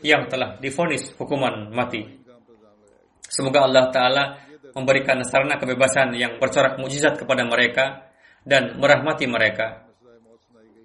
yang 0.00 0.28
telah 0.32 0.56
difonis 0.56 1.12
hukuman 1.16 1.68
mati. 1.72 2.04
Semoga 3.24 3.64
Allah 3.68 3.88
Ta'ala 3.92 4.24
memberikan 4.72 5.20
sarana 5.24 5.60
kebebasan 5.60 6.12
yang 6.16 6.36
bercorak 6.40 6.80
mujizat 6.80 7.20
kepada 7.20 7.44
mereka 7.44 8.08
dan 8.44 8.76
merahmati 8.80 9.24
mereka. 9.28 9.88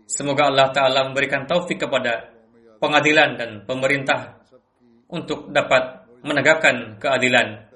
Semoga 0.10 0.50
Allah 0.50 0.72
Ta'ala 0.74 1.06
memberikan 1.08 1.46
taufik 1.46 1.84
kepada 1.84 2.32
pengadilan 2.80 3.36
dan 3.36 3.50
pemerintah 3.68 4.40
untuk 5.12 5.52
dapat 5.52 5.99
menegakkan 6.24 7.00
keadilan. 7.00 7.70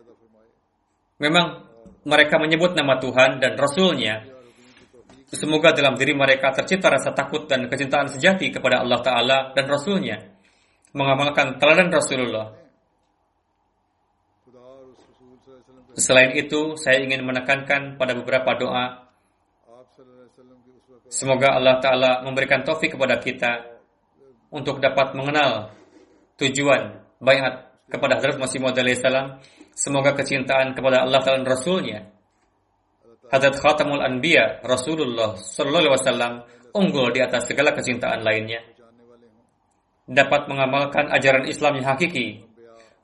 Memang 1.19 1.63
mereka 2.03 2.35
menyebut 2.39 2.75
nama 2.75 2.99
Tuhan 2.99 3.39
dan 3.39 3.55
Rasulnya. 3.55 4.27
Semoga 5.33 5.73
dalam 5.73 5.97
diri 5.97 6.13
mereka 6.13 6.53
tercipta 6.53 6.93
rasa 6.93 7.09
takut 7.15 7.49
dan 7.49 7.65
kecintaan 7.65 8.05
sejati 8.05 8.53
kepada 8.53 8.85
Allah 8.85 9.01
Ta'ala 9.01 9.37
dan 9.57 9.65
Rasulnya. 9.65 10.21
Mengamalkan 10.93 11.57
teladan 11.57 11.89
Rasulullah. 11.89 12.53
Selain 15.97 16.33
itu, 16.37 16.77
saya 16.77 17.01
ingin 17.01 17.25
menekankan 17.25 17.97
pada 17.97 18.13
beberapa 18.13 18.53
doa. 18.57 19.09
Semoga 21.09 21.57
Allah 21.57 21.81
Ta'ala 21.81 22.11
memberikan 22.25 22.61
taufik 22.61 22.93
kepada 22.93 23.17
kita 23.17 23.73
untuk 24.53 24.77
dapat 24.77 25.17
mengenal 25.17 25.73
tujuan 26.37 27.01
bayat 27.17 27.72
kepada 27.93 28.17
Hazrat 28.17 28.41
Masih 28.41 28.57
Maud 28.57 28.73
salam 28.97 29.37
semoga 29.77 30.17
kecintaan 30.17 30.73
kepada 30.73 31.05
Allah 31.05 31.21
dan 31.21 31.45
Rasulnya. 31.45 32.09
Hazrat 33.29 33.61
Khatamul 33.61 34.01
Anbiya 34.01 34.65
Rasulullah 34.65 35.37
Sallallahu 35.37 35.93
Alaihi 35.93 35.93
Wasallam 36.01 36.33
unggul 36.73 37.13
di 37.13 37.21
atas 37.21 37.45
segala 37.45 37.77
kecintaan 37.77 38.25
lainnya. 38.25 38.65
Dapat 40.09 40.49
mengamalkan 40.49 41.13
ajaran 41.13 41.45
Islam 41.45 41.77
yang 41.79 41.93
hakiki. 41.93 42.49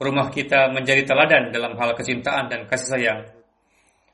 Rumah 0.02 0.34
kita 0.34 0.74
menjadi 0.74 1.06
teladan 1.06 1.54
dalam 1.54 1.78
hal 1.78 1.94
kecintaan 1.94 2.50
dan 2.50 2.66
kasih 2.66 2.90
sayang. 2.98 3.20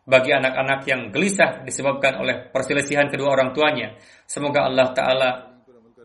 Bagi 0.05 0.37
anak-anak 0.37 0.85
yang 0.85 1.09
gelisah 1.09 1.65
disebabkan 1.65 2.21
oleh 2.21 2.51
perselisihan 2.53 3.09
kedua 3.09 3.33
orang 3.33 3.57
tuanya 3.57 3.97
semoga 4.29 4.69
Allah 4.69 4.93
Ta'ala 4.93 5.29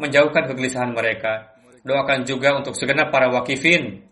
menjauhkan 0.01 0.49
kegelisahan 0.49 0.97
mereka. 0.97 1.53
Doakan 1.85 2.25
juga 2.25 2.57
untuk 2.57 2.73
segenap 2.77 3.13
para 3.13 3.29
wakifin 3.29 4.10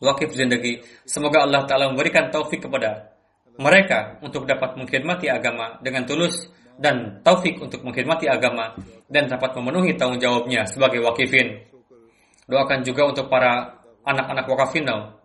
wakif 0.00 0.32
zindagi. 0.32 0.80
Semoga 1.04 1.44
Allah 1.44 1.66
Ta'ala 1.66 1.90
memberikan 1.90 2.30
taufik 2.30 2.64
kepada 2.64 3.12
mereka 3.60 4.16
untuk 4.24 4.48
dapat 4.48 4.80
mengkhidmati 4.80 5.28
agama 5.28 5.76
dengan 5.84 6.08
tulus 6.08 6.48
dan 6.80 7.20
taufik 7.20 7.60
untuk 7.60 7.84
mengkhidmati 7.84 8.30
agama 8.30 8.72
dan 9.12 9.28
dapat 9.28 9.52
memenuhi 9.60 9.92
tanggung 10.00 10.22
jawabnya 10.22 10.64
sebagai 10.64 11.04
wakifin. 11.04 11.60
Doakan 12.48 12.80
juga 12.82 13.12
untuk 13.12 13.28
para 13.28 13.82
anak-anak 14.02 14.46
wakafinal. 14.48 15.20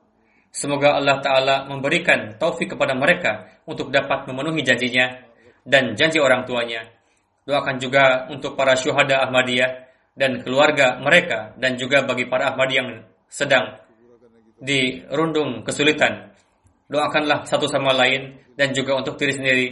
Semoga 0.52 0.98
Allah 0.98 1.20
Ta'ala 1.24 1.56
memberikan 1.70 2.36
taufik 2.36 2.76
kepada 2.76 2.96
mereka 2.98 3.62
untuk 3.68 3.92
dapat 3.92 4.28
memenuhi 4.28 4.64
janjinya 4.64 5.28
dan 5.68 5.94
janji 5.96 6.20
orang 6.20 6.48
tuanya. 6.48 6.88
Doakan 7.48 7.80
juga 7.80 8.28
untuk 8.28 8.60
para 8.60 8.76
syuhada 8.76 9.24
Ahmadiyah 9.28 9.88
dan 10.18 10.44
keluarga 10.44 11.00
mereka 11.00 11.56
dan 11.56 11.80
juga 11.80 12.04
bagi 12.04 12.28
para 12.28 12.52
Ahmadiyah 12.52 12.84
yang 12.84 12.90
sedang 13.28 13.87
di 14.58 15.06
rundung 15.14 15.62
kesulitan. 15.62 16.34
Doakanlah 16.88 17.46
satu 17.46 17.70
sama 17.70 17.94
lain 17.94 18.42
dan 18.58 18.74
juga 18.74 18.98
untuk 18.98 19.20
diri 19.20 19.34
sendiri. 19.36 19.68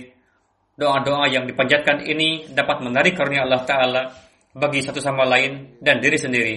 Doa-doa 0.75 1.31
yang 1.31 1.47
dipanjatkan 1.47 2.03
ini 2.03 2.51
dapat 2.51 2.83
menarik 2.83 3.15
karunia 3.15 3.47
Allah 3.47 3.63
Ta'ala 3.63 4.03
bagi 4.51 4.83
satu 4.83 4.99
sama 4.99 5.23
lain 5.23 5.79
dan 5.79 6.03
diri 6.03 6.19
sendiri. 6.19 6.55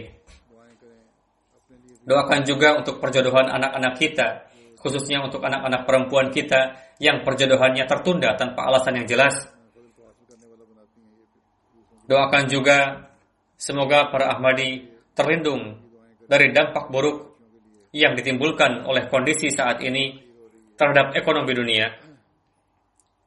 Doakan 2.09 2.41
juga 2.43 2.75
untuk 2.81 2.99
perjodohan 3.05 3.53
anak-anak 3.53 3.95
kita, 4.01 4.49
khususnya 4.81 5.21
untuk 5.23 5.45
anak-anak 5.45 5.85
perempuan 5.85 6.33
kita 6.33 6.75
yang 6.99 7.23
perjodohannya 7.23 7.85
tertunda 7.85 8.35
tanpa 8.35 8.67
alasan 8.67 9.03
yang 9.03 9.07
jelas. 9.07 9.45
Doakan 12.09 12.49
juga 12.49 13.07
semoga 13.61 14.09
para 14.09 14.33
Ahmadi 14.33 14.89
terlindung 15.13 15.77
dari 16.25 16.49
dampak 16.57 16.89
buruk 16.89 17.28
yang 17.93 18.13
ditimbulkan 18.13 18.85
oleh 18.85 19.09
kondisi 19.09 19.49
saat 19.49 19.81
ini 19.81 20.21
terhadap 20.77 21.17
ekonomi 21.17 21.53
dunia. 21.57 21.89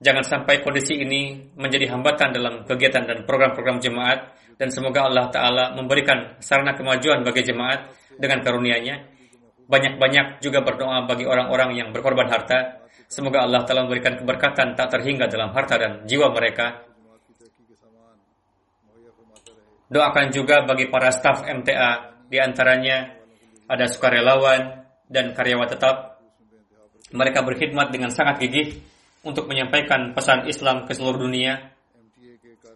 Jangan 0.01 0.25
sampai 0.25 0.65
kondisi 0.65 0.97
ini 0.97 1.53
menjadi 1.53 1.93
hambatan 1.93 2.33
dalam 2.33 2.65
kegiatan 2.65 3.05
dan 3.05 3.21
program-program 3.29 3.77
jemaat 3.77 4.33
dan 4.57 4.73
semoga 4.73 5.05
Allah 5.05 5.29
Ta'ala 5.29 5.65
memberikan 5.77 6.41
sarana 6.41 6.73
kemajuan 6.73 7.21
bagi 7.21 7.45
jemaat 7.45 7.93
dengan 8.17 8.41
karunia-Nya. 8.41 8.95
Banyak-banyak 9.69 10.41
juga 10.41 10.65
berdoa 10.65 11.05
bagi 11.05 11.29
orang-orang 11.29 11.77
yang 11.77 11.89
berkorban 11.93 12.33
harta. 12.33 12.81
Semoga 13.05 13.45
Allah 13.45 13.61
Ta'ala 13.61 13.85
memberikan 13.85 14.17
keberkatan 14.17 14.73
tak 14.73 14.89
terhingga 14.89 15.29
dalam 15.29 15.53
harta 15.53 15.77
dan 15.77 15.91
jiwa 16.09 16.33
mereka. 16.33 16.81
Doakan 19.91 20.31
juga 20.33 20.63
bagi 20.65 20.87
para 20.87 21.11
staf 21.11 21.45
MTA, 21.45 22.25
di 22.31 22.39
antaranya 22.39 23.20
ada 23.71 23.87
sukarelawan 23.87 24.83
dan 25.07 25.31
karyawan 25.31 25.71
tetap. 25.71 26.19
Mereka 27.15 27.43
berkhidmat 27.47 27.91
dengan 27.95 28.11
sangat 28.11 28.43
gigih 28.43 28.83
untuk 29.23 29.47
menyampaikan 29.47 30.11
pesan 30.11 30.47
Islam 30.51 30.83
ke 30.83 30.91
seluruh 30.91 31.23
dunia. 31.23 31.71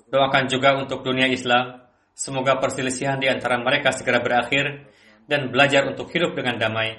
Doakan 0.08 0.48
juga 0.48 0.80
untuk 0.80 1.04
dunia 1.04 1.28
Islam, 1.28 1.84
semoga 2.16 2.56
perselisihan 2.64 3.20
di 3.20 3.28
antara 3.28 3.60
mereka 3.60 3.91
segera 3.91 4.24
berakhir 4.24 4.88
dan 5.28 5.52
belajar 5.52 5.84
untuk 5.91 6.08
hidup 6.16 6.38
dengan 6.38 6.56
damai. 6.56 6.96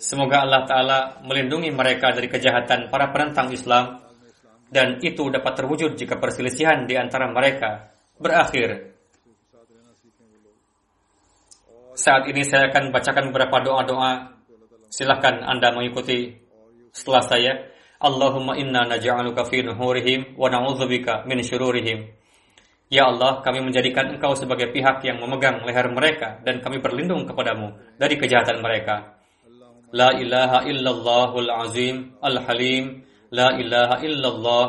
Semoga 0.00 0.48
Allah 0.48 0.64
Ta'ala 0.64 0.98
melindungi 1.28 1.68
mereka 1.68 2.08
dari 2.16 2.32
kejahatan 2.32 2.88
para 2.88 3.12
penentang 3.12 3.52
Islam 3.52 4.00
dan 4.72 5.02
itu 5.04 5.28
dapat 5.28 5.52
terwujud 5.60 5.98
jika 5.98 6.16
perselisihan 6.16 6.88
di 6.88 6.96
antara 6.96 7.28
mereka 7.28 7.92
berakhir 8.16 8.89
Saat 11.94 12.30
ini 12.30 12.46
saya 12.46 12.70
akan 12.70 12.94
bacakan 12.94 13.34
beberapa 13.34 13.58
doa-doa. 13.66 14.38
Silahkan 14.90 15.42
Anda 15.42 15.74
mengikuti 15.74 16.38
setelah 16.94 17.22
saya. 17.26 17.52
Allahumma 18.00 18.56
inna 18.56 18.88
naj'aluka 18.88 19.44
fi 19.44 19.60
nuhurihim 19.60 20.38
wa 20.38 20.48
na'udzubika 20.48 21.26
min 21.28 21.42
syururihim. 21.44 22.08
Ya 22.90 23.06
Allah, 23.06 23.38
kami 23.44 23.62
menjadikan 23.62 24.10
Engkau 24.16 24.34
sebagai 24.34 24.72
pihak 24.74 25.04
yang 25.06 25.22
memegang 25.22 25.62
leher 25.62 25.86
mereka 25.94 26.42
dan 26.42 26.58
kami 26.58 26.82
berlindung 26.82 27.22
kepadamu 27.28 27.76
dari 28.00 28.18
kejahatan 28.18 28.58
mereka. 28.64 29.20
La 29.94 30.14
ilaha 30.14 30.66
illallahul 30.66 31.50
azim 31.50 32.14
al-halim. 32.22 33.04
La 33.30 33.54
ilaha 33.54 34.02
illallah 34.02 34.64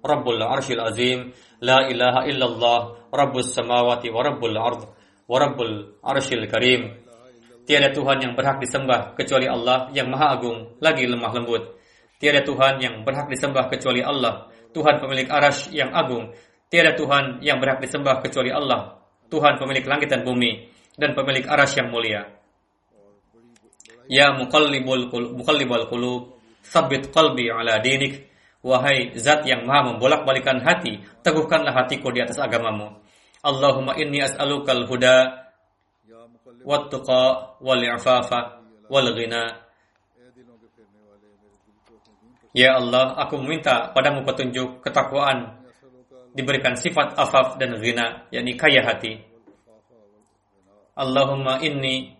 rabbul 0.00 0.40
arshil 0.40 0.80
azim. 0.80 1.32
La 1.60 1.84
ilaha 1.88 2.24
illallah 2.28 3.10
rabbus 3.12 3.52
samawati 3.52 4.08
wa 4.12 4.20
rabbul 4.24 4.56
ard 4.56 4.95
wa 5.26 5.36
rabbul 5.42 5.98
arshil 6.02 6.46
karim. 6.46 7.02
Tiada 7.66 7.90
Tuhan 7.90 8.22
yang 8.22 8.32
berhak 8.38 8.62
disembah 8.62 9.18
kecuali 9.18 9.50
Allah 9.50 9.90
yang 9.90 10.06
maha 10.06 10.38
agung 10.38 10.78
lagi 10.78 11.02
lemah 11.02 11.34
lembut. 11.34 11.74
Tiada 12.22 12.46
Tuhan 12.46 12.78
yang 12.78 13.02
berhak 13.02 13.28
disembah 13.28 13.66
kecuali 13.68 14.00
Allah, 14.00 14.48
Tuhan 14.70 15.02
pemilik 15.02 15.28
arash 15.28 15.74
yang 15.74 15.90
agung. 15.92 16.32
Tiada 16.70 16.94
Tuhan 16.94 17.42
yang 17.42 17.58
berhak 17.58 17.82
disembah 17.82 18.22
kecuali 18.22 18.54
Allah, 18.54 19.02
Tuhan 19.28 19.58
pemilik 19.58 19.84
langit 19.84 20.08
dan 20.14 20.22
bumi, 20.22 20.70
dan 20.94 21.12
pemilik 21.12 21.44
arash 21.44 21.76
yang 21.76 21.90
mulia. 21.90 22.22
Ya 24.06 24.30
muqallibul 24.32 25.10
muqallibal 25.34 25.90
qulub, 25.90 26.38
sabit 26.62 27.10
qalbi 27.10 27.50
ala 27.50 27.82
dinik. 27.82 28.30
Wahai 28.66 29.14
zat 29.14 29.46
yang 29.46 29.62
maha 29.62 29.94
membolak-balikan 29.94 30.58
hati, 30.58 30.98
teguhkanlah 31.22 31.70
hatiku 31.70 32.10
di 32.10 32.18
atas 32.18 32.42
agamamu. 32.42 32.98
Allahumma 33.46 33.94
inni 33.94 34.18
as'alukal 34.26 34.90
huda, 34.90 35.46
wat 36.66 36.90
tuqa, 36.90 37.54
wal 37.62 37.78
ifafa, 37.78 38.58
wal 38.90 39.06
ghina, 39.14 39.62
Ya 42.56 42.72
Allah, 42.80 43.12
aku 43.20 43.36
meminta 43.36 43.92
padamu 43.92 44.24
petunjuk, 44.24 44.80
ketakwaan, 44.80 45.60
diberikan 46.32 46.72
sifat 46.72 47.12
afaf 47.12 47.60
dan 47.60 47.76
ghina, 47.76 48.24
yakni 48.32 48.56
kaya 48.56 48.80
hati. 48.80 49.20
Allahumma 50.96 51.60
inni 51.60 52.16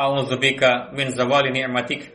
a'udzubika 0.00 0.96
min 0.96 1.12
zawali 1.12 1.52
ni'matik 1.52 2.08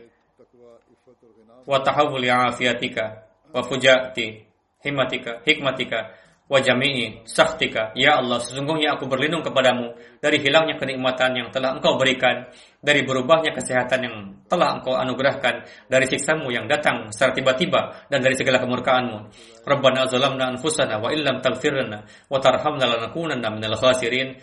wa 1.70 1.78
tahawuli 1.78 2.26
afiatika 2.26 3.30
wa 3.54 3.62
fujati 3.62 4.42
hikmatika 4.82 5.38
hikmatika 5.46 6.10
wa 6.52 6.60
jami'i 6.60 7.24
saktika. 7.24 7.96
Ya 7.96 8.20
Allah, 8.20 8.36
sesungguhnya 8.36 8.92
aku 8.92 9.08
berlindung 9.08 9.40
kepadamu 9.40 9.96
dari 10.20 10.36
hilangnya 10.36 10.76
kenikmatan 10.76 11.32
yang 11.32 11.48
telah 11.48 11.80
engkau 11.80 11.96
berikan, 11.96 12.44
dari 12.84 13.00
berubahnya 13.08 13.56
kesehatan 13.56 14.00
yang 14.04 14.16
telah 14.52 14.76
engkau 14.76 14.92
anugerahkan, 14.92 15.64
dari 15.88 16.04
siksamu 16.04 16.52
yang 16.52 16.68
datang 16.68 17.08
secara 17.08 17.32
tiba-tiba, 17.32 18.04
dan 18.12 18.20
dari 18.20 18.36
segala 18.36 18.60
kemurkaanmu. 18.60 19.18
Rabbana 19.64 20.04
zalamna 20.12 20.52
anfusana 20.52 21.00
wa 21.00 21.08
illam 21.08 21.40
taghfirlana 21.40 22.04
wa 22.28 22.36
tarhamna 22.36 22.84
lanakunanna 22.84 23.48
minal 23.48 23.80
khasirin. 23.80 24.36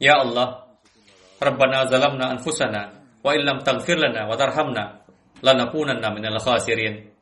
Ya 0.00 0.16
Allah, 0.16 0.64
Rabbana 1.36 1.92
zalamna 1.92 2.32
anfusana 2.32 2.88
wa 3.20 3.36
illam 3.36 3.60
taghfirlana 3.60 4.24
wa 4.24 4.32
tarhamna 4.40 5.04
lanakunanna 5.44 6.08
minal 6.08 6.40
khasirin. 6.40 7.12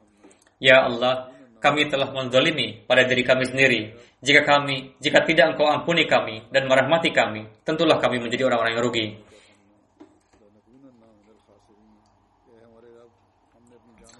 Ya 0.62 0.86
Allah, 0.86 1.30
kami 1.61 1.92
telah 1.92 2.08
menzalimi 2.08 2.82
pada 2.88 3.04
diri 3.04 3.20
kami 3.20 3.44
sendiri. 3.44 3.92
Jika 4.24 4.48
kami, 4.48 4.96
jika 4.96 5.22
tidak 5.28 5.54
engkau 5.54 5.68
ampuni 5.68 6.08
kami 6.08 6.48
dan 6.48 6.64
merahmati 6.64 7.12
kami, 7.12 7.44
tentulah 7.68 8.00
kami 8.00 8.16
menjadi 8.16 8.48
orang-orang 8.48 8.72
yang 8.74 8.84
rugi. 8.84 9.06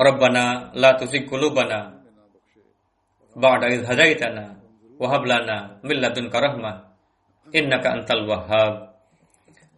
Rabbana 0.01 0.73
la 0.81 0.97
tuzigh 0.97 1.29
qulubana 1.29 2.01
ba'da 3.37 3.69
idh 3.69 3.85
hadaitana 3.85 4.57
wa 4.97 5.07
hab 5.13 5.29
lana 5.29 5.77
min 5.85 6.01
ladunka 6.01 6.41
rahmah 6.41 6.77
innaka 7.53 8.01
antal 8.01 8.25
wahhab. 8.25 8.73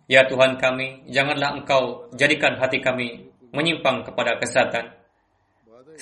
Ya 0.06 0.26
Tuhan 0.26 0.58
kami, 0.62 1.10
janganlah 1.10 1.58
Engkau 1.58 2.10
jadikan 2.14 2.58
hati 2.58 2.78
kami 2.78 3.32
menyimpang 3.50 4.06
kepada 4.06 4.38
kesatan 4.38 5.01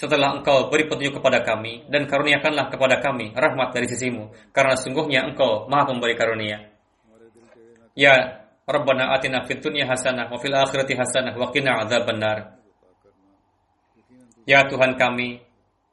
setelah 0.01 0.41
engkau 0.41 0.73
beri 0.73 0.89
petunjuk 0.89 1.21
kepada 1.21 1.45
kami 1.45 1.85
dan 1.93 2.09
karuniakanlah 2.09 2.73
kepada 2.73 3.05
kami 3.05 3.37
rahmat 3.37 3.77
dari 3.77 3.85
sisimu 3.85 4.33
karena 4.49 4.73
sungguhnya 4.81 5.29
engkau 5.29 5.69
maha 5.69 5.93
pemberi 5.93 6.17
karunia. 6.17 6.73
Ya 7.93 8.49
Rabbana 8.65 9.13
atina 9.13 9.45
fid 9.45 9.61
dunya 9.61 9.85
hasanah 9.85 10.33
wa 10.33 10.41
fil 10.41 10.57
akhirati 10.57 10.97
hasanah 10.97 11.37
wa 11.37 11.53
qina 11.53 11.85
adzabannar 11.85 12.57
Ya 14.49 14.65
Tuhan 14.65 14.97
kami 14.97 15.45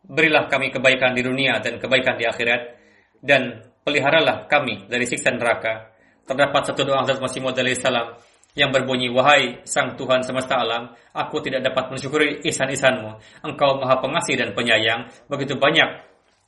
berilah 0.07 0.47
kami 0.47 0.71
kebaikan 0.71 1.11
di 1.11 1.27
dunia 1.27 1.59
dan 1.59 1.75
kebaikan 1.75 2.15
di 2.15 2.23
akhirat 2.23 2.79
dan 3.19 3.67
peliharalah 3.83 4.47
kami 4.47 4.87
dari 4.87 5.03
siksa 5.03 5.35
neraka. 5.35 5.91
Terdapat 6.23 6.71
satu 6.71 6.87
doa 6.87 7.03
Hazrat 7.03 7.19
Masih 7.19 7.43
Maud 7.43 7.59
salam 7.75 8.15
yang 8.57 8.73
berbunyi, 8.73 9.13
Wahai 9.13 9.61
Sang 9.69 9.93
Tuhan 9.93 10.25
semesta 10.25 10.57
alam, 10.57 10.89
aku 11.13 11.39
tidak 11.45 11.61
dapat 11.69 11.93
mensyukuri 11.93 12.41
ihsan-ihsanmu. 12.49 13.21
Engkau 13.45 13.77
maha 13.77 14.01
pengasih 14.01 14.33
dan 14.33 14.57
penyayang, 14.57 15.05
begitu 15.29 15.53
banyak 15.53 16.03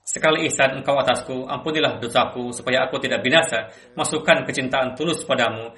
sekali 0.10 0.50
ihsan 0.50 0.82
engkau 0.82 0.98
atasku, 0.98 1.46
ampunilah 1.46 2.02
dosaku, 2.02 2.50
supaya 2.50 2.90
aku 2.90 2.98
tidak 2.98 3.22
binasa. 3.22 3.70
Masukkan 3.94 4.42
kecintaan 4.42 4.98
tulus 4.98 5.22
padamu 5.22 5.70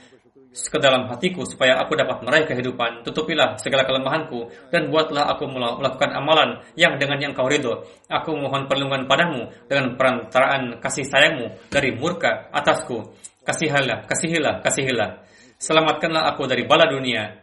ke 0.52 0.80
dalam 0.80 1.12
hatiku, 1.12 1.44
supaya 1.44 1.80
aku 1.84 2.00
dapat 2.00 2.24
meraih 2.24 2.48
kehidupan. 2.48 3.04
Tutupilah 3.04 3.60
segala 3.60 3.84
kelemahanku, 3.84 4.72
dan 4.72 4.88
buatlah 4.88 5.36
aku 5.36 5.52
melakukan 5.52 6.16
amalan 6.16 6.64
yang 6.80 6.96
dengan 6.96 7.20
yang 7.20 7.36
kau 7.36 7.52
ridho. 7.52 7.84
Aku 8.08 8.36
mohon 8.40 8.72
perlindungan 8.72 9.04
padamu 9.04 9.52
dengan 9.68 10.00
perantaraan 10.00 10.80
kasih 10.80 11.04
sayangmu 11.08 11.68
dari 11.68 11.92
murka 11.92 12.48
atasku. 12.56 13.12
Kasihilah, 13.44 14.08
kasihilah, 14.08 14.64
kasihilah. 14.64 15.31
Selamatkanlah 15.62 16.34
aku 16.34 16.50
dari 16.50 16.66
bala 16.66 16.90
dunia 16.90 17.38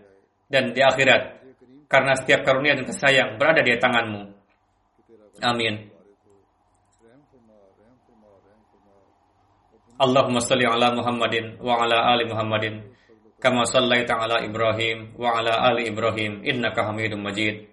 dan 0.50 0.74
di 0.74 0.82
akhirat, 0.82 1.38
karena 1.86 2.18
setiap 2.18 2.42
karunia 2.42 2.74
dan 2.74 2.82
kesayang 2.82 3.38
berada 3.38 3.62
di 3.62 3.78
tanganmu. 3.78 4.22
Amin. 5.38 5.94
Allahumma 9.98 10.38
salli 10.38 10.62
ala 10.62 10.94
Muhammadin 10.94 11.58
wa 11.58 11.82
ala 11.82 12.14
ali 12.14 12.22
Muhammadin 12.22 12.86
kama 13.42 13.66
sallaita 13.66 14.14
ala 14.18 14.42
Ibrahim 14.46 15.14
wa 15.18 15.38
ala 15.38 15.58
ali 15.70 15.90
Ibrahim 15.90 16.46
innaka 16.46 16.86
Hamidum 16.86 17.22
Majid. 17.22 17.66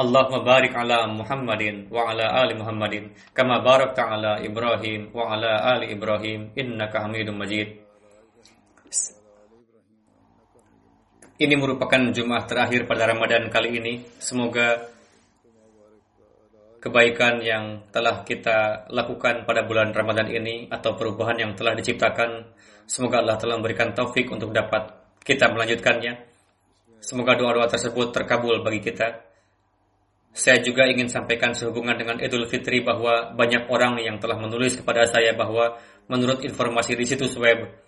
Allahumma 0.00 0.40
barik 0.40 0.72
ala 0.72 1.04
Muhammadin 1.12 1.92
wa 1.92 2.08
ala 2.08 2.40
ali 2.40 2.56
Muhammadin 2.56 3.12
kama 3.36 3.60
barakta 3.60 4.16
ala 4.16 4.40
Ibrahim 4.40 5.12
wa 5.12 5.32
ala 5.32 5.76
ali 5.76 5.92
Ibrahim 5.92 6.56
innaka 6.56 7.04
Hamidum 7.04 7.36
Majid. 7.36 7.84
Ini 11.42 11.58
merupakan 11.58 11.98
Jumat 12.14 12.46
terakhir 12.46 12.86
pada 12.86 13.02
Ramadan 13.10 13.50
kali 13.50 13.82
ini. 13.82 13.98
Semoga 14.22 14.78
kebaikan 16.78 17.42
yang 17.42 17.82
telah 17.90 18.22
kita 18.22 18.86
lakukan 18.94 19.42
pada 19.42 19.66
bulan 19.66 19.90
Ramadan 19.90 20.30
ini 20.30 20.70
atau 20.70 20.94
perubahan 20.94 21.34
yang 21.42 21.58
telah 21.58 21.74
diciptakan, 21.74 22.46
semoga 22.86 23.26
Allah 23.26 23.42
telah 23.42 23.58
memberikan 23.58 23.90
taufik 23.90 24.30
untuk 24.30 24.54
dapat 24.54 24.94
kita 25.26 25.50
melanjutkannya. 25.50 26.14
Semoga 27.02 27.34
doa-doa 27.34 27.66
tersebut 27.66 28.14
terkabul 28.14 28.62
bagi 28.62 28.78
kita. 28.78 29.26
Saya 30.30 30.62
juga 30.62 30.86
ingin 30.86 31.10
sampaikan 31.10 31.58
sehubungan 31.58 31.98
dengan 31.98 32.22
Idul 32.22 32.46
Fitri 32.46 32.86
bahwa 32.86 33.34
banyak 33.34 33.66
orang 33.66 33.98
yang 33.98 34.22
telah 34.22 34.38
menulis 34.38 34.78
kepada 34.78 35.10
saya 35.10 35.34
bahwa 35.34 35.74
menurut 36.06 36.38
informasi 36.46 36.94
di 36.94 37.02
situs 37.02 37.34
web 37.34 37.81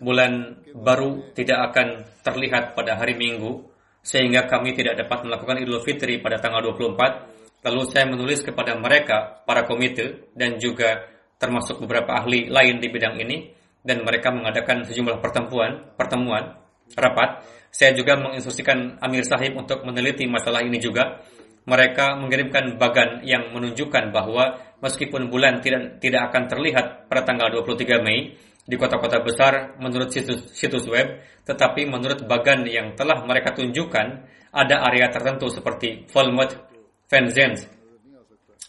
bulan 0.00 0.62
baru 0.74 1.34
tidak 1.34 1.70
akan 1.70 1.88
terlihat 2.24 2.72
pada 2.74 2.98
hari 2.98 3.14
Minggu, 3.14 3.66
sehingga 4.04 4.44
kami 4.44 4.76
tidak 4.76 5.00
dapat 5.00 5.24
melakukan 5.24 5.60
Idul 5.60 5.80
Fitri 5.80 6.20
pada 6.20 6.36
tanggal 6.40 6.60
24. 6.74 7.64
Lalu 7.64 7.80
saya 7.88 8.04
menulis 8.04 8.44
kepada 8.44 8.76
mereka, 8.76 9.40
para 9.48 9.64
komite, 9.64 10.28
dan 10.36 10.60
juga 10.60 11.08
termasuk 11.40 11.80
beberapa 11.80 12.12
ahli 12.20 12.52
lain 12.52 12.76
di 12.76 12.88
bidang 12.92 13.16
ini, 13.20 13.48
dan 13.80 14.04
mereka 14.04 14.32
mengadakan 14.32 14.84
sejumlah 14.84 15.20
pertemuan, 15.20 15.96
pertemuan, 15.96 16.56
rapat. 16.96 17.44
Saya 17.72 17.96
juga 17.96 18.20
menginstruksikan 18.20 19.00
Amir 19.00 19.24
Sahib 19.24 19.56
untuk 19.56 19.82
meneliti 19.84 20.28
masalah 20.28 20.60
ini 20.64 20.76
juga. 20.80 21.24
Mereka 21.64 22.20
mengirimkan 22.20 22.76
bagan 22.76 23.24
yang 23.24 23.48
menunjukkan 23.56 24.12
bahwa 24.12 24.60
meskipun 24.84 25.32
bulan 25.32 25.64
tidak 25.64 25.96
tidak 25.96 26.28
akan 26.28 26.44
terlihat 26.44 27.08
pada 27.08 27.24
tanggal 27.24 27.48
23 27.48 28.04
Mei, 28.04 28.36
di 28.64 28.80
kota-kota 28.80 29.20
besar 29.20 29.76
menurut 29.76 30.08
situs, 30.08 30.48
situs 30.56 30.88
web, 30.88 31.20
tetapi 31.44 31.84
menurut 31.84 32.24
bagan 32.24 32.64
yang 32.64 32.96
telah 32.96 33.20
mereka 33.24 33.52
tunjukkan, 33.52 34.06
ada 34.54 34.76
area 34.88 35.10
tertentu 35.12 35.52
seperti 35.52 36.08
Volmut, 36.08 36.56
Fenzens, 37.04 37.68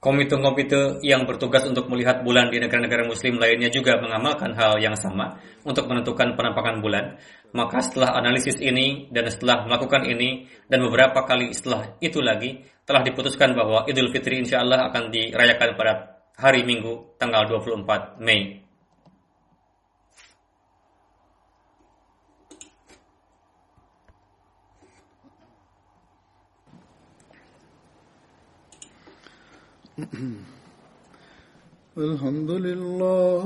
Komite-komite 0.05 1.01
yang 1.01 1.25
bertugas 1.25 1.65
untuk 1.65 1.89
melihat 1.89 2.21
bulan 2.21 2.53
di 2.53 2.61
negara-negara 2.61 3.09
muslim 3.09 3.41
lainnya 3.41 3.73
juga 3.73 3.97
mengamalkan 3.97 4.53
hal 4.53 4.77
yang 4.77 4.93
sama 5.01 5.41
untuk 5.65 5.89
menentukan 5.89 6.37
penampakan 6.37 6.85
bulan. 6.85 7.17
Maka 7.54 7.82
setelah 7.82 8.14
analisis 8.14 8.62
ini 8.62 9.10
dan 9.10 9.26
setelah 9.26 9.66
melakukan 9.66 10.06
ini 10.06 10.46
dan 10.70 10.86
beberapa 10.86 11.26
kali 11.26 11.50
setelah 11.50 11.98
itu 11.98 12.22
lagi 12.22 12.62
telah 12.86 13.02
diputuskan 13.02 13.58
bahwa 13.58 13.90
Idul 13.90 14.14
Fitri 14.14 14.38
insya 14.38 14.62
Allah 14.62 14.86
akan 14.94 15.10
dirayakan 15.10 15.74
pada 15.74 15.94
hari 16.38 16.62
Minggu 16.62 17.18
tanggal 17.18 17.50
24 17.50 18.22
Mei 18.22 18.70
الحمد 32.00 32.52
لله 32.52 33.46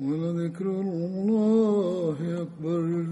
ولذكر 0.00 0.66
الله 0.66 2.16
أكبر. 2.42 3.06